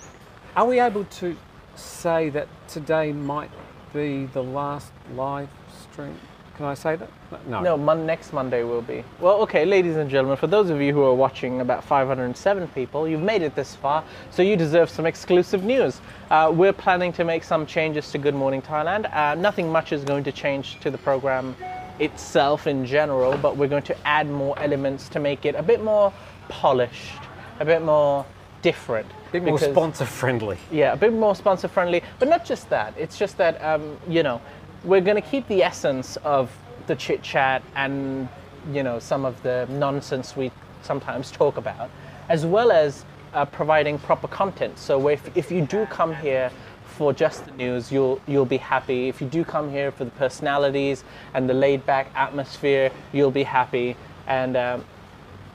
are 0.55 0.65
we 0.65 0.79
able 0.79 1.03
to 1.03 1.35
say 1.75 2.29
that 2.29 2.47
today 2.67 3.11
might 3.11 3.49
be 3.93 4.27
the 4.27 4.43
last 4.43 4.91
live 5.15 5.49
stream? 5.81 6.19
Can 6.55 6.65
I 6.65 6.73
say 6.73 6.95
that? 6.95 7.09
No. 7.47 7.59
No, 7.61 7.77
mon- 7.77 8.05
next 8.05 8.31
Monday 8.31 8.63
will 8.63 8.81
be. 8.81 9.03
Well, 9.19 9.41
okay, 9.41 9.65
ladies 9.65 9.97
and 9.97 10.09
gentlemen, 10.09 10.37
for 10.37 10.47
those 10.47 10.69
of 10.69 10.79
you 10.81 10.93
who 10.93 11.03
are 11.03 11.13
watching, 11.13 11.59
about 11.59 11.83
507 11.83 12.69
people, 12.69 13.09
you've 13.09 13.21
made 13.21 13.41
it 13.41 13.55
this 13.55 13.75
far, 13.75 14.05
so 14.31 14.41
you 14.41 14.55
deserve 14.55 14.89
some 14.89 15.05
exclusive 15.05 15.65
news. 15.65 15.99
Uh, 16.31 16.49
we're 16.55 16.71
planning 16.71 17.11
to 17.13 17.25
make 17.25 17.43
some 17.43 17.65
changes 17.65 18.09
to 18.11 18.17
Good 18.17 18.35
Morning 18.35 18.61
Thailand. 18.61 19.13
Uh, 19.13 19.35
nothing 19.35 19.69
much 19.69 19.91
is 19.91 20.05
going 20.05 20.23
to 20.23 20.31
change 20.31 20.79
to 20.79 20.89
the 20.89 20.97
program 20.97 21.57
itself 21.99 22.67
in 22.67 22.85
general, 22.85 23.37
but 23.37 23.57
we're 23.57 23.67
going 23.67 23.83
to 23.83 24.07
add 24.07 24.29
more 24.29 24.57
elements 24.59 25.09
to 25.09 25.19
make 25.19 25.45
it 25.45 25.55
a 25.55 25.63
bit 25.63 25.83
more 25.83 26.13
polished, 26.47 27.19
a 27.59 27.65
bit 27.65 27.81
more 27.81 28.25
different. 28.61 29.07
A 29.29 29.31
bit 29.33 29.43
more 29.43 29.57
because- 29.57 29.71
sponsor 29.71 30.05
friendly. 30.05 30.57
yeah, 30.71 30.93
a 30.93 30.97
bit 30.97 31.11
more 31.11 31.35
sponsor 31.35 31.67
friendly, 31.67 32.01
but 32.17 32.29
not 32.29 32.45
just 32.45 32.69
that. 32.69 32.93
It's 32.97 33.17
just 33.17 33.37
that 33.37 33.61
um, 33.61 33.97
you 34.07 34.23
know 34.23 34.39
we're 34.85 35.01
going 35.01 35.21
to 35.21 35.27
keep 35.29 35.47
the 35.47 35.63
essence 35.63 36.17
of 36.17 36.51
the 36.87 36.95
chit 36.95 37.23
chat 37.23 37.63
and 37.75 38.29
you 38.71 38.83
know 38.83 38.99
some 38.99 39.25
of 39.25 39.41
the 39.43 39.67
nonsense 39.69 40.35
we 40.35 40.51
sometimes 40.81 41.31
talk 41.31 41.57
about, 41.57 41.89
as 42.29 42.45
well 42.45 42.71
as 42.71 43.05
uh, 43.33 43.45
providing 43.45 43.97
proper 43.99 44.27
content. 44.27 44.77
So 44.79 45.07
if 45.09 45.35
if 45.35 45.51
you 45.51 45.61
do 45.61 45.85
come 45.87 46.15
here 46.15 46.51
for 46.85 47.11
just 47.11 47.45
the 47.45 47.51
news, 47.53 47.91
you'll 47.91 48.21
you'll 48.27 48.45
be 48.45 48.57
happy. 48.57 49.09
If 49.09 49.21
you 49.21 49.27
do 49.27 49.43
come 49.43 49.69
here 49.69 49.91
for 49.91 50.05
the 50.05 50.11
personalities 50.11 51.03
and 51.33 51.49
the 51.49 51.53
laid 51.53 51.85
back 51.85 52.11
atmosphere, 52.15 52.91
you'll 53.11 53.31
be 53.31 53.43
happy. 53.43 53.97
And 54.27 54.55
um, 54.57 54.85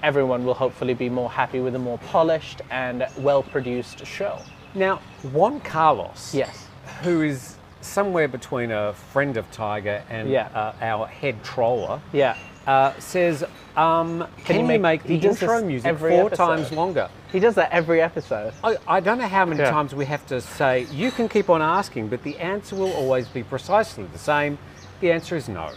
everyone 0.03 0.45
will 0.45 0.55
hopefully 0.55 0.95
be 0.95 1.09
more 1.09 1.31
happy 1.31 1.61
with 1.61 1.75
a 1.75 1.79
more 1.79 1.99
polished 1.99 2.63
and 2.71 3.07
well 3.19 3.43
produced 3.43 4.05
show. 4.07 4.39
Now, 4.75 5.01
Juan 5.33 5.61
Carlos, 5.61 6.35
Yes. 6.35 6.67
who 7.03 7.23
is 7.23 7.57
somewhere 7.81 8.29
between 8.29 8.71
a 8.71 8.93
friend 9.13 9.37
of 9.37 9.51
Thaiger 9.51 10.03
and 10.11 10.29
Yeah. 10.29 10.49
uh, 10.55 10.73
our 10.81 11.07
head 11.07 11.43
troller, 11.43 12.01
Yeah. 12.13 12.37
uh, 12.67 12.93
says, 12.99 13.45
um, 13.77 14.27
can, 14.45 14.57
he 14.57 14.61
you 14.63 14.67
make- 14.69 14.81
make, 14.81 15.03
the 15.05 15.17
intro 15.29 15.63
music 15.63 15.97
four 15.99 16.09
episode. 16.27 16.35
times 16.37 16.73
longer? 16.73 17.09
He 17.33 17.41
does 17.41 17.55
that 17.55 17.71
every 17.73 18.03
episode. 18.03 18.53
I, 18.63 18.77
I 18.87 19.01
don't 19.01 19.19
know 19.19 19.29
how 19.29 19.45
many 19.45 19.61
Yeah. 19.61 19.71
times 19.71 19.95
we 19.95 20.05
have 20.07 20.27
to 20.27 20.41
say, 20.41 20.87
you 20.93 21.11
can 21.11 21.29
keep 21.29 21.49
on 21.49 21.63
asking, 21.63 22.09
but 22.09 22.23
the 22.23 22.37
answer 22.39 22.77
will 22.77 22.93
always 22.93 23.29
be 23.29 23.43
precisely 23.43 24.05
the 24.13 24.19
same. 24.19 24.59
The 25.01 25.13
answer 25.13 25.37
is 25.37 25.49
no. 25.49 25.71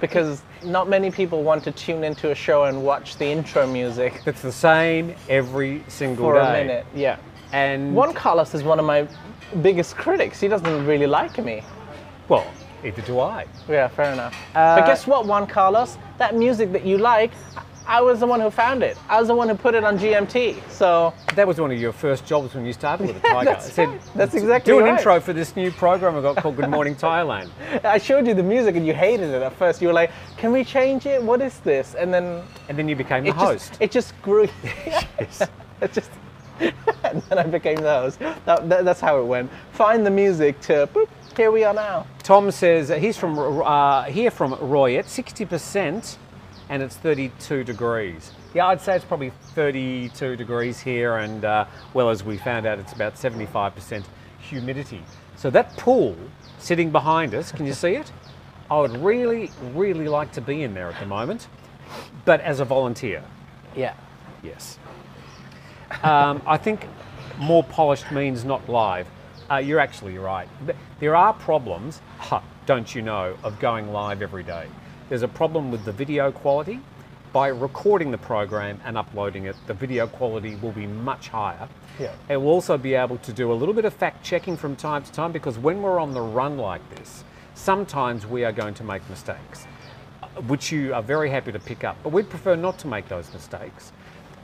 Because 0.00 0.42
not 0.64 0.88
many 0.88 1.10
people 1.12 1.44
want 1.44 1.62
to 1.64 1.70
tune 1.70 2.02
into 2.02 2.32
a 2.32 2.34
show 2.34 2.64
and 2.64 2.82
watch 2.82 3.16
the 3.18 3.26
intro 3.26 3.66
music 3.68 4.20
It's 4.26 4.42
the 4.42 4.50
same 4.50 5.14
every 5.28 5.84
single 5.86 6.24
for 6.26 6.34
day. 6.34 6.40
a 6.62 6.64
minute. 6.64 6.86
Yeah. 6.94 7.16
And 7.52 7.94
Juan 7.94 8.12
Carlos 8.14 8.54
is 8.54 8.64
one 8.64 8.80
of 8.80 8.84
my 8.84 9.06
biggest 9.62 9.96
critics. 9.96 10.40
He 10.40 10.48
doesn't 10.48 10.86
really 10.86 11.06
like 11.06 11.36
me. 11.44 11.62
well, 12.28 12.46
either 12.84 13.02
do 13.02 13.20
I. 13.20 13.46
Yeah, 13.68 13.88
fair 13.88 14.12
enough. 14.12 14.34
Uh, 14.54 14.80
but 14.80 14.86
guess 14.86 15.06
what, 15.06 15.26
Juan 15.26 15.46
Carlos? 15.46 15.98
That 16.18 16.34
music 16.34 16.72
that 16.72 16.84
you 16.84 16.98
like, 16.98 17.30
I 17.86 18.00
was 18.00 18.20
the 18.20 18.26
one 18.26 18.40
who 18.40 18.48
found 18.50 18.82
it. 18.84 18.96
I 19.08 19.18
was 19.18 19.26
the 19.28 19.34
one 19.34 19.48
who 19.48 19.56
put 19.56 19.74
it 19.74 19.82
on 19.82 19.98
GMT. 19.98 20.56
So 20.70 21.12
That 21.34 21.46
was 21.48 21.60
one 21.60 21.72
of 21.72 21.80
your 21.80 21.92
first 21.92 22.24
jobs 22.24 22.54
when 22.54 22.64
you 22.64 22.72
started 22.72 23.08
with 23.08 23.20
the 23.20 23.28
Thaiger. 23.28 23.44
that's 23.52 23.66
I 23.66 23.70
said, 23.70 23.88
right. 23.88 24.00
That's 24.14 24.34
exactly 24.34 24.72
do 24.72 24.78
an 24.78 24.84
right. 24.84 24.96
intro 24.98 25.20
for 25.20 25.32
this 25.32 25.56
new 25.56 25.70
program 25.72 26.16
I 26.16 26.20
got 26.22 26.36
called 26.36 26.56
Good 26.56 26.70
Morning 26.70 26.94
Thailand. 26.94 27.50
I 27.84 27.98
showed 27.98 28.26
you 28.28 28.34
the 28.34 28.42
music 28.42 28.76
and 28.76 28.86
you 28.86 28.94
hated 28.94 29.30
it 29.30 29.42
at 29.42 29.52
first. 29.56 29.82
You 29.82 29.88
were 29.88 29.94
like, 29.94 30.12
"Can 30.36 30.52
we 30.52 30.64
change 30.64 31.06
it? 31.06 31.20
What 31.22 31.40
is 31.42 31.58
this?" 31.60 31.94
And 31.96 32.14
then 32.14 32.42
And 32.68 32.78
then 32.78 32.88
you 32.88 32.94
became 32.94 33.24
the 33.24 33.30
it 33.30 33.34
host. 33.36 33.70
just 33.70 33.82
it 33.82 33.90
just 33.90 34.22
grew. 34.22 34.48
it 35.18 35.92
just 35.92 36.10
and 37.04 37.22
then 37.22 37.38
I 37.38 37.42
became 37.44 37.76
those. 37.76 38.16
That, 38.16 38.68
that- 38.68 38.84
that's 38.84 39.00
how 39.00 39.20
it 39.20 39.24
went. 39.24 39.50
Find 39.72 40.04
the 40.06 40.10
music 40.10 40.60
to 40.62 40.88
boop, 40.92 41.08
here 41.36 41.50
we 41.50 41.64
are 41.64 41.74
now. 41.74 42.06
Tom 42.22 42.50
says 42.50 42.88
he's 42.88 43.16
from 43.16 43.38
uh, 43.38 44.04
here 44.04 44.30
from 44.30 44.54
Roi 44.60 44.96
Et, 44.96 45.06
60%, 45.06 46.16
and 46.68 46.82
it's 46.82 46.96
32 46.96 47.64
degrees. 47.64 48.32
Yeah, 48.54 48.66
I'd 48.66 48.80
say 48.80 48.96
it's 48.96 49.04
probably 49.04 49.32
32 49.54 50.36
degrees 50.36 50.78
here, 50.80 51.16
and 51.16 51.44
uh, 51.44 51.64
well, 51.94 52.10
as 52.10 52.22
we 52.22 52.36
found 52.38 52.66
out, 52.66 52.78
it's 52.78 52.92
about 52.92 53.14
75% 53.14 54.04
humidity. 54.40 55.02
So 55.36 55.50
that 55.50 55.76
pool 55.78 56.16
sitting 56.58 56.90
behind 56.90 57.34
us, 57.34 57.50
can 57.50 57.66
you 57.66 57.72
see 57.72 57.94
it? 57.96 58.12
I 58.70 58.78
would 58.78 58.96
really, 58.98 59.50
really 59.74 60.06
like 60.08 60.32
to 60.32 60.40
be 60.40 60.62
in 60.62 60.74
there 60.74 60.88
at 60.88 61.00
the 61.00 61.06
moment, 61.06 61.48
but 62.24 62.40
as 62.40 62.60
a 62.60 62.64
volunteer, 62.64 63.22
Yeah. 63.74 63.94
yes. 64.42 64.78
Um, 66.02 66.42
I 66.46 66.56
think 66.56 66.88
more 67.38 67.62
polished 67.62 68.10
means 68.10 68.44
not 68.44 68.68
live. 68.68 69.06
Uh, 69.50 69.56
you're 69.56 69.78
actually 69.78 70.18
right. 70.18 70.48
There 70.98 71.14
are 71.14 71.32
problems, 71.32 72.00
huh, 72.18 72.40
don't 72.66 72.92
you 72.94 73.02
know, 73.02 73.36
of 73.44 73.58
going 73.60 73.92
live 73.92 74.20
every 74.20 74.42
day. 74.42 74.66
There's 75.08 75.22
a 75.22 75.28
problem 75.28 75.70
with 75.70 75.84
the 75.84 75.92
video 75.92 76.32
quality. 76.32 76.80
By 77.32 77.48
recording 77.48 78.10
the 78.10 78.18
program 78.18 78.80
and 78.84 78.98
uploading 78.98 79.44
it, 79.44 79.56
the 79.66 79.74
video 79.74 80.06
quality 80.06 80.56
will 80.56 80.72
be 80.72 80.86
much 80.86 81.28
higher. 81.28 81.68
Yeah. 81.98 82.12
It 82.28 82.36
will 82.36 82.48
also 82.48 82.76
be 82.76 82.94
able 82.94 83.18
to 83.18 83.32
do 83.32 83.52
a 83.52 83.54
little 83.54 83.74
bit 83.74 83.84
of 83.84 83.94
fact 83.94 84.24
checking 84.24 84.56
from 84.56 84.74
time 84.76 85.02
to 85.02 85.12
time 85.12 85.32
because 85.32 85.58
when 85.58 85.82
we're 85.82 85.98
on 85.98 86.12
the 86.12 86.20
run 86.20 86.58
like 86.58 86.82
this, 86.96 87.24
sometimes 87.54 88.26
we 88.26 88.44
are 88.44 88.52
going 88.52 88.74
to 88.74 88.84
make 88.84 89.08
mistakes, 89.08 89.66
uh, 90.22 90.26
which 90.42 90.72
you 90.72 90.92
are 90.94 91.02
very 91.02 91.30
happy 91.30 91.52
to 91.52 91.60
pick 91.60 91.84
up. 91.84 91.96
But 92.02 92.12
we'd 92.12 92.28
prefer 92.28 92.56
not 92.56 92.78
to 92.80 92.88
make 92.88 93.08
those 93.08 93.32
mistakes. 93.32 93.92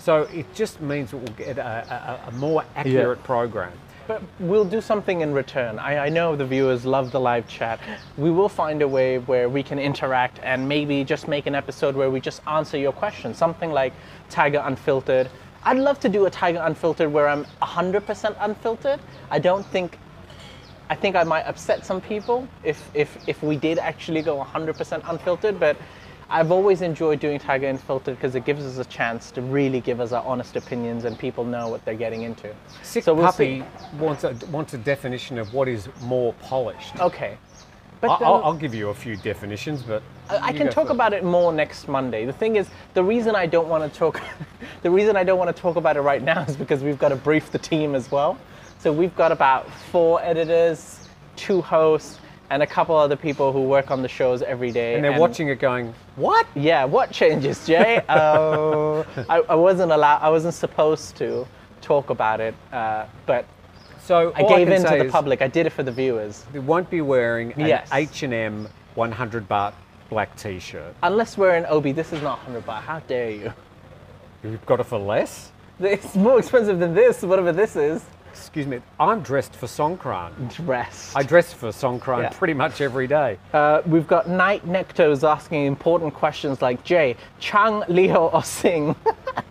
So 0.09 0.23
it 0.33 0.47
just 0.55 0.81
means 0.81 1.13
we'll 1.13 1.23
get 1.37 1.59
a, 1.59 2.23
a, 2.25 2.29
a 2.29 2.33
more 2.33 2.65
accurate 2.77 3.23
program. 3.25 3.75
But 4.07 4.23
we'll 4.41 4.65
do 4.65 4.81
something 4.81 5.21
in 5.21 5.35
return. 5.35 5.79
I, 5.79 6.07
I 6.07 6.09
know 6.09 6.35
the 6.35 6.47
viewers 6.47 6.87
love 6.87 7.13
the 7.13 7.21
live 7.21 7.47
chat. 7.47 7.79
We 8.17 8.31
will 8.31 8.49
find 8.49 8.81
a 8.81 8.89
way 8.89 9.19
where 9.19 9.51
we 9.51 9.63
can 9.63 9.79
interact 9.79 10.41
and 10.43 10.67
maybe 10.67 11.05
just 11.05 11.29
make 11.29 11.45
an 11.45 11.55
episode 11.55 11.95
where 11.95 12.11
we 12.11 12.21
just 12.21 12.41
answer 12.47 12.79
your 12.79 12.93
questions. 12.93 13.37
Something 13.37 13.71
like 13.71 13.93
Thaiger 14.31 14.67
Unfiltered. 14.67 15.29
I'd 15.65 15.77
love 15.77 16.01
to 16.01 16.09
do 16.09 16.25
a 16.25 16.31
Thaiger 16.31 16.65
Unfiltered 16.65 17.13
where 17.13 17.29
I'm 17.29 17.45
100% 17.61 18.35
unfiltered. 18.41 19.01
I 19.31 19.39
don't 19.39 19.67
think. 19.67 19.99
I 20.89 20.95
think 20.95 21.17
I 21.17 21.23
might 21.23 21.43
upset 21.43 21.85
some 21.85 22.01
people 22.01 22.49
if, 22.65 22.91
if, 22.95 23.19
if 23.29 23.43
we 23.43 23.57
did 23.57 23.79
actually 23.79 24.23
go 24.23 24.43
100% 24.43 25.03
unfiltered, 25.05 25.61
but 25.61 25.77
I've 26.31 26.51
always 26.53 26.83
enjoyed 26.83 27.21
doing 27.21 27.39
Thaiger 27.39 27.71
Unfiltered 27.71 28.17
because 28.17 28.35
it 28.35 28.45
gives 28.45 28.65
us 28.65 28.77
a 28.79 28.89
chance 28.91 29.31
to 29.31 29.41
really 29.41 29.81
give 29.81 29.99
us 29.99 30.13
our 30.13 30.25
honest 30.25 30.57
opinions 30.57 31.07
and 31.07 31.19
people 31.19 31.43
know 31.43 31.69
what 31.69 31.83
they're 31.87 31.95
getting 31.95 32.23
into. 32.23 32.55
Sick 32.83 33.05
So 33.05 33.15
we'll 33.15 33.27
Puppy 33.27 33.61
see. 33.61 33.97
wants 33.99 34.25
a, 34.25 34.37
wants 34.51 34.75
a 34.75 34.79
definition 34.79 35.39
of 35.39 35.55
what 35.55 35.69
is 35.69 35.89
more 36.03 36.35
polished. 36.35 37.01
Okay. 37.01 37.39
But 38.01 38.11
I'll, 38.23 38.45
I'll 38.45 38.55
give 38.55 38.75
you 38.75 38.91
a 38.91 38.95
few 38.95 39.17
definitions, 39.17 39.83
but 39.83 40.03
I 40.29 40.53
can 40.53 40.71
talk 40.71 40.91
about 40.91 41.13
it 41.13 41.25
more 41.25 41.53
next 41.53 41.89
Monday. 41.89 42.27
The 42.27 42.33
thing 42.33 42.57
is, 42.57 42.69
the 42.95 43.03
reason 43.03 43.35
I 43.35 43.47
don't 43.47 43.69
want 43.69 43.91
to 43.91 43.99
talk, 43.99 44.21
the 44.83 44.91
reason 44.91 45.17
I 45.17 45.25
don't 45.25 45.39
want 45.39 45.55
to 45.55 45.61
talk 45.61 45.77
about 45.77 45.97
it 45.97 46.03
right 46.03 46.23
now 46.23 46.43
is 46.49 46.57
because 46.57 46.83
we've 46.83 46.99
got 46.99 47.09
to 47.09 47.17
brief 47.17 47.51
the 47.51 47.59
team 47.59 47.95
as 47.95 48.11
well. 48.11 48.39
So 48.79 48.93
we've 48.93 49.17
got 49.17 49.33
about 49.33 49.69
four 49.91 50.23
editors, 50.23 51.09
two 51.35 51.61
hosts, 51.61 52.21
and 52.51 52.63
a 52.63 52.67
couple 52.67 52.97
other 52.97 53.17
people 53.17 53.53
who 53.53 53.63
work 53.63 53.91
on 53.91 54.03
the 54.03 54.09
shows 54.09 54.43
every 54.43 54.71
day. 54.71 54.95
And 54.95 55.05
they're 55.05 55.19
watching 55.19 55.49
it 55.49 55.57
going, 55.59 55.95
what? 56.17 56.47
Yeah, 56.55 56.85
what 56.85 57.11
changes, 57.11 57.67
Jay? 57.67 58.03
Oh, 58.09 59.05
I, 59.29 59.41
I 59.49 59.55
wasn't 59.55 59.93
allowed. 59.93 60.19
I 60.19 60.31
wasn't 60.31 60.55
supposed 60.55 61.17
to 61.17 61.47
talk 61.81 62.11
about 62.11 62.41
it, 62.41 62.55
uh, 62.73 63.07
but 63.27 63.45
So 64.03 64.33
I 64.35 64.43
gave 64.43 64.69
can 64.69 64.73
in 64.85 64.85
to 64.99 65.05
the 65.05 65.11
public. 65.11 65.43
I 65.43 65.49
did 65.49 65.67
it 65.67 65.71
for 65.71 65.83
the 65.83 65.93
viewers. 65.93 66.45
They 66.53 66.59
won't 66.59 66.89
be 66.91 67.01
wearing 67.01 67.53
an 67.53 67.67
Yes. 67.67 67.89
H&M 67.93 68.69
100 68.95 69.49
baht 69.49 69.75
black 70.09 70.35
t-shirt. 70.37 70.95
Unless 71.03 71.37
we're 71.37 71.55
in 71.55 71.67
Obi, 71.67 71.93
this 71.93 72.13
is 72.13 72.23
not 72.23 72.39
100 72.39 72.67
baht. 72.67 72.81
How 72.81 73.01
dare 73.01 73.31
you? 73.31 73.53
You've 74.43 74.65
got 74.67 74.81
it 74.81 74.85
for 74.85 74.99
less? 74.99 75.53
It's 75.81 76.17
more 76.17 76.39
expensive 76.39 76.79
than 76.81 76.95
this, 76.95 77.23
whatever 77.23 77.53
this 77.53 77.77
is. 77.77 78.05
Excuse 78.39 78.67
me, 78.67 78.81
I'm 79.01 79.21
dressed 79.21 79.55
for 79.57 79.67
Songkran. 79.67 80.55
Dress. 80.55 81.13
I 81.15 81.23
dress 81.23 81.53
for 81.53 81.69
Songkran 81.69 82.23
Yeah. 82.23 82.29
pretty 82.31 82.55
much 82.55 82.81
every 82.81 83.07
day. 83.07 83.37
Uh, 83.53 83.83
we've 83.85 84.07
got 84.07 84.29
Night 84.29 84.65
Nectos 84.67 85.29
asking 85.29 85.67
important 85.67 86.15
questions 86.15 86.63
like 86.63 86.83
Jay, 86.85 87.17
Chang, 87.41 87.83
Leo, 87.89 88.29
or 88.29 88.43
Sing. 88.45 88.95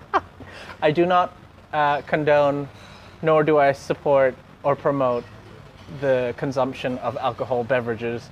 I 0.82 0.92
do 0.92 1.06
not 1.06 1.36
uh, 1.74 2.02
condone, 2.04 2.70
nor 3.22 3.44
do 3.44 3.58
I 3.58 3.72
support 3.74 4.36
or 4.64 4.76
promote 4.76 5.26
the 6.00 6.34
consumption 6.38 6.98
of 7.00 7.18
alcohol 7.18 7.64
beverages, 7.64 8.30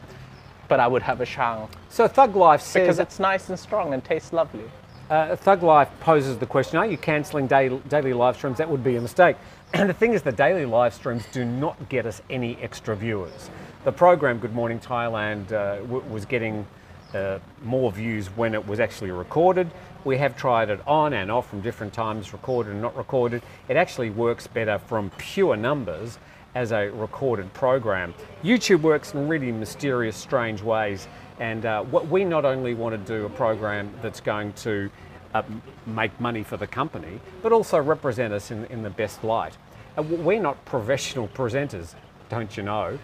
but 0.67 0.79
I 0.79 0.87
would 0.87 1.03
have 1.03 1.21
a 1.21 1.25
Chang 1.25 1.67
So 1.89 2.07
Thug 2.07 2.35
Life 2.35 2.61
says 2.61 2.81
because 2.81 2.99
it's 2.99 3.19
nice 3.19 3.49
and 3.49 3.59
strong 3.59 3.93
and 3.93 4.03
tastes 4.03 4.33
lovely. 4.33 4.63
Uh, 5.09 5.35
Thug 5.35 5.61
Life 5.61 5.89
poses 5.99 6.37
the 6.39 6.45
question: 6.47 6.77
Are 6.77 6.85
you 6.85 6.97
cancelling 6.97 7.45
daily, 7.45 7.79
daily 7.89 8.13
live 8.13 8.35
streams? 8.37 8.57
That 8.57 8.69
would 8.69 8.83
be 8.83 8.95
a 8.95 9.01
mistake. 9.01 9.35
And 9.73 9.89
the 9.89 9.93
thing 9.93 10.13
is, 10.13 10.21
the 10.21 10.31
daily 10.31 10.65
live 10.65 10.93
streams 10.93 11.25
do 11.31 11.43
not 11.43 11.89
get 11.89 12.05
us 12.05 12.21
any 12.29 12.57
extra 12.61 12.95
viewers. 12.95 13.49
The 13.83 13.91
program 13.91 14.39
Good 14.39 14.53
Morning 14.53 14.79
Thailand 14.79 15.51
uh, 15.51 15.83
was 15.85 16.25
getting 16.25 16.65
uh, 17.13 17.39
more 17.63 17.91
views 17.91 18.27
when 18.27 18.53
it 18.53 18.65
was 18.65 18.79
actually 18.79 19.11
recorded. 19.11 19.69
We 20.03 20.17
have 20.17 20.37
tried 20.37 20.69
it 20.69 20.79
on 20.87 21.13
and 21.13 21.31
off 21.31 21.49
from 21.49 21.61
different 21.61 21.93
times, 21.93 22.31
recorded 22.31 22.73
and 22.73 22.81
not 22.81 22.95
recorded. 22.95 23.41
It 23.67 23.75
actually 23.75 24.11
works 24.11 24.47
better 24.47 24.79
from 24.79 25.09
pure 25.17 25.55
numbers 25.55 26.19
as 26.55 26.71
a 26.71 26.89
recorded 26.89 27.53
program. 27.53 28.13
YouTube 28.43 28.81
works 28.81 29.13
in 29.13 29.27
really 29.27 29.51
mysterious, 29.51 30.15
strange 30.15 30.61
ways. 30.61 31.07
And 31.39 31.65
uh, 31.65 31.83
what 31.83 32.07
we 32.07 32.23
not 32.23 32.45
only 32.45 32.73
want 32.73 32.93
to 32.93 33.13
do 33.13 33.25
a 33.25 33.29
program 33.29 33.93
that's 34.01 34.21
going 34.21 34.53
to 34.53 34.89
uh, 35.35 35.43
make 35.85 36.17
money 36.19 36.43
for 36.43 36.57
the 36.57 36.67
company, 36.67 37.19
but 37.43 37.51
also 37.51 37.77
represent 37.81 38.33
us 38.33 38.51
in, 38.51 38.65
in 38.65 38.83
the 38.83 38.89
best 38.89 39.23
light. 39.23 39.57
Uh, 39.97 40.01
we're 40.01 40.41
not 40.41 40.63
professional 40.65 41.27
presenters, 41.27 41.93
don't 42.29 42.55
you 42.55 42.63
know? 42.63 42.97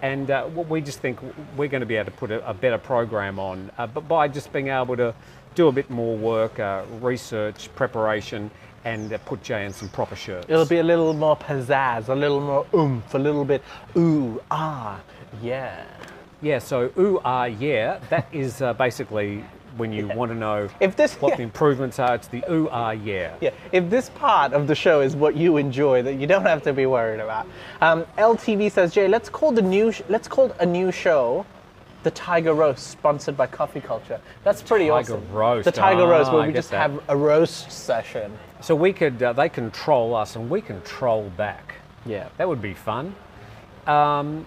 And 0.00 0.30
uh, 0.30 0.48
we 0.68 0.80
just 0.80 1.00
think 1.00 1.18
we're 1.56 1.68
going 1.68 1.82
to 1.82 1.86
be 1.86 1.96
able 1.96 2.10
to 2.10 2.16
put 2.16 2.30
a, 2.30 2.48
a 2.48 2.54
better 2.54 2.78
program 2.78 3.38
on, 3.38 3.70
uh, 3.76 3.86
but 3.86 4.08
by 4.08 4.28
just 4.28 4.50
being 4.52 4.68
able 4.68 4.96
to 4.96 5.14
do 5.54 5.68
a 5.68 5.72
bit 5.72 5.90
more 5.90 6.16
work, 6.16 6.58
uh, 6.58 6.82
research, 7.00 7.68
preparation, 7.74 8.50
and 8.84 9.12
uh, 9.12 9.18
put 9.18 9.42
Jay 9.42 9.66
in 9.66 9.72
some 9.72 9.88
proper 9.90 10.16
shirts. 10.16 10.46
It'll 10.48 10.66
be 10.66 10.78
a 10.78 10.82
little 10.82 11.12
more 11.12 11.36
pizzazz, 11.36 12.08
a 12.08 12.14
little 12.14 12.40
more 12.40 12.66
oomph, 12.74 13.14
a 13.14 13.18
little 13.18 13.44
bit 13.44 13.62
ooh, 13.96 14.42
ah, 14.50 15.00
yeah. 15.42 15.84
Yeah, 16.42 16.58
so 16.58 16.90
ooh 16.98 17.20
ah 17.24 17.44
yeah, 17.44 18.00
that 18.10 18.26
is 18.32 18.60
uh, 18.60 18.72
basically 18.74 19.44
when 19.76 19.92
you 19.92 20.08
want 20.08 20.30
to 20.30 20.36
know 20.36 20.68
If 20.80 20.96
this- 20.96 21.14
what 21.20 21.36
the 21.36 21.42
improvements 21.42 21.98
are. 21.98 22.14
It's 22.14 22.28
the 22.28 22.44
ooh 22.50 22.68
ah 22.70 22.90
yeah. 22.92 23.34
Yeah, 23.40 23.50
if 23.72 23.90
this 23.90 24.10
part 24.10 24.52
of 24.52 24.66
the 24.66 24.74
show 24.74 25.00
is 25.00 25.16
what 25.16 25.36
you 25.36 25.56
enjoy, 25.56 26.02
then 26.02 26.20
you 26.20 26.26
don't 26.26 26.44
have 26.44 26.62
to 26.62 26.72
be 26.72 26.86
worried 26.86 27.20
about. 27.20 27.46
Um, 27.80 28.04
LTV 28.18 28.70
says, 28.70 28.92
Jay, 28.94 29.08
let's 29.08 29.28
call 29.28 29.52
the 29.52 29.62
new 29.62 29.92
sh- 29.92 30.02
let's 30.08 30.28
call 30.28 30.52
a 30.60 30.66
new 30.66 30.92
show, 30.92 31.44
the 32.02 32.10
Thaiger 32.10 32.56
Roast, 32.56 32.86
sponsored 32.88 33.36
by 33.36 33.46
Coffee 33.46 33.80
Culture. 33.80 34.20
That's 34.44 34.62
pretty 34.62 34.86
Thaiger 34.86 35.00
awesome. 35.00 35.32
Roast, 35.32 35.64
The 35.64 35.72
Thaiger 35.72 36.06
ah, 36.06 36.10
Roast, 36.10 36.32
where 36.32 36.42
I 36.42 36.46
we 36.46 36.52
just 36.52 36.70
that. 36.70 36.78
have 36.90 37.02
a 37.08 37.16
roast 37.16 37.70
session. 37.72 38.36
So 38.60 38.74
we 38.74 38.92
could 38.92 39.22
uh, 39.22 39.32
they 39.32 39.48
control 39.48 40.14
us 40.14 40.36
and 40.36 40.48
we 40.48 40.60
control 40.60 41.30
back. 41.36 41.74
Yeah. 42.06 42.28
That 42.38 42.48
would 42.48 42.62
be 42.62 42.74
fun. 42.74 43.14
Um, 43.86 44.46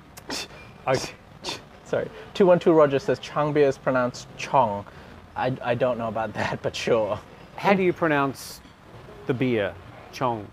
okay. 0.88 1.12
Sorry. 1.86 2.10
Two 2.34 2.46
one 2.46 2.60
two 2.60 2.74
Roger 2.74 3.00
says 3.00 3.20
Changbia 3.20 3.68
is 3.68 3.78
pronounced 3.78 4.28
Chong. 4.38 4.86
I, 5.38 5.56
I 5.64 5.76
don't 5.76 5.98
know 5.98 6.08
about 6.08 6.34
that, 6.40 6.62
but 6.62 6.76
sure. 6.76 7.20
How 7.56 7.74
do 7.74 7.84
you 7.84 7.94
pronounce 7.94 8.62
the 9.26 9.34
beer? 9.34 9.74
Chong, 10.12 10.48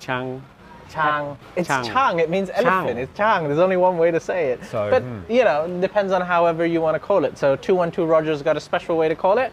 Chang. 0.00 0.42
Chang. 0.90 1.36
It's 1.56 1.68
Chang. 1.68 1.84
Chang. 1.84 2.18
It 2.18 2.30
means 2.30 2.50
elephant. 2.50 2.88
Chang. 2.88 2.98
It's 2.98 3.16
Chang. 3.16 3.44
There's 3.44 3.58
only 3.58 3.76
one 3.76 3.98
way 3.98 4.10
to 4.10 4.20
say 4.20 4.50
it. 4.52 4.64
So, 4.64 4.88
but 4.90 5.02
hmm. 5.02 5.20
you 5.30 5.44
know, 5.44 5.64
it 5.64 5.80
depends 5.80 6.12
on 6.12 6.22
however 6.22 6.64
you 6.64 6.80
want 6.80 6.94
to 6.94 6.98
call 6.98 7.24
it. 7.24 7.36
So 7.36 7.56
212 7.56 8.08
Rogers 8.08 8.42
got 8.42 8.56
a 8.56 8.60
special 8.60 8.96
way 8.96 9.08
to 9.08 9.14
call 9.14 9.38
it. 9.38 9.52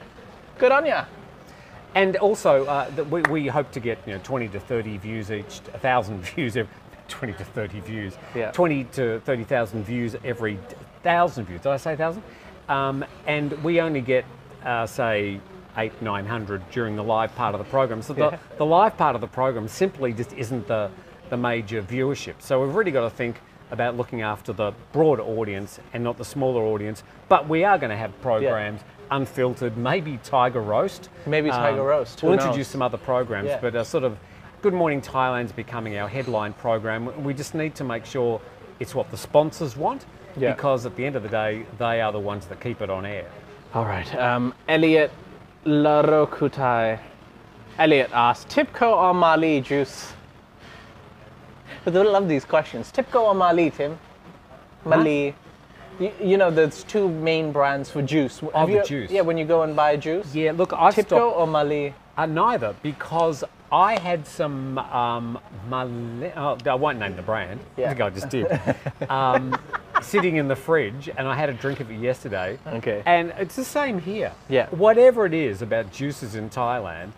Good 0.57 0.71
on 0.71 0.85
ya. 0.85 1.05
And 1.93 2.17
also, 2.17 2.65
uh, 2.65 2.89
that 2.91 3.09
we, 3.09 3.21
we 3.23 3.47
hope 3.47 3.71
to 3.71 3.79
get 3.79 3.97
you 4.05 4.13
know 4.13 4.21
20 4.23 4.49
to 4.49 4.59
30 4.59 4.97
views 4.97 5.31
each, 5.31 5.61
1,000 5.71 6.21
views 6.35 6.57
every, 6.57 6.73
20 7.07 7.33
to 7.33 7.43
30 7.43 7.79
views, 7.81 8.17
Yeah. 8.33 8.51
20 8.51 8.83
to 8.85 9.19
30,000 9.21 9.83
views 9.83 10.15
every 10.23 10.55
1,000 10.55 11.45
views. 11.45 11.61
Did 11.61 11.71
I 11.71 11.77
say 11.77 11.91
1,000? 11.91 12.23
Um, 12.67 13.05
and 13.27 13.51
we 13.63 13.79
only 13.79 14.01
get, 14.01 14.25
uh, 14.65 14.85
say, 14.85 15.39
eight, 15.77 16.01
900 16.01 16.69
during 16.71 16.95
the 16.95 17.03
live 17.03 17.35
part 17.35 17.53
of 17.53 17.59
the 17.59 17.65
program. 17.69 18.01
So 18.01 18.13
the, 18.13 18.21
Yeah. 18.31 18.37
the 18.57 18.65
live 18.65 18.97
part 18.97 19.15
of 19.15 19.21
the 19.21 19.27
program 19.27 19.67
simply 19.67 20.13
just 20.13 20.33
isn't 20.33 20.67
the, 20.67 20.89
the 21.29 21.37
major 21.37 21.81
viewership. 21.81 22.35
So 22.39 22.61
we've 22.65 22.73
really 22.75 22.91
got 22.91 23.01
to 23.01 23.09
think 23.09 23.41
about 23.71 23.97
looking 23.97 24.21
after 24.21 24.53
the 24.53 24.71
broader 24.93 25.23
audience 25.23 25.79
and 25.93 26.03
not 26.03 26.17
the 26.17 26.25
smaller 26.25 26.63
audience. 26.63 27.03
But 27.27 27.47
we 27.49 27.63
are 27.63 27.77
going 27.77 27.89
to 27.89 27.97
have 27.97 28.19
programs 28.21 28.81
unfiltered, 29.11 29.75
maybe 29.77 30.17
Thaiger 30.23 30.65
Roast. 30.65 31.09
Um, 31.25 31.31
Maybe 31.31 31.49
Thaiger 31.49 31.85
Roast, 31.85 32.19
who 32.21 32.27
We'll 32.27 32.37
knows? 32.37 32.45
introduce 32.45 32.67
some 32.69 32.81
other 32.81 32.97
programs, 32.97 33.47
Yeah. 33.49 33.59
but 33.61 33.75
uh, 33.75 33.83
sort 33.83 34.03
of 34.03 34.17
Good 34.61 34.73
Morning 34.73 35.01
Thailand's 35.01 35.51
becoming 35.51 35.97
our 35.97 36.07
headline 36.07 36.53
program. 36.53 37.23
We 37.23 37.33
just 37.33 37.53
need 37.53 37.75
to 37.75 37.83
make 37.83 38.05
sure 38.05 38.41
it's 38.79 38.95
what 38.95 39.11
the 39.11 39.17
sponsors 39.17 39.75
want 39.77 40.05
Yeah. 40.37 40.53
because 40.53 40.85
at 40.87 40.95
the 40.95 41.05
end 41.05 41.15
of 41.15 41.23
the 41.23 41.29
day, 41.29 41.65
they 41.77 42.01
are 42.01 42.11
the 42.11 42.19
ones 42.19 42.45
that 42.47 42.59
keep 42.61 42.81
it 42.81 42.89
on 42.89 43.05
air. 43.05 43.25
All 43.75 43.83
right. 43.83 44.15
Um, 44.15 44.53
Elliot 44.69 45.11
Larokutai. 45.65 46.97
Elliot 47.77 48.09
asked, 48.13 48.47
Tipco 48.47 48.95
or 48.95 49.13
Mali 49.13 49.59
juice? 49.61 50.13
But 51.83 51.95
I 51.97 52.01
love 52.03 52.29
these 52.29 52.45
questions. 52.45 52.89
Tipco 52.91 53.21
or 53.21 53.35
Mali, 53.35 53.69
Tim? 53.69 53.99
Mali. 54.85 55.35
You, 55.99 56.11
you 56.23 56.37
know, 56.37 56.49
there's 56.49 56.83
two 56.83 57.09
main 57.09 57.51
brands 57.51 57.91
for 57.91 58.01
juice. 58.01 58.39
Have 58.39 58.51
Oh, 58.55 58.65
the 58.65 58.71
you- 58.73 58.83
juice. 58.85 59.11
Yeah, 59.11 59.21
when 59.21 59.37
you 59.37 59.43
go 59.45 59.63
and 59.63 59.75
buy 59.75 59.97
juice. 59.97 60.33
Yeah, 60.33 60.53
look, 60.53 60.71
I 60.71 60.91
Tipco 60.91 61.05
stopped. 61.07 61.35
or 61.37 61.45
Mali? 61.45 61.93
Uh, 62.17 62.25
neither, 62.27 62.73
because 62.81 63.43
I 63.73 63.99
had 63.99 64.25
some 64.25 64.77
um, 64.77 65.37
Male- 65.69 66.31
oh, 66.37 66.57
I 66.65 66.75
won't 66.75 66.97
name 66.99 67.17
the 67.17 67.21
brand. 67.21 67.59
Yeah. 67.75 67.85
I 67.85 67.89
think 67.89 68.01
I 68.01 68.09
just 68.09 68.29
did. 68.29 68.47
um, 69.09 69.53
sitting 70.01 70.35
in 70.37 70.47
the 70.47 70.55
fridge, 70.55 71.09
and 71.17 71.27
I 71.27 71.35
had 71.35 71.49
a 71.49 71.53
drink 71.53 71.79
of 71.79 71.91
it 71.91 71.99
yesterday. 71.99 72.57
Okay. 72.67 73.01
And 73.05 73.33
it's 73.37 73.55
the 73.55 73.63
same 73.65 73.99
here. 73.99 74.31
Yeah. 74.49 74.67
Whatever 74.69 75.25
it 75.25 75.33
is 75.33 75.61
about 75.61 75.91
juices 75.91 76.35
in 76.35 76.49
Thailand, 76.49 77.11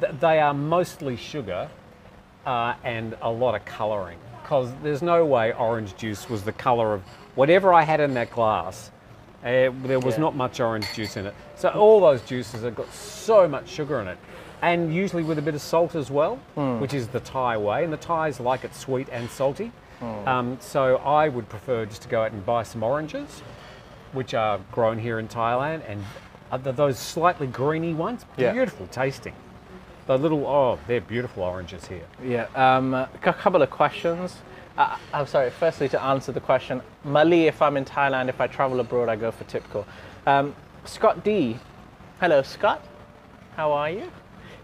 th- 0.00 0.12
they 0.20 0.40
are 0.40 0.54
mostly 0.54 1.16
sugar 1.16 1.68
uh, 2.46 2.74
and 2.84 3.16
a 3.22 3.30
lot 3.30 3.54
of 3.54 3.64
colouring. 3.64 4.18
Because 4.42 4.72
there's 4.82 5.02
no 5.02 5.24
way 5.24 5.52
orange 5.52 5.96
juice 5.96 6.28
was 6.28 6.42
the 6.42 6.52
colour 6.52 6.94
of 6.94 7.02
whatever 7.36 7.72
I 7.72 7.82
had 7.82 8.00
in 8.00 8.14
that 8.14 8.30
glass. 8.32 8.90
Uh, 9.42 9.70
there 9.84 10.00
was 10.00 10.14
Yeah. 10.16 10.20
not 10.22 10.36
much 10.36 10.60
orange 10.60 10.92
juice 10.94 11.16
in 11.16 11.26
it. 11.26 11.34
So 11.56 11.68
all 11.70 12.00
those 12.00 12.22
juices 12.22 12.62
have 12.64 12.74
got 12.74 12.92
so 12.92 13.46
much 13.48 13.68
sugar 13.68 14.00
in 14.00 14.08
it. 14.08 14.18
And 14.62 14.94
usually 14.94 15.22
with 15.22 15.38
a 15.38 15.42
bit 15.42 15.54
of 15.54 15.62
salt 15.62 15.94
as 15.94 16.10
well, 16.10 16.36
which 16.80 16.92
is 16.92 17.08
the 17.08 17.20
Thai 17.20 17.56
way. 17.56 17.82
And 17.84 17.92
the 17.92 17.96
Thais 17.96 18.38
like 18.40 18.64
it 18.64 18.74
sweet 18.74 19.08
and 19.10 19.30
salty. 19.30 19.72
Um, 20.02 20.56
so 20.60 20.96
I 20.98 21.28
would 21.28 21.48
prefer 21.48 21.84
just 21.86 22.02
to 22.02 22.08
go 22.08 22.22
out 22.22 22.32
and 22.32 22.44
buy 22.44 22.62
some 22.62 22.82
oranges, 22.82 23.42
which 24.12 24.34
are 24.34 24.58
grown 24.72 24.98
here 24.98 25.18
in 25.18 25.28
Thailand. 25.28 25.82
And 25.88 26.04
those 26.64 26.98
slightly 26.98 27.46
greeny 27.46 27.94
ones, 27.94 28.24
Yeah. 28.36 28.52
beautiful 28.52 28.86
tasting. 28.88 29.34
The 30.06 30.18
little, 30.18 30.46
oh, 30.46 30.78
they're 30.88 31.00
beautiful 31.00 31.42
oranges 31.44 31.86
here. 31.86 32.06
Yeah, 32.24 32.46
um, 32.56 32.94
a 32.94 33.08
couple 33.20 33.62
of 33.62 33.70
questions. 33.70 34.38
Uh, 34.76 34.96
I'm 35.12 35.26
sorry, 35.26 35.50
firstly, 35.50 35.88
to 35.90 36.02
answer 36.02 36.32
the 36.32 36.40
question 36.40 36.80
Mali, 37.04 37.46
if 37.46 37.60
I'm 37.60 37.76
in 37.76 37.84
Thailand, 37.84 38.28
if 38.28 38.40
I 38.40 38.46
travel 38.46 38.80
abroad, 38.80 39.08
I 39.08 39.16
go 39.16 39.30
for 39.30 39.44
Tipco. 39.44 39.84
Um, 40.26 40.54
Scott 40.84 41.22
D. 41.22 41.58
Hello, 42.20 42.42
Scott. 42.42 42.82
How 43.56 43.72
are 43.72 43.90
you? 43.90 44.10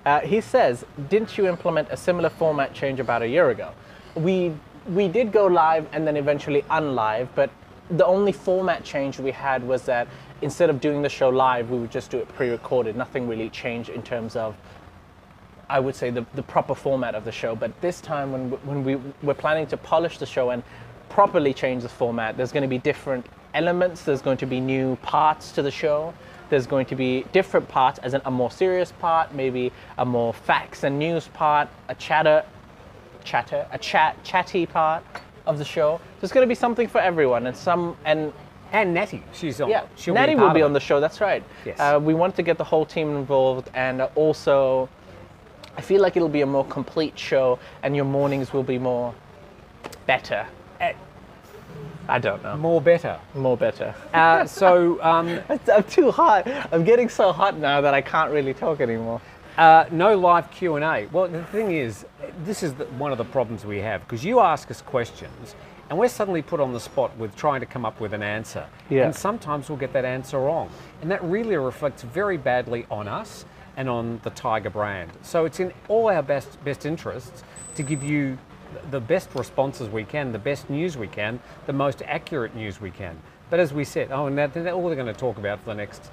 Uh, 0.05 0.21
he 0.21 0.41
says, 0.41 0.85
Didn't 1.09 1.37
you 1.37 1.47
implement 1.47 1.89
a 1.91 1.97
similar 1.97 2.31
format 2.31 2.73
change 2.73 2.99
about 3.01 3.23
a 3.23 3.29
year 3.29 3.51
ago? 3.51 3.73
We, 4.15 4.53
we 4.89 5.09
did 5.09 5.33
go 5.33 5.47
live 5.47 5.87
and 5.93 6.07
then 6.07 6.17
eventually 6.17 6.63
unlive, 6.63 7.29
but 7.35 7.51
the 7.91 8.05
only 8.05 8.33
format 8.33 8.85
change 8.85 9.19
we 9.19 9.31
had 9.31 9.63
was 9.67 9.83
that 9.83 10.09
instead 10.43 10.71
of 10.71 10.81
doing 10.81 11.03
the 11.03 11.09
show 11.09 11.29
live, 11.29 11.71
we 11.71 11.79
would 11.79 11.91
just 11.91 12.11
do 12.11 12.19
it 12.19 12.29
pre 12.29 12.51
recorded. 12.51 12.97
Nothing 12.97 13.29
really 13.29 13.49
changed 13.51 13.91
in 13.91 14.03
terms 14.03 14.37
of 14.37 14.57
I 15.69 15.81
would 15.81 15.97
say 15.97 16.11
the, 16.11 16.25
the 16.35 16.43
proper 16.43 16.75
format 16.75 17.15
of 17.15 17.25
the 17.25 17.33
show. 17.33 17.57
But 17.57 17.81
this 17.81 18.01
time, 18.01 18.33
when 18.33 18.51
when 18.51 18.85
we 18.85 18.97
we're 19.23 19.35
planning 19.35 19.67
to 19.69 19.77
polish 19.77 20.19
the 20.19 20.27
show 20.27 20.51
and 20.51 20.63
properly 21.09 21.55
change 21.55 21.83
the 21.83 21.89
format, 21.89 22.37
there's 22.37 22.53
going 22.53 22.63
to 22.63 22.69
be 22.69 22.79
different 22.79 23.27
elements. 23.55 24.03
There's 24.03 24.23
going 24.23 24.37
to 24.39 24.47
be 24.47 24.61
new 24.61 24.97
parts 24.97 25.53
to 25.53 25.63
the 25.63 25.71
show. 25.71 26.15
There's 26.49 26.67
going 26.67 26.87
to 26.87 26.95
be 26.95 27.25
different 27.33 27.69
parts, 27.69 27.99
as 28.01 28.15
in 28.15 28.21
a 28.25 28.31
more 28.31 28.53
serious 28.53 28.93
part, 28.93 29.35
maybe 29.35 29.73
a 29.99 30.05
more 30.05 30.33
facts 30.33 30.85
and 30.85 30.97
news 30.97 31.27
part, 31.29 31.69
a 31.89 31.95
chatter, 31.97 32.45
chatter, 33.27 33.67
a 33.73 33.79
chat, 33.79 34.23
chatty 34.25 34.65
part 34.65 35.03
of 35.47 35.59
the 35.59 35.65
show. 35.65 36.01
There's 36.21 36.33
going 36.33 36.47
to 36.47 36.49
be 36.49 36.55
something 36.55 36.89
for 36.89 37.01
everyone, 37.01 37.47
and 37.47 37.55
some 37.57 37.97
and 38.07 38.33
And 38.73 38.95
Natty, 38.95 39.23
she's 39.33 39.61
on. 39.61 39.69
yeah, 39.69 39.85
she'll 39.97 40.15
Natty 40.15 40.33
a 40.33 40.37
will 40.37 40.51
be 40.51 40.63
on 40.63 40.73
the 40.73 40.81
show. 40.81 40.99
That's 41.01 41.21
right. 41.21 41.43
Yes. 41.65 41.79
Uh, 41.79 42.01
we 42.03 42.15
want 42.15 42.35
to 42.37 42.43
get 42.43 42.57
the 42.59 42.65
whole 42.65 42.87
team 42.87 43.17
involved, 43.17 43.71
and 43.75 44.01
also, 44.15 44.89
I 45.77 45.81
feel 45.83 46.01
like 46.01 46.17
it'll 46.17 46.29
be 46.29 46.43
a 46.43 46.47
more 46.47 46.65
complete 46.65 47.19
show, 47.19 47.59
and 47.83 47.95
your 47.95 48.05
mornings 48.07 48.53
will 48.53 48.65
be 48.65 48.79
more 48.79 49.15
better. 50.07 50.47
Eh, 50.81 50.95
I 52.09 52.19
don't 52.19 52.43
know. 52.43 52.57
More 52.57 52.81
better. 52.81 53.19
More 53.35 53.57
better. 53.57 53.95
Uh, 54.15 54.47
so 54.47 55.01
um, 55.03 55.41
I'm 55.73 55.85
too 55.85 56.11
hot. 56.11 56.47
I'm 56.73 56.85
getting 56.85 57.09
so 57.09 57.33
hot 57.33 57.59
now 57.59 57.81
that 57.81 57.95
I 57.95 58.01
can't 58.01 58.33
really 58.33 58.55
talk 58.55 58.81
anymore. 58.81 59.21
Uh, 59.57 59.87
no 59.91 60.19
live 60.19 60.51
Q 60.51 60.77
and 60.77 60.85
A. 60.85 61.09
Well, 61.11 61.29
the 61.29 61.43
thing 61.45 61.73
is, 61.73 62.05
this 62.45 62.63
is 62.63 62.75
the, 62.75 62.85
one 62.85 63.11
of 63.11 63.17
the 63.17 63.25
problems 63.25 63.65
we 63.65 63.79
have 63.79 64.03
because 64.03 64.23
you 64.23 64.41
ask 64.41 64.71
us 64.71 64.83
questions, 64.83 65.55
and 65.89 65.99
we're 65.99 66.09
suddenly 66.09 66.43
put 66.43 66.61
on 66.61 66.75
the 66.75 66.81
spot 66.81 67.17
with 67.17 67.35
trying 67.37 67.61
to 67.61 67.67
come 67.67 67.87
up 67.87 67.99
with 67.99 68.13
an 68.13 68.23
answer. 68.23 68.67
Yeah. 68.91 69.07
And 69.07 69.17
sometimes 69.17 69.71
we'll 69.71 69.79
get 69.79 69.95
that 69.95 70.05
answer 70.05 70.39
wrong, 70.39 70.69
and 71.01 71.11
that 71.11 71.25
really 71.25 71.57
reflects 71.57 72.03
very 72.03 72.37
badly 72.37 72.85
on 72.91 73.09
us 73.09 73.47
and 73.79 73.89
on 73.89 74.21
the 74.25 74.31
Thaiger 74.31 74.71
brand. 74.71 75.11
So 75.23 75.47
it's 75.47 75.59
in 75.59 75.73
all 75.89 76.11
our 76.11 76.23
best 76.23 76.63
best 76.63 76.85
interests 76.85 77.43
to 77.77 77.83
give 77.83 78.05
you 78.05 78.37
the 78.91 79.01
best 79.01 79.31
responses 79.35 79.89
we 79.89 80.05
can, 80.05 80.33
the 80.33 80.39
best 80.39 80.69
news 80.69 80.99
we 80.99 81.07
can, 81.07 81.41
the 81.65 81.73
most 81.73 82.03
accurate 82.05 82.55
news 82.55 82.79
we 82.79 82.91
can. 82.91 83.19
But 83.49 83.61
as 83.61 83.73
we 83.73 83.85
said, 83.85 84.13
oh, 84.13 84.27
and 84.27 84.37
that, 84.37 84.53
that 84.53 84.75
all 84.75 84.87
they're 84.87 84.97
going 84.97 85.07
to 85.07 85.19
talk 85.19 85.39
about 85.39 85.61
for 85.61 85.67
the 85.67 85.77
next 85.77 86.11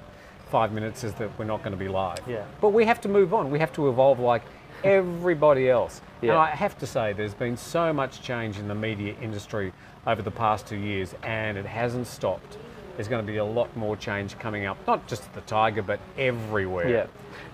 five 0.50 0.72
minutes 0.72 1.04
is 1.04 1.12
that 1.14 1.30
we're 1.38 1.44
not 1.44 1.62
going 1.62 1.72
to 1.72 1.78
be 1.78 1.88
live. 1.88 2.20
Yeah. 2.28 2.44
But 2.60 2.70
we 2.70 2.84
have 2.84 3.00
to 3.02 3.08
move 3.08 3.34
on. 3.34 3.50
We 3.50 3.58
have 3.58 3.72
to 3.74 3.88
evolve 3.88 4.18
like 4.20 4.42
everybody 4.82 5.68
else. 5.70 6.00
And 6.20 6.28
Yeah. 6.28 6.38
I 6.38 6.50
have 6.50 6.78
to 6.78 6.86
say, 6.86 7.12
there's 7.12 7.34
been 7.34 7.56
so 7.56 7.92
much 7.92 8.22
change 8.22 8.58
in 8.58 8.68
the 8.68 8.74
media 8.74 9.14
industry 9.20 9.72
over 10.06 10.22
the 10.22 10.30
past 10.30 10.66
two 10.66 10.76
years, 10.76 11.14
and 11.22 11.56
it 11.56 11.66
hasn't 11.66 12.06
stopped. 12.06 12.58
There's 12.96 13.08
going 13.08 13.24
to 13.26 13.32
be 13.32 13.38
a 13.38 13.44
lot 13.44 13.74
more 13.76 13.96
change 13.96 14.38
coming 14.38 14.66
up, 14.66 14.76
not 14.86 15.04
just 15.08 15.24
at 15.24 15.34
the 15.34 15.40
Thaiger, 15.40 15.84
but 15.84 15.98
everywhere. 16.16 16.88
Yeah. 16.88 17.06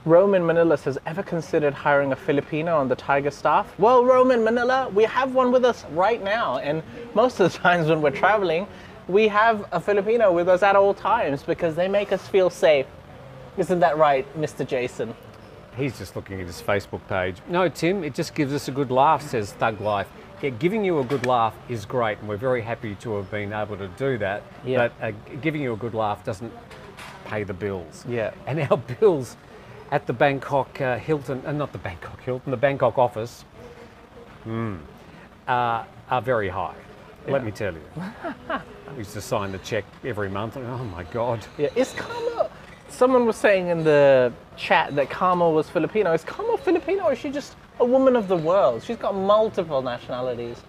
Roman 0.04 0.44
Manila 0.44 0.76
says, 0.76 0.98
ever 1.06 1.22
considered 1.22 1.72
hiring 1.72 2.12
a 2.12 2.16
Filipino 2.16 2.76
on 2.76 2.88
the 2.88 2.96
Thaiger 2.96 3.32
staff? 3.32 3.72
Well, 3.78 4.04
Roman 4.04 4.44
Manila, 4.44 4.90
we 4.94 5.04
have 5.04 5.34
one 5.34 5.50
with 5.50 5.64
us 5.64 5.84
right 5.92 6.22
now. 6.22 6.58
And 6.58 6.82
most 7.14 7.40
of 7.40 7.50
the 7.50 7.58
times 7.66 7.88
when 7.88 8.02
we're 8.02 8.10
traveling, 8.10 8.66
we 9.10 9.28
have 9.28 9.66
a 9.72 9.80
Filipino 9.80 10.32
with 10.32 10.48
us 10.48 10.62
at 10.62 10.76
all 10.76 10.94
times 10.94 11.42
because 11.42 11.74
they 11.74 11.88
make 11.88 12.12
us 12.12 12.26
feel 12.28 12.48
safe. 12.48 12.86
Isn't 13.56 13.80
that 13.80 13.98
right, 13.98 14.26
Mr. 14.38 14.66
Jason? 14.66 15.14
He's 15.76 15.98
just 15.98 16.14
looking 16.16 16.40
at 16.40 16.46
his 16.46 16.62
Facebook 16.62 17.00
page. 17.08 17.36
No, 17.48 17.68
Tim, 17.68 18.04
it 18.04 18.14
just 18.14 18.34
gives 18.34 18.52
us 18.52 18.68
a 18.68 18.70
good 18.70 18.90
laugh, 18.90 19.22
says 19.22 19.52
Thug 19.52 19.80
Life. 19.80 20.08
Yeah, 20.42 20.50
giving 20.50 20.84
you 20.84 21.00
a 21.00 21.04
good 21.04 21.26
laugh 21.26 21.54
is 21.68 21.84
great, 21.84 22.18
and 22.18 22.28
we're 22.28 22.36
very 22.36 22.62
happy 22.62 22.94
to 22.96 23.16
have 23.16 23.30
been 23.30 23.52
able 23.52 23.76
to 23.76 23.88
do 23.88 24.16
that. 24.18 24.42
Yeah. 24.64 24.88
But 24.88 24.92
uh, 25.02 25.36
giving 25.42 25.60
you 25.60 25.74
a 25.74 25.76
good 25.76 25.94
laugh 25.94 26.24
doesn't 26.24 26.52
pay 27.26 27.42
the 27.44 27.52
bills. 27.52 28.04
Yeah. 28.08 28.32
And 28.46 28.60
our 28.70 28.78
bills 28.78 29.36
at 29.90 30.06
the 30.06 30.12
Bangkok 30.12 30.80
uh, 30.80 30.98
Hilton, 30.98 31.42
uh, 31.44 31.52
not 31.52 31.72
the 31.72 31.78
Bangkok 31.78 32.20
Hilton, 32.22 32.50
the 32.50 32.56
Bangkok 32.56 32.96
office, 32.96 33.44
mm, 34.46 34.78
uh, 35.46 35.84
are 36.08 36.22
very 36.22 36.48
high. 36.48 36.76
Let 37.28 37.44
me 37.44 37.50
tell 37.50 37.74
you. 37.74 37.82
we 38.92 38.98
used 38.98 39.12
to 39.12 39.20
sign 39.20 39.52
the 39.52 39.58
check 39.58 39.84
every 40.04 40.28
month. 40.28 40.56
and, 40.56 40.66
Oh 40.66 40.84
my 40.84 41.04
God. 41.04 41.44
Yeah. 41.58 41.68
Is 41.76 41.92
Carmo, 41.94 42.50
someone 42.88 43.26
was 43.26 43.36
saying 43.36 43.68
in 43.68 43.84
the 43.84 44.32
chat 44.56 44.94
that 44.96 45.08
Carmo 45.08 45.54
was 45.54 45.68
Filipino. 45.68 46.12
Is 46.12 46.24
Carmo 46.24 46.58
Filipino 46.58 47.04
or 47.04 47.12
is 47.12 47.18
she 47.18 47.30
just 47.30 47.56
a 47.78 47.84
woman 47.84 48.16
of 48.16 48.28
the 48.28 48.36
world? 48.36 48.82
She's 48.82 48.96
got 48.96 49.14
multiple 49.14 49.82
nationalities. 49.82 50.62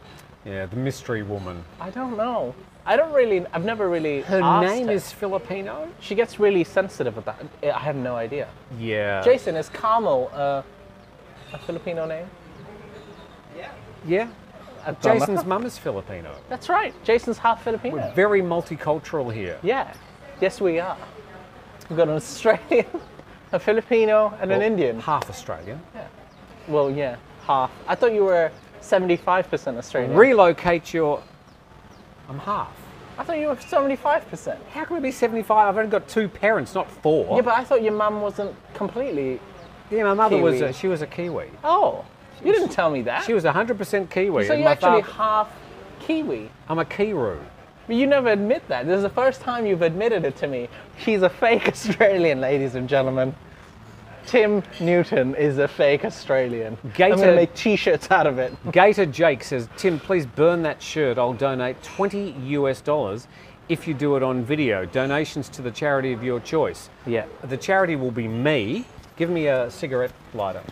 Yeah, 0.46 0.66
the 0.66 0.76
mystery 0.76 1.24
woman. 1.24 1.64
I 1.80 1.90
don't 1.90 2.18
know. 2.18 2.56
I 2.84 2.96
don't 2.96 3.14
really, 3.14 3.46
I've 3.54 3.64
never 3.64 3.90
really. 3.90 4.22
Her 4.22 4.42
asked 4.42 4.66
name 4.66 4.88
her. 4.88 4.94
is 4.94 5.12
Filipino? 5.12 5.88
She 6.00 6.16
gets 6.16 6.40
really 6.40 6.64
sensitive 6.64 7.18
about 7.18 7.38
that. 7.62 7.76
I 7.76 7.80
have 7.80 7.96
no 7.96 8.16
idea. 8.16 8.48
Yeah. 8.80 9.22
Jason, 9.22 9.56
is 9.56 9.70
Carmel 9.70 10.32
uh, 10.34 10.64
a 11.54 11.58
Filipino 11.60 12.08
name? 12.08 12.26
Yeah. 14.08 14.24
I 14.24 14.28
Jason's 15.02 15.46
mum 15.46 15.66
is 15.66 15.78
Filipino. 15.78 16.36
That's 16.50 16.70
right. 16.70 16.94
Jason's 17.04 17.38
half 17.38 17.64
Filipino. 17.64 17.96
We're 17.96 18.14
very 18.14 18.42
multicultural 18.42 19.34
here. 19.34 19.58
yeah. 19.64 19.94
Yes, 20.40 20.60
we 20.60 20.80
are. 20.80 20.98
We've 21.88 21.98
got 21.98 22.08
an 22.08 22.16
Australian, 22.16 22.88
a 23.52 23.60
Filipino, 23.60 24.34
and 24.42 24.52
an 24.52 24.62
Indian. 24.64 25.00
Half 25.00 25.30
Australian. 25.30 25.80
Yeah. 25.94 26.08
Well, 26.68 26.90
yeah, 26.90 27.18
half. 27.46 27.70
I 27.88 27.94
thought 27.94 28.14
you 28.14 28.24
were 28.24 28.52
75% 28.82 29.78
Australian. 29.78 30.16
Relocate 30.18 30.94
your. 30.94 31.22
I'm 32.28 32.40
half. 32.40 32.72
I 33.18 33.24
thought 33.24 33.38
you 33.40 33.48
were 33.48 33.56
75%. 33.56 34.58
How 34.74 34.86
can 34.86 34.96
we 34.96 35.02
be 35.02 35.12
75? 35.12 35.68
I've 35.68 35.78
only 35.78 35.92
got 35.92 36.08
two 36.08 36.28
parents, 36.28 36.74
not 36.74 36.90
four. 36.90 37.36
Yeah, 37.36 37.42
but 37.42 37.54
I 37.54 37.64
thought 37.64 37.84
your 37.84 37.94
mum 37.94 38.22
wasn't 38.22 38.56
completely. 38.74 39.40
Yeah, 39.92 40.04
my 40.06 40.14
mother 40.14 40.38
was. 40.38 40.62
A, 40.62 40.74
she 40.74 40.88
was 40.88 41.02
a 41.02 41.08
Kiwi. 41.08 41.50
Oh, 41.64 42.04
you 42.44 42.52
didn't 42.54 42.70
tell 42.70 42.90
me 42.90 43.02
that. 43.04 43.24
She 43.26 43.34
was 43.34 43.44
100% 43.44 44.10
Kiwi. 44.10 44.46
so 44.48 44.54
you're 44.54 44.68
actually 44.68 45.02
father- 45.04 45.14
half 45.14 45.50
Kiwi. 46.00 46.50
I'm 46.68 46.80
a 46.80 46.86
Kiru. 46.86 47.40
But 47.88 47.96
you 47.96 48.08
never 48.08 48.30
admit 48.30 48.68
that. 48.70 48.86
This 48.86 48.98
is 48.98 49.04
the 49.04 49.10
first 49.10 49.42
time 49.42 49.66
you've 49.66 49.82
admitted 49.82 50.24
it 50.26 50.36
to 50.38 50.48
me. 50.48 50.70
She's 51.00 51.22
a 51.24 51.30
fake 51.30 51.68
Australian, 51.68 52.40
ladies 52.42 52.76
and 52.76 52.88
gentlemen. 52.88 53.36
Tim 54.28 54.62
Newton 54.80 55.34
is 55.36 55.58
a 55.58 55.68
fake 55.68 56.06
Australian. 56.06 56.78
I'm 56.84 56.92
Gator- 56.92 57.16
going 57.16 57.28
to 57.30 57.36
make 57.36 57.54
t-shirts 57.56 58.12
out 58.12 58.28
of 58.28 58.38
it. 58.38 58.54
Gator 58.72 59.06
Jake 59.08 59.44
says, 59.44 59.68
Tim, 59.78 60.00
please 60.00 60.26
burn 60.26 60.62
that 60.64 60.82
shirt. 60.82 61.18
I'll 61.18 61.34
donate 61.34 61.82
20 61.84 62.32
US 62.58 62.82
dollars 62.82 63.28
if 63.68 63.88
you 63.88 63.94
do 63.94 64.16
it 64.16 64.24
on 64.24 64.44
video. 64.44 64.86
Donations 64.86 65.50
to 65.50 65.62
the 65.62 65.72
charity 65.72 66.14
of 66.14 66.24
your 66.24 66.40
choice. 66.40 66.90
Yeah. 67.06 67.26
The 67.44 67.58
charity 67.58 67.96
will 67.96 68.12
be 68.12 68.28
me. 68.28 68.86
Give 69.18 69.30
me 69.30 69.48
a 69.48 69.70
cigarette 69.72 70.12
lighter. 70.34 70.64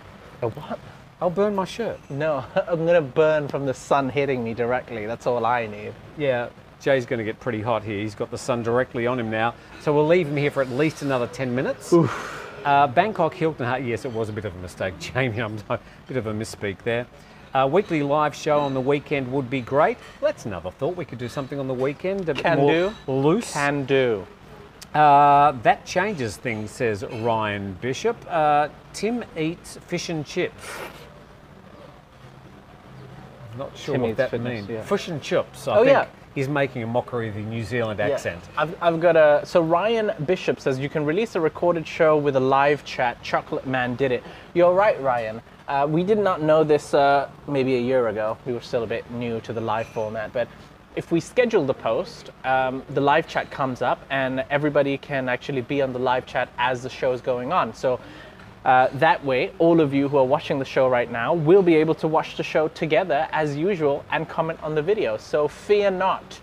A 0.41 0.47
what? 0.49 0.80
I'll 1.22 1.30
burn 1.30 1.55
my 1.55 1.65
shirt. 1.65 1.99
No, 2.09 2.45
I'm 2.67 2.86
gonna 2.86 3.01
burn 3.01 3.47
from 3.47 3.65
the 3.65 3.74
sun 3.74 4.09
hitting 4.09 4.43
me 4.43 4.53
directly. 4.53 5.05
That's 5.05 5.28
all 5.28 5.45
I 5.45 5.67
need. 5.67 5.93
Yeah, 6.17 6.49
Jay's 6.82 7.05
going 7.05 7.17
to 7.17 7.24
get 7.24 7.39
pretty 7.39 7.61
hot 7.61 7.84
here. 7.84 7.99
He's 7.99 8.15
got 8.15 8.32
the 8.32 8.38
sun 8.38 8.63
directly 8.63 9.05
on 9.05 9.20
him 9.20 9.30
now. 9.30 9.53
So 9.82 9.93
we'll 9.93 10.07
leave 10.07 10.28
him 10.28 10.38
here 10.38 10.51
for 10.51 10.61
at 10.61 10.70
least 10.70 11.01
another 11.01 11.28
10 11.28 11.53
minutes. 11.53 11.93
Uh, 11.93 12.88
Bangkok 12.88 13.34
Hilton 13.34 13.65
Heart, 13.65 13.84
yes, 13.84 14.05
it 14.05 14.11
was 14.11 14.30
a 14.30 14.34
bit 14.34 14.45
of 14.45 14.55
a 14.55 14.59
mistake, 14.59 14.97
Jamie. 14.99 15.41
I'm 15.41 15.57
a 15.70 15.80
bit 16.07 16.17
of 16.17 16.28
a 16.28 16.34
misspeak 16.34 16.80
there. 16.80 17.05
A 17.53 17.67
weekly 17.67 18.03
live 18.03 18.36
show 18.36 18.59
on 18.59 18.74
the 18.74 18.82
weekend 18.82 19.32
would 19.32 19.49
be 19.49 19.61
great. 19.61 19.97
That's 20.22 20.45
another 20.45 20.70
thought. 20.70 20.95
We 20.95 21.05
could 21.05 21.17
do 21.17 21.28
something 21.28 21.59
on 21.59 21.67
the 21.67 21.74
weekend. 21.74 22.30
A 22.30 22.34
bit 22.34 22.43
Can 22.43 22.57
more 22.59 22.72
do. 22.72 22.95
Loose. 23.11 23.53
Can 23.53 23.86
do. 23.86 24.26
Uh, 24.93 25.53
that 25.63 25.86
changes 25.86 26.38
things, 26.38 26.70
says 26.72 27.03
Ryan 27.03 27.74
Bishop. 27.82 28.17
Uh, 28.28 28.70
Tim 28.93 29.24
eats 29.36 29.78
fish 29.88 30.09
and 30.09 30.26
chips. 30.26 30.63
Not 33.60 33.78
sure 33.78 33.95
Tim 33.95 34.01
what 34.03 34.16
that 34.18 34.32
fitness, 34.32 34.53
means. 34.62 34.70
yeah. 34.70 34.82
Fish 34.84 35.10
and 35.10 35.22
chips. 35.22 35.68
I 35.68 35.74
Oh, 35.76 35.84
think 35.84 35.89
yeah. 35.93 36.05
he's 36.34 36.47
making 36.47 36.82
a 36.82 36.88
mockery 36.88 37.28
of 37.28 37.36
the 37.36 37.41
New 37.41 37.64
Zealand 37.64 37.99
accent. 37.99 38.41
I've, 38.57 38.74
I've 38.82 39.01
got 39.01 39.18
a. 39.18 39.41
So 39.45 39.62
Ryan 39.62 40.12
Bishop 40.26 40.62
says 40.62 40.80
you 40.80 40.88
can 40.89 41.05
release 41.05 41.36
a 41.36 41.41
recorded 41.41 41.86
show 41.86 42.18
with 42.18 42.38
a 42.38 42.39
live 42.39 42.86
chat. 42.86 43.22
Chocolate 43.22 43.68
Man 43.68 43.95
did 43.95 44.14
it. 44.14 44.24
You're 44.53 44.74
right, 44.74 44.99
Ryan. 45.01 45.41
Uh, 45.68 45.86
we 45.89 46.03
did 46.03 46.18
not 46.20 46.41
know 46.41 46.64
this 46.64 46.93
uh, 46.93 47.30
maybe 47.47 47.76
a 47.76 47.82
year 47.82 48.07
ago. 48.07 48.38
We 48.45 48.53
were 48.53 48.62
still 48.62 48.84
a 48.84 48.88
bit 48.88 49.12
new 49.12 49.41
to 49.41 49.51
the 49.53 49.62
live 49.62 49.88
format, 49.89 50.32
but 50.32 50.47
if 50.95 51.12
we 51.12 51.20
schedule 51.20 51.66
the 51.66 51.74
post, 51.74 52.32
um, 52.45 52.82
the 52.91 53.01
live 53.01 53.28
chat 53.28 53.51
comes 53.51 53.82
up, 53.82 53.99
and 54.10 54.43
everybody 54.49 54.97
can 54.97 55.28
actually 55.30 55.62
be 55.62 55.82
on 55.82 55.91
the 55.93 55.99
live 55.99 56.26
chat 56.26 56.47
as 56.57 56.82
the 56.82 56.89
show 56.89 57.12
is 57.12 57.20
going 57.22 57.51
on. 57.51 57.74
So. 57.74 57.99
Uh, 58.66 58.88
that 58.93 59.24
way, 59.24 59.51
all 59.57 59.80
of 59.80 59.93
you 59.93 60.10
who 60.10 60.18
are 60.18 60.26
watching 60.26 60.60
the 60.60 60.66
show 60.66 60.89
right 60.89 61.10
now 61.12 61.34
will 61.34 61.62
be 61.62 61.76
able 61.76 61.95
to 61.95 62.07
watch 62.07 62.36
the 62.36 62.43
show 62.43 62.68
together 62.70 63.28
as 63.32 63.55
usual 63.55 64.03
and 64.12 64.28
comment 64.28 64.62
on 64.62 64.76
the 64.76 64.82
video. 64.82 65.18
So 65.18 65.47
fear 65.47 65.89
not. 65.89 66.39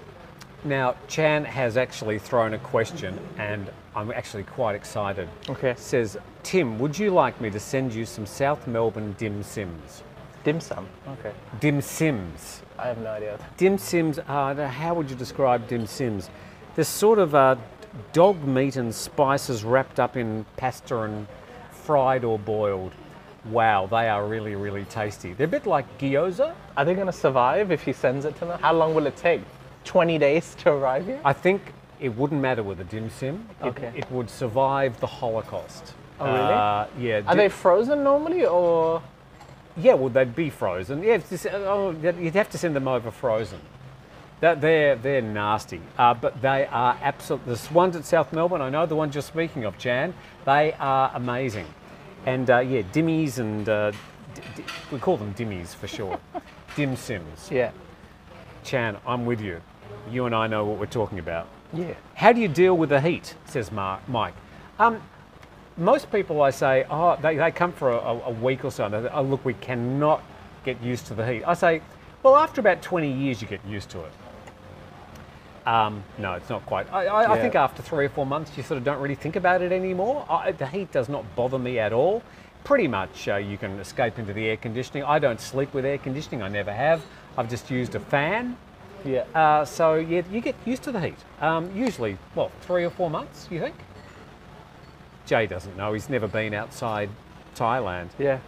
Now, 0.65 0.97
Chan 1.07 1.45
has 1.45 1.77
actually 1.77 2.19
thrown 2.19 2.55
a 2.55 2.59
question, 2.59 3.19
and 3.39 3.71
I'm 3.95 4.11
actually 4.11 4.43
quite 4.43 4.75
excited. 4.75 5.29
Okay. 5.49 5.75
Says, 5.77 6.17
Tim, 6.43 6.79
would 6.79 6.99
you 6.99 7.11
like 7.11 7.41
me 7.41 7.51
to 7.51 7.61
send 7.61 7.95
you 7.95 8.05
some 8.05 8.27
South 8.27 8.67
Melbourne 8.67 9.15
dim 9.19 9.43
sims? 9.43 10.03
Dim 10.43 10.61
sum. 10.61 10.89
Okay. 11.09 11.33
Dim 11.61 11.81
sims. 11.81 12.63
I 12.79 12.89
have 12.89 12.99
no 12.99 13.11
idea. 13.11 13.39
Dim 13.57 13.79
sims 13.79 14.19
are, 14.27 14.55
how 14.55 14.95
would 14.95 15.11
you 15.11 15.17
describe 15.17 15.69
dim 15.69 15.87
sims? 15.87 16.31
They're 16.75 16.85
sort 16.85 17.19
of 17.19 17.35
uh, 17.35 17.57
dog 18.13 18.43
meat 18.45 18.77
and 18.77 18.95
spices 18.95 19.65
wrapped 19.65 20.01
up 20.01 20.17
in 20.17 20.45
pasta 20.57 21.01
and 21.03 21.27
fried 21.87 22.25
or 22.25 22.39
boiled. 22.39 22.93
Wow, 23.51 23.87
they 23.87 24.09
are 24.09 24.27
really, 24.27 24.57
really 24.57 24.85
tasty. 24.87 25.33
They're 25.33 25.47
a 25.47 25.51
bit 25.51 25.67
like 25.67 25.87
gyoza. 25.99 26.53
Are 26.77 26.85
they 26.85 26.95
going 26.95 27.07
to 27.07 27.13
survive 27.13 27.71
if 27.71 27.83
he 27.85 27.93
sends 27.93 28.25
it 28.25 28.35
to 28.41 28.45
them? 28.47 28.59
How 28.61 28.73
long 28.73 28.95
will 28.95 29.07
it 29.07 29.17
take? 29.17 29.41
20 29.85 30.19
days 30.19 30.57
to 30.57 30.73
arrive 30.73 31.07
here? 31.07 31.21
I 31.25 31.33
think 31.33 31.63
it 32.01 32.09
wouldn't 32.09 32.41
matter 32.41 32.65
with 32.65 32.81
a 32.81 32.85
dim 32.85 33.09
sim. 33.09 33.47
It, 33.63 33.67
Okay. 33.69 33.93
it 33.95 34.11
would 34.11 34.29
survive 34.29 34.99
the 34.99 35.07
Holocaust. 35.07 35.95
Oh, 36.19 36.25
really? 36.27 36.39
Uh, 36.39 36.87
yeah. 36.99 37.23
Are 37.29 37.37
they 37.37 37.49
frozen 37.49 38.03
normally 38.03 38.45
or? 38.47 39.01
Yeah, 39.77 39.95
well, 39.95 40.09
they'd 40.09 40.35
be 40.35 40.51
frozen. 40.51 41.03
Yeah, 41.05 41.15
it's 41.15 41.31
just, 41.31 41.47
oh, 41.53 41.95
you'd 42.03 42.35
have 42.35 42.51
to 42.51 42.59
send 42.59 42.75
them 42.75 42.89
over 42.89 43.13
frozen. 43.13 43.61
That 44.41 44.61
they're 44.61 44.97
they're 44.97 45.23
nasty, 45.23 45.81
uh, 45.97 46.13
but 46.13 46.43
they 46.43 46.67
are 46.67 46.99
absolute. 47.01 47.47
The 47.47 47.59
ones 47.73 47.97
at 47.97 48.05
South 48.05 48.35
Melbourne, 48.35 48.61
I 48.61 48.69
know 48.69 48.85
the 48.85 48.95
ones 48.97 49.15
you're 49.15 49.23
speaking 49.23 49.65
of, 49.65 49.79
Jan. 49.79 50.13
They 50.45 50.75
are 50.79 51.11
amazing, 51.15 51.65
and 52.27 52.51
uh, 52.51 52.59
yeah, 52.59 52.83
dimmies 52.93 53.39
and 53.39 53.69
uh, 53.69 53.93
d- 54.35 54.43
d- 54.57 54.65
we 54.93 54.99
call 54.99 55.17
them 55.17 55.33
dimmies 55.35 55.75
for 55.75 55.87
short. 55.87 56.21
Dim 56.77 56.95
sims. 56.97 57.49
Yeah. 57.51 57.71
Chan, 58.65 58.99
I'm 59.07 59.25
with 59.25 59.41
you. 59.41 59.63
You 60.11 60.27
and 60.27 60.35
I 60.35 60.47
know 60.47 60.65
what 60.65 60.79
we're 60.79 60.87
talking 60.87 61.19
about. 61.19 61.49
Yeah. 61.73 61.95
How 62.15 62.33
do 62.33 62.41
you 62.41 62.49
deal 62.49 62.77
with 62.77 62.91
the 62.91 63.01
heat? 63.01 63.35
Says 63.47 63.73
Mark, 63.73 64.07
Mike. 64.09 64.35
Um, 64.79 65.01
most 65.77 66.11
people, 66.11 66.43
I 66.43 66.51
say, 66.51 66.85
oh, 66.91 67.17
they, 67.21 67.37
they 67.37 67.51
come 67.51 67.73
for 67.73 67.91
a, 67.91 67.97
a 67.97 68.31
week 68.31 68.65
or 68.65 68.71
so, 68.71 68.85
and 68.87 68.95
they 68.95 69.03
say, 69.03 69.11
oh, 69.13 69.23
look, 69.23 69.45
we 69.45 69.55
cannot 69.55 70.23
get 70.65 70.83
used 70.83 71.07
to 71.07 71.15
the 71.15 71.27
heat. 71.27 71.45
I 71.47 71.55
say, 71.55 71.81
well, 72.23 72.37
after 72.37 72.61
about 72.61 72.83
20 72.83 73.11
years, 73.11 73.41
you 73.41 73.49
get 73.49 73.65
used 73.67 73.89
to 73.91 74.01
it. 74.01 74.13
Um, 75.67 76.05
no, 76.19 76.35
it's 76.35 76.49
not 76.49 76.65
quite. 76.65 76.91
I, 76.93 77.07
I, 77.07 77.33
I 77.35 77.41
think 77.41 77.57
after 77.57 77.83
three 77.83 78.07
or 78.07 78.09
four 78.09 78.25
months, 78.25 78.57
you 78.57 78.63
sort 78.63 78.79
of 78.79 78.85
don't 78.85 79.01
really 79.01 79.17
think 79.17 79.35
about 79.35 79.63
it 79.63 79.73
anymore. 79.73 80.25
I, 80.31 80.53
the 80.53 80.67
heat 80.67 80.93
does 80.93 81.09
not 81.09 81.25
bother 81.35 81.59
me 81.59 81.81
at 81.81 81.93
all. 81.93 82.23
Pretty 82.63 82.87
much, 82.87 83.29
uh, 83.29 83.37
you 83.37 83.59
can 83.59 83.79
escape 83.81 84.19
into 84.19 84.33
the 84.33 84.47
air 84.47 84.57
conditioning. 84.57 85.03
I 85.05 85.19
don't 85.19 85.41
sleep 85.41 85.75
with 85.75 85.85
air 85.85 85.99
conditioning. 85.99 86.43
I 86.43 86.49
never 86.49 86.73
have. 86.73 87.05
I've 87.37 87.51
just 87.51 87.71
used 87.71 87.95
a 87.97 88.01
fan. 88.01 88.57
Yeah. 89.05 89.25
Uh, 89.35 89.65
so 89.65 89.95
yeah, 89.97 90.23
you 90.31 90.41
get 90.41 90.55
used 90.65 90.83
to 90.85 90.93
the 90.93 91.01
heat. 91.01 91.19
Um, 91.41 91.77
usually, 91.77 92.17
well, 92.35 92.51
three 92.63 92.85
or 92.85 92.91
four 92.91 93.11
months? 93.11 93.49
You 93.51 93.61
think? 93.61 93.75
Jay 95.27 95.47
doesn't 95.47 95.77
know. 95.77 95.93
He's 95.93 96.09
never 96.09 96.29
been 96.29 96.55
outside 96.55 97.11
Thailand, 97.57 98.11
yeah. 98.19 98.39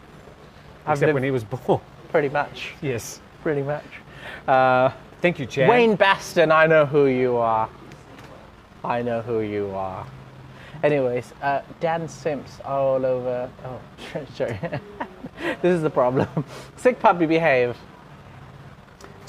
Except 0.87 1.13
when 1.13 1.23
he 1.25 1.31
was 1.33 1.45
born. 1.67 1.81
pretty 2.11 2.29
much. 2.29 2.75
yes. 2.81 3.21
Pretty 3.43 3.63
much. 3.63 3.85
Uh, 4.47 4.91
Thank 5.21 5.39
you, 5.39 5.47
Chad. 5.47 5.69
Wayne 5.69 5.97
Baston, 5.97 6.53
I 6.53 6.67
know 6.67 6.87
who 6.87 7.07
you 7.07 7.37
are. 7.37 7.69
I 8.85 9.03
know 9.03 9.21
who 9.21 9.41
you 9.41 9.71
are. 9.75 10.07
Anyways, 10.83 11.33
uh, 11.43 11.63
Dan 11.81 12.07
Simps 12.09 12.61
all 12.65 13.05
over. 13.05 13.51
Oh, 13.65 13.81
sorry. 14.35 14.59
this 15.61 15.75
is 15.75 15.83
the 15.83 15.91
problem. 15.91 16.29
Sick 16.77 17.01
puppy, 17.01 17.27
behave. 17.27 17.77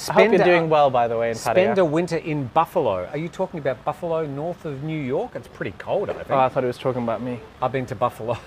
I 0.07 0.13
hope 0.13 0.31
you're 0.31 0.41
a- 0.41 0.45
doing 0.45 0.69
well, 0.69 0.89
by 0.91 1.07
the 1.07 1.17
way, 1.17 1.29
in 1.31 1.35
Spend 1.35 1.77
a 1.79 1.83
winter 1.83 2.17
in 2.17 2.45
Buffalo. 2.47 3.07
Are 3.07 3.17
you 3.17 3.27
talking 3.27 3.59
about 3.59 3.83
Buffalo, 3.83 4.25
north 4.27 4.63
of 4.65 4.83
New 4.83 4.97
York? 5.01 5.31
It's 5.35 5.47
pretty 5.47 5.73
cold, 5.79 6.09
I 6.11 6.13
think. 6.13 6.29
Oh, 6.31 6.37
I 6.37 6.49
thought 6.49 6.63
he 6.63 6.67
was 6.67 6.77
talking 6.77 7.01
about 7.03 7.21
me. 7.21 7.39
I've 7.61 7.71
been 7.71 7.87
to 7.87 7.95
Buffalo. 7.95 8.37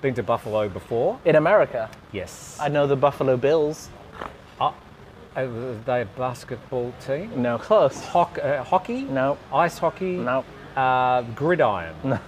been 0.00 0.14
to 0.14 0.22
Buffalo 0.22 0.68
before. 0.68 1.18
In 1.24 1.34
America, 1.34 1.90
Yes. 2.12 2.56
I 2.60 2.68
know 2.68 2.86
the 2.86 2.96
Buffalo 2.96 3.36
Bills. 3.36 3.90
Uh, 5.38 5.42
are 5.42 5.74
they 5.86 6.02
a 6.02 6.04
basketball 6.04 6.92
team? 7.06 7.40
No, 7.42 7.58
close. 7.58 8.02
Hoc- 8.06 8.38
uh, 8.42 8.64
hockey? 8.64 9.02
No. 9.02 9.38
Ice 9.52 9.78
hockey? 9.78 10.16
No. 10.16 10.44
Uh, 10.76 11.22
gridiron? 11.34 11.94
No. 12.04 12.18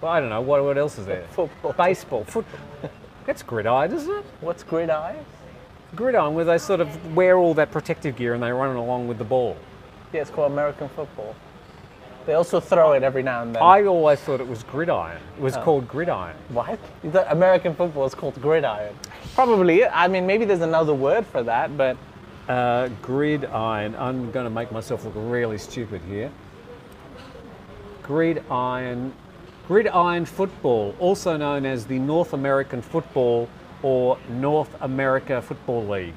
Well, 0.00 0.12
I 0.12 0.20
don't 0.20 0.28
know. 0.28 0.40
What, 0.42 0.62
what 0.62 0.78
else 0.78 0.98
is 0.98 1.06
there? 1.06 1.24
Football. 1.30 1.72
Baseball. 1.72 2.24
Football. 2.24 2.60
That's 3.24 3.42
gridiron, 3.42 3.92
isn't 3.92 4.10
it? 4.18 4.24
What's 4.40 4.62
gridiron? 4.62 5.24
Gridiron, 5.94 6.34
where 6.34 6.44
they 6.44 6.58
sort 6.58 6.80
of 6.80 7.16
wear 7.16 7.36
all 7.38 7.54
that 7.54 7.72
protective 7.72 8.14
gear 8.16 8.34
and 8.34 8.42
they 8.42 8.52
run 8.52 8.76
along 8.76 9.08
with 9.08 9.18
the 9.18 9.24
ball. 9.24 9.56
Yeah, 10.12 10.20
it's 10.20 10.30
called 10.30 10.52
American 10.52 10.88
football. 10.90 11.34
They 12.26 12.34
also 12.34 12.60
throw 12.60 12.92
it 12.92 13.02
every 13.02 13.22
now 13.22 13.42
and 13.42 13.54
then. 13.54 13.62
I 13.62 13.84
always 13.84 14.20
thought 14.20 14.40
it 14.40 14.48
was 14.48 14.62
gridiron. 14.64 15.16
It 15.16 15.22
Oh. 15.40 15.42
was 15.44 15.56
called 15.56 15.88
gridiron. 15.88 16.36
What? 16.50 16.78
American 17.30 17.74
football 17.74 18.04
is 18.04 18.14
called 18.14 18.40
gridiron? 18.42 18.94
Probably. 19.34 19.84
I 19.86 20.08
mean, 20.08 20.26
maybe 20.26 20.44
there's 20.44 20.60
another 20.60 20.92
word 20.94 21.24
for 21.26 21.42
that, 21.44 21.76
but 21.76 21.96
Uh, 22.48 22.88
gridiron. 23.02 23.96
I'm 23.96 24.30
going 24.30 24.44
to 24.44 24.50
make 24.50 24.70
myself 24.70 25.04
look 25.04 25.14
really 25.16 25.58
stupid 25.58 26.00
here. 26.08 26.30
Gridiron. 28.02 29.12
Gridiron 29.66 30.24
football, 30.24 30.94
also 31.00 31.36
known 31.36 31.66
as 31.66 31.86
the 31.86 31.98
North 31.98 32.34
American 32.34 32.80
Football 32.80 33.48
or 33.82 34.16
North 34.28 34.74
America 34.80 35.42
Football 35.42 35.88
League. 35.88 36.14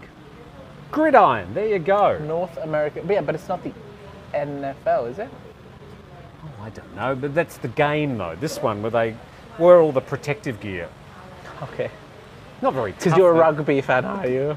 Gridiron, 0.92 1.52
there 1.56 1.68
you 1.68 1.80
go. 1.80 2.20
North 2.20 2.56
America. 2.58 3.02
But 3.04 3.14
yeah, 3.14 3.22
but 3.22 3.34
it's 3.34 3.48
not 3.48 3.64
the 3.64 3.74
NFL, 4.34 5.10
is 5.10 5.20
it? 5.20 5.30
Oh, 6.44 6.64
I 6.64 6.70
don't 6.70 6.96
know, 6.96 7.16
but 7.16 7.34
that's 7.34 7.58
the 7.58 7.68
game 7.70 8.18
though. 8.18 8.36
This 8.40 8.62
one 8.62 8.84
where 8.84 8.92
they 8.92 9.16
wear 9.58 9.80
all 9.82 9.92
the 9.92 10.02
protective 10.02 10.60
gear. 10.60 10.88
Okay. 11.62 11.90
Not 12.62 12.74
very 12.74 12.92
Because 12.92 13.18
you're 13.18 13.32
a 13.32 13.34
rugby 13.34 13.82
fan, 13.82 14.06
are 14.06 14.28
you? 14.28 14.56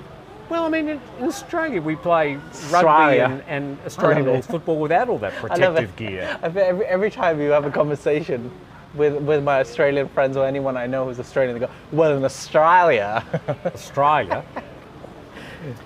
Well, 0.48 0.64
I 0.64 0.68
mean, 0.68 0.88
in, 0.88 1.00
in 1.18 1.24
Australia 1.26 1.80
we 1.80 1.96
play 1.96 2.36
rugby 2.70 3.20
and, 3.20 3.42
and 3.48 3.78
Australian 3.86 4.26
rules 4.26 4.46
football 4.46 4.78
without 4.78 5.08
all 5.08 5.18
that 5.18 5.32
protective 5.40 5.96
gear. 5.96 6.38
Every, 6.42 6.62
every 6.62 7.10
time 7.10 7.40
you 7.40 7.50
have 7.50 7.64
a 7.64 7.70
conversation 7.70 8.50
with, 8.94 9.14
with 9.22 9.42
my 9.42 9.60
Australian 9.60 10.08
friends 10.08 10.36
or 10.36 10.46
anyone 10.46 10.76
I 10.76 10.86
know 10.86 11.06
who's 11.06 11.18
Australian, 11.20 11.54
they 11.58 11.66
go, 11.66 11.72
well, 11.92 12.16
in 12.16 12.24
Australia, 12.24 13.24
Australia. 13.64 14.44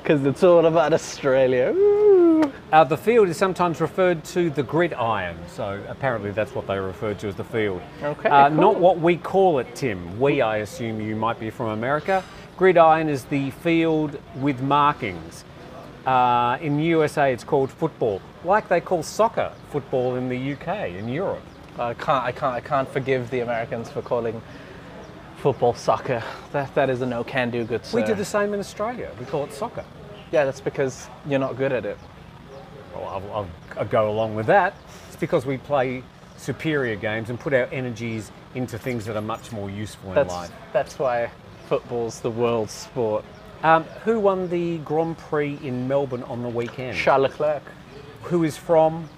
because 0.03 0.25
it's 0.27 0.43
all 0.43 0.67
about 0.67 0.93
Australia. 0.93 1.73
Uh, 2.73 2.83
the 2.83 2.97
field 2.97 3.29
is 3.29 3.37
sometimes 3.37 3.81
referred 3.81 4.25
to 4.25 4.51
the 4.51 4.63
gridiron, 4.63 5.37
so 5.49 5.81
apparently 5.89 6.33
that's 6.33 6.55
what 6.55 6.67
they 6.67 6.79
refer 6.79 7.15
to 7.15 7.29
as 7.29 7.37
the 7.37 7.45
field. 7.45 7.81
Okay, 8.03 8.29
Uh, 8.29 8.49
cool. 8.49 8.59
Not 8.59 8.81
what 8.81 8.99
we 8.99 9.17
call 9.17 9.61
it, 9.61 9.73
Tim. 9.77 10.19
We, 10.19 10.41
I 10.43 10.59
assume 10.59 11.01
you 11.01 11.15
might 11.15 11.39
be 11.39 11.51
from 11.51 11.69
America. 11.69 12.25
Gridiron 12.57 13.09
is 13.11 13.25
the 13.25 13.51
field 13.51 14.19
with 14.37 14.63
markings. 14.63 15.45
Uh, 16.07 16.57
in 16.61 16.79
USA, 16.79 17.33
it's 17.33 17.45
called 17.45 17.71
football, 17.71 18.23
like 18.45 18.69
they 18.69 18.81
call 18.81 19.03
soccer 19.03 19.53
football 19.71 20.15
in 20.15 20.29
the 20.29 20.53
UK 20.53 20.91
in 20.91 21.09
Europe. 21.09 21.43
I 21.79 21.93
can't, 21.95 22.25
I 22.25 22.33
can't, 22.33 22.55
I 22.55 22.61
can't 22.61 22.89
forgive 22.89 23.29
the 23.31 23.41
Americans 23.41 23.91
for 23.91 24.01
calling 24.01 24.41
football 25.39 25.75
soccer. 25.75 26.23
That, 26.53 26.75
that 26.75 26.89
is 26.89 27.03
a 27.03 27.07
no 27.07 27.25
can 27.25 27.51
do, 27.51 27.65
good 27.65 27.85
sir. 27.85 27.99
We 27.99 28.07
do 28.07 28.15
the 28.15 28.25
same 28.25 28.55
in 28.55 28.61
Australia. 28.61 29.11
We 29.19 29.27
call 29.27 29.45
it 29.45 29.53
soccer. 29.53 29.85
Yeah, 30.33 30.45
that's 30.45 30.61
because 30.61 31.09
you're 31.27 31.41
not 31.41 31.57
good 31.57 31.73
at 31.73 31.85
it. 31.85 31.99
Well, 32.95 33.05
I'll, 33.05 33.33
I'll, 33.33 33.49
I'll 33.79 33.85
go 33.85 34.09
along 34.11 34.35
with 34.35 34.47
that. 34.47 34.75
It's 35.09 35.17
because 35.17 35.45
we 35.45 35.59
play 35.59 36.03
superior 36.39 36.97
games 36.97 37.29
and 37.31 37.39
put 37.39 37.53
our 37.53 37.67
energies 37.73 38.31
into 38.55 38.79
things 38.79 39.05
that 39.07 39.17
are 39.17 39.23
much 39.23 39.53
more 39.53 39.69
useful 39.69 40.11
in 40.11 40.15
That's 40.15 40.33
life. 40.33 40.53
that's 40.73 40.99
why 40.99 41.31
football's 41.67 42.21
the 42.21 42.31
world 42.31 42.71
sport. 42.71 43.25
Um, 43.62 43.85
who 44.05 44.21
won 44.21 44.49
the 44.49 44.79
Grand 44.79 45.19
Prix 45.19 45.59
in 45.62 45.89
Melbourne 45.89 46.23
on 46.25 46.43
the 46.43 46.49
weekend? 46.49 46.97
Charles 46.97 47.23
Leclerc. 47.31 47.62
who 48.23 48.45
is 48.45 48.57
from? 48.57 49.09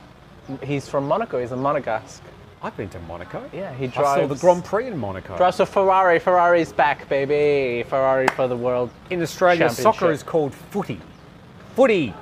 He's 0.63 0.89
from 0.89 1.07
Monaco. 1.07 1.41
He's 1.41 1.53
a 1.53 1.57
Monegasque. 1.57 2.21
I've 2.63 2.77
been 2.77 2.89
to 2.91 3.01
Monaco. 3.01 3.49
Yeah, 3.53 3.73
he 3.75 3.87
drives. 3.87 4.09
I 4.09 4.21
saw 4.23 4.27
the 4.27 4.35
Grand 4.37 4.65
Prix 4.65 4.87
in 4.87 4.99
Monaco. 4.99 5.37
Drives 5.37 5.61
a 5.61 5.67
Ferrari. 5.67 6.19
Ferrari's 6.19 6.73
back, 6.73 7.09
baby. 7.09 7.85
Ferrari 7.89 8.27
for 8.29 8.49
the 8.49 8.57
world. 8.57 8.91
in 9.11 9.23
Australia, 9.23 9.71
soccer 9.71 10.11
is 10.11 10.23
called 10.23 10.55
footy. 10.55 11.01
Footy. 11.77 12.15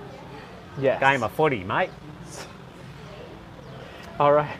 Yes. 0.78 1.00
Game 1.00 1.22
of 1.22 1.32
footy, 1.32 1.64
mate. 1.64 1.90
All 4.20 4.32
right. 4.32 4.56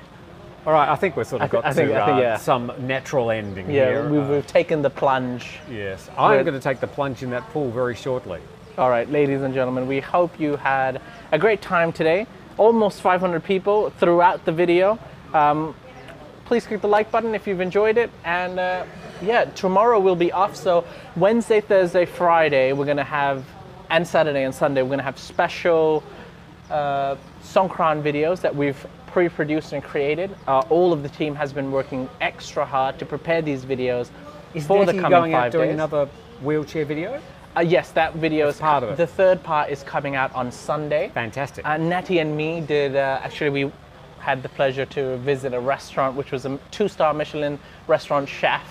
All 0.67 0.73
right, 0.73 0.89
I 0.89 0.97
think 0.97 1.17
we've 1.17 1.27
sort 1.27 1.43
of 1.43 1.51
got 1.51 1.65
I 1.65 1.73
think- 1.73 1.91
to 1.91 2.03
I 2.03 2.07
think, 2.07 2.19
uh, 2.19 2.21
yeah. 2.21 2.37
some 2.39 2.73
natural 2.81 3.31
ending 3.31 3.71
Yeah, 3.71 3.85
here. 3.89 4.09
we've, 4.09 4.21
Uh, 4.29 4.33
we've 4.35 4.47
taken 4.49 4.83
the 4.83 4.91
plunge. 4.91 5.61
yes, 5.71 6.11
I'm 6.19 6.43
going 6.43 6.55
to 6.55 6.61
take 6.61 6.81
the 6.81 6.89
plunge 6.89 7.23
in 7.23 7.31
that 7.31 7.49
pool 7.51 7.71
very 7.71 7.95
shortly. 7.95 8.41
All 8.77 8.91
right, 8.91 9.09
ladies 9.09 9.43
and 9.43 9.55
gentlemen, 9.55 9.87
we 9.87 10.01
hope 10.01 10.41
you 10.41 10.57
had 10.57 11.01
a 11.31 11.39
great 11.39 11.63
time 11.63 11.93
today. 11.93 12.27
Almost 12.59 13.01
500 13.01 13.45
people 13.45 13.91
throughout 13.91 14.45
the 14.45 14.51
video. 14.51 14.99
Um, 15.33 15.75
please 16.47 16.67
click 16.67 16.81
the 16.81 16.89
like 16.89 17.13
button 17.13 17.35
if 17.37 17.47
you've 17.47 17.61
enjoyed 17.61 17.97
it. 17.97 18.11
And 18.25 18.59
uh, 18.59 18.85
yeah, 19.23 19.45
tomorrow 19.45 20.01
we'll 20.01 20.17
be 20.17 20.33
off. 20.33 20.57
So 20.57 20.85
Wednesday, 21.15 21.61
Thursday, 21.61 22.07
Friday, 22.07 22.73
we're 22.73 22.87
going 22.87 22.97
to 22.97 23.05
have, 23.05 23.45
and 23.89 24.07
Saturday 24.07 24.43
and 24.43 24.55
Sunday, 24.55 24.83
we're 24.83 24.89
going 24.89 24.99
to 24.99 25.05
have 25.05 25.19
special 25.19 26.03
uh, 26.73 27.15
Songkran 27.45 28.03
videos 28.03 28.41
that 28.41 28.55
we've 28.57 28.85
pre-produced 29.17 29.73
and 29.73 29.83
created. 29.83 30.37
Uh, 30.47 30.59
all 30.69 30.93
of 30.93 31.03
the 31.03 31.09
team 31.09 31.35
has 31.35 31.51
been 31.51 31.73
working 31.73 32.07
extra 32.21 32.67
hard 32.67 32.99
to 32.99 33.07
prepare 33.07 33.41
these 33.41 33.65
videos 33.65 34.11
Is 34.53 34.67
for 34.67 34.85
the 34.85 34.93
Nettie 34.93 34.99
coming 34.99 35.19
going 35.19 35.33
five 35.33 35.45
out 35.45 35.53
doing 35.53 35.69
days. 35.69 35.75
another 35.75 36.05
wheelchair 36.43 36.85
video? 36.85 37.19
Uh, 37.57 37.61
yes, 37.61 37.93
that 37.93 38.13
video 38.17 38.47
is 38.49 38.59
part 38.59 38.83
of 38.83 38.91
it. 38.91 38.97
The 38.99 39.07
third 39.07 39.43
part 39.43 39.71
is 39.71 39.83
coming 39.83 40.17
out 40.17 40.35
on 40.35 40.53
Sunday. 40.53 41.11
Fantastic. 41.15 41.65
Uh, 41.65 41.79
Natty 41.79 42.19
and 42.19 42.37
me 42.37 42.61
did 42.61 42.95
uh, 42.95 43.21
actually 43.23 43.49
we 43.49 43.73
had 44.19 44.43
the 44.43 44.51
pleasure 44.51 44.85
to 44.85 45.17
visit 45.17 45.55
a 45.55 45.61
restaurant 45.61 46.15
which 46.15 46.31
was 46.31 46.45
a 46.45 46.59
two-star 46.71 47.15
Michelin 47.15 47.59
restaurant 47.87 48.29
chef 48.29 48.71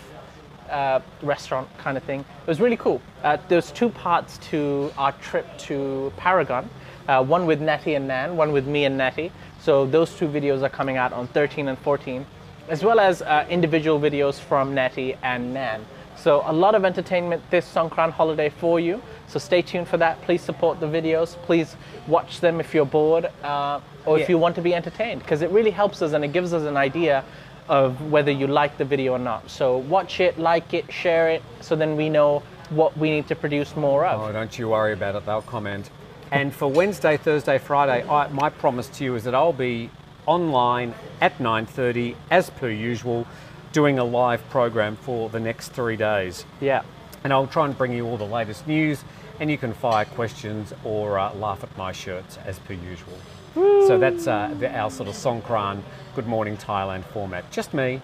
uh, 0.70 1.00
restaurant 1.24 1.68
kind 1.80 1.98
of 1.98 2.04
thing. 2.04 2.20
It 2.20 2.48
was 2.48 2.60
really 2.60 2.78
cool. 2.78 3.02
Uh, 3.24 3.38
there's 3.48 3.72
two 3.72 3.90
parts 3.90 4.38
to 4.50 4.92
our 4.96 5.12
trip 5.14 5.58
to 5.70 6.14
Paragon. 6.18 6.70
Uh, 7.08 7.24
one 7.24 7.46
with 7.46 7.62
Natty 7.62 7.94
and 7.94 8.08
Nan, 8.08 8.36
one 8.36 8.52
with 8.52 8.66
me 8.66 8.86
and 8.86 8.98
Natty. 8.98 9.32
So 9.66 9.84
those 9.88 10.16
two 10.16 10.28
videos 10.28 10.62
are 10.62 10.70
coming 10.70 10.98
out 10.98 11.12
on 11.12 11.26
13 11.26 11.70
and 11.70 11.80
14, 11.80 12.24
as 12.70 12.84
well 12.84 13.00
as 13.00 13.24
uh, 13.24 13.48
individual 13.50 14.00
videos 14.00 14.40
from 14.40 14.76
Natty 14.76 15.18
and 15.24 15.56
Nan. 15.56 15.84
So 16.16 16.44
a 16.46 16.54
lot 16.54 16.76
of 16.76 16.86
entertainment 16.86 17.42
this 17.50 17.66
Songkran 17.74 18.12
holiday 18.12 18.50
for 18.50 18.80
you. 18.80 19.02
So 19.26 19.40
stay 19.40 19.64
tuned 19.64 19.88
for 19.88 19.98
that. 19.98 20.22
Please 20.22 20.44
support 20.44 20.80
the 20.80 20.86
videos. 20.86 21.30
Please 21.48 21.78
watch 22.06 22.42
them 22.42 22.60
if 22.60 22.76
you're 22.76 22.86
bored 22.86 23.32
uh, 23.42 23.80
or 24.06 24.20
if 24.20 24.30
you 24.30 24.38
want 24.38 24.54
to 24.54 24.62
be 24.62 24.76
entertained, 24.76 25.22
because 25.22 25.42
it 25.42 25.50
really 25.50 25.72
helps 25.72 26.04
us 26.04 26.14
and 26.14 26.24
it 26.24 26.32
gives 26.32 26.54
us 26.54 26.62
an 26.62 26.78
idea 26.78 27.24
of 27.68 28.00
whether 28.12 28.32
you 28.32 28.46
like 28.46 28.78
the 28.78 28.86
video 28.86 29.14
or 29.14 29.20
not. 29.20 29.50
So 29.50 29.78
watch 29.78 30.20
it, 30.20 30.38
like 30.38 30.76
it, 30.76 30.94
share 30.94 31.30
it, 31.30 31.42
so 31.62 31.76
then 31.76 31.96
we 31.96 32.10
know 32.10 32.44
what 32.70 32.96
we 33.00 33.10
need 33.10 33.28
to 33.30 33.36
produce 33.36 33.76
more 33.76 34.06
of. 34.06 34.22
Oh, 34.22 34.32
don't 34.32 34.60
you 34.60 34.70
worry 34.70 34.94
about 34.94 35.16
it. 35.16 35.26
They'll 35.26 35.42
comment. 35.42 35.90
And 36.32 36.54
for 36.54 36.68
Wednesday, 36.68 37.18
Thursday, 37.18 37.58
Friday, 37.58 38.08
I, 38.08 38.28
my 38.30 38.50
promise 38.50 38.88
to 38.90 39.04
you 39.04 39.16
is 39.16 39.24
that 39.26 39.36
I'll 39.36 39.54
be 39.54 39.90
online 40.26 40.94
at 41.22 41.38
9:30 41.38 42.16
as 42.32 42.50
per 42.50 42.70
usual, 42.70 43.28
doing 43.72 44.00
a 44.00 44.04
live 44.04 44.48
program 44.50 44.96
for 44.96 45.30
the 45.30 45.40
next 45.40 45.70
three 45.70 45.96
days. 45.96 46.46
Yeah. 46.60 46.84
And 47.24 47.34
I'll 47.34 47.48
try 47.48 47.66
and 47.66 47.78
bring 47.78 47.92
you 47.92 48.06
all 48.06 48.18
the 48.18 48.24
latest 48.24 48.68
news, 48.68 49.04
and 49.40 49.50
you 49.50 49.58
can 49.58 49.74
fire 49.74 50.06
questions 50.06 50.74
or 50.84 51.18
uh, 51.18 51.34
laugh 51.34 51.64
at 51.64 51.76
my 51.78 51.92
shirts 51.92 52.38
as 52.46 52.60
per 52.60 52.74
usual. 52.74 53.18
So 53.56 53.98
that's 53.98 54.28
uh, 54.28 54.54
the, 54.60 54.70
our 54.76 54.92
sort 54.92 55.08
of 55.08 55.16
Songkran 55.16 55.82
Good 56.14 56.28
Morning 56.28 56.58
Thailand 56.58 57.06
format. 57.06 57.50
Just 57.52 57.74
me, 57.74 58.02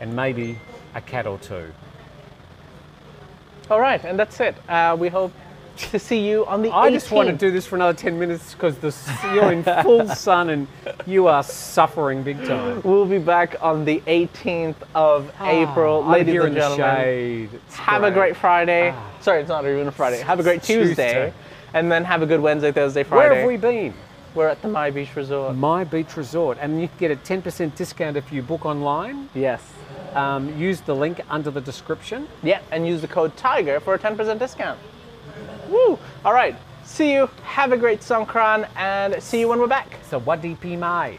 and 0.00 0.16
maybe 0.16 0.58
a 0.94 1.00
cat 1.00 1.26
or 1.26 1.38
two. 1.38 1.72
All 3.70 3.80
right, 3.80 4.02
and 4.02 4.18
that's 4.18 4.40
it. 4.40 4.56
Uh, 4.66 4.96
we 4.98 5.08
hope 5.08 5.32
to 5.78 5.98
see 5.98 6.28
you 6.28 6.44
on 6.46 6.62
the 6.62 6.70
I 6.70 6.90
just 6.90 7.10
want 7.10 7.28
to 7.28 7.34
do 7.34 7.50
this 7.50 7.66
for 7.66 7.76
another 7.76 7.96
10 7.96 8.18
minutes 8.18 8.54
because 8.54 8.76
you're 9.32 9.52
in 9.52 9.62
full 9.82 10.08
sun 10.14 10.50
and 10.50 10.66
you 11.06 11.28
are 11.28 11.42
suffering 11.42 12.22
big 12.22 12.44
time. 12.44 12.82
We'll 12.82 13.06
be 13.06 13.18
back 13.18 13.56
on 13.62 13.84
the 13.84 14.00
18th 14.06 14.76
of 14.94 15.32
April. 15.40 16.02
I'm 16.02 16.10
Ladies 16.10 16.32
here 16.32 16.46
and 16.46 16.56
in 16.56 16.60
gentlemen, 16.60 17.60
have 17.70 18.04
a 18.04 18.10
great 18.10 18.36
Friday. 18.36 18.94
Sorry, 19.20 19.40
it's 19.40 19.48
not 19.48 19.64
even 19.64 19.86
a 19.86 19.92
Friday. 19.92 20.20
Have 20.20 20.40
a 20.40 20.42
great 20.42 20.62
Tuesday. 20.62 20.86
Tuesday. 20.86 21.32
And 21.74 21.90
then 21.92 22.04
have 22.04 22.22
a 22.22 22.26
good 22.26 22.40
Wednesday, 22.40 22.72
Thursday, 22.72 23.02
Friday. 23.02 23.28
Where 23.28 23.38
have 23.40 23.46
we 23.46 23.56
been? 23.56 23.94
We're 24.34 24.48
at 24.48 24.62
the 24.62 24.68
My 24.68 24.90
Beach 24.90 25.14
Resort. 25.16 25.56
My 25.56 25.84
Beach 25.84 26.16
Resort. 26.16 26.58
And 26.60 26.80
you 26.80 26.88
can 26.88 26.98
get 26.98 27.10
a 27.10 27.16
10% 27.16 27.74
discount 27.74 28.16
if 28.16 28.32
you 28.32 28.42
book 28.42 28.64
online. 28.64 29.28
Yes. 29.34 29.62
Um, 30.14 30.58
use 30.58 30.80
the 30.80 30.94
link 30.94 31.20
under 31.28 31.50
the 31.50 31.60
description. 31.60 32.28
Yeah, 32.42 32.60
and 32.70 32.86
use 32.86 33.00
the 33.00 33.08
code 33.08 33.36
TIGER 33.36 33.80
for 33.80 33.94
a 33.94 33.98
10% 33.98 34.38
discount. 34.38 34.78
Woo! 35.68 35.98
All 36.24 36.32
right. 36.32 36.56
See 36.84 37.12
you. 37.12 37.28
Have 37.42 37.72
a 37.72 37.76
great 37.76 38.00
Songkran 38.00 38.68
and 38.76 39.22
see 39.22 39.40
you 39.40 39.48
when 39.48 39.58
we're 39.58 39.66
back. 39.66 39.98
So, 40.08 40.18
what 40.20 40.40
DP 40.40 40.78
Mai? 40.78 41.18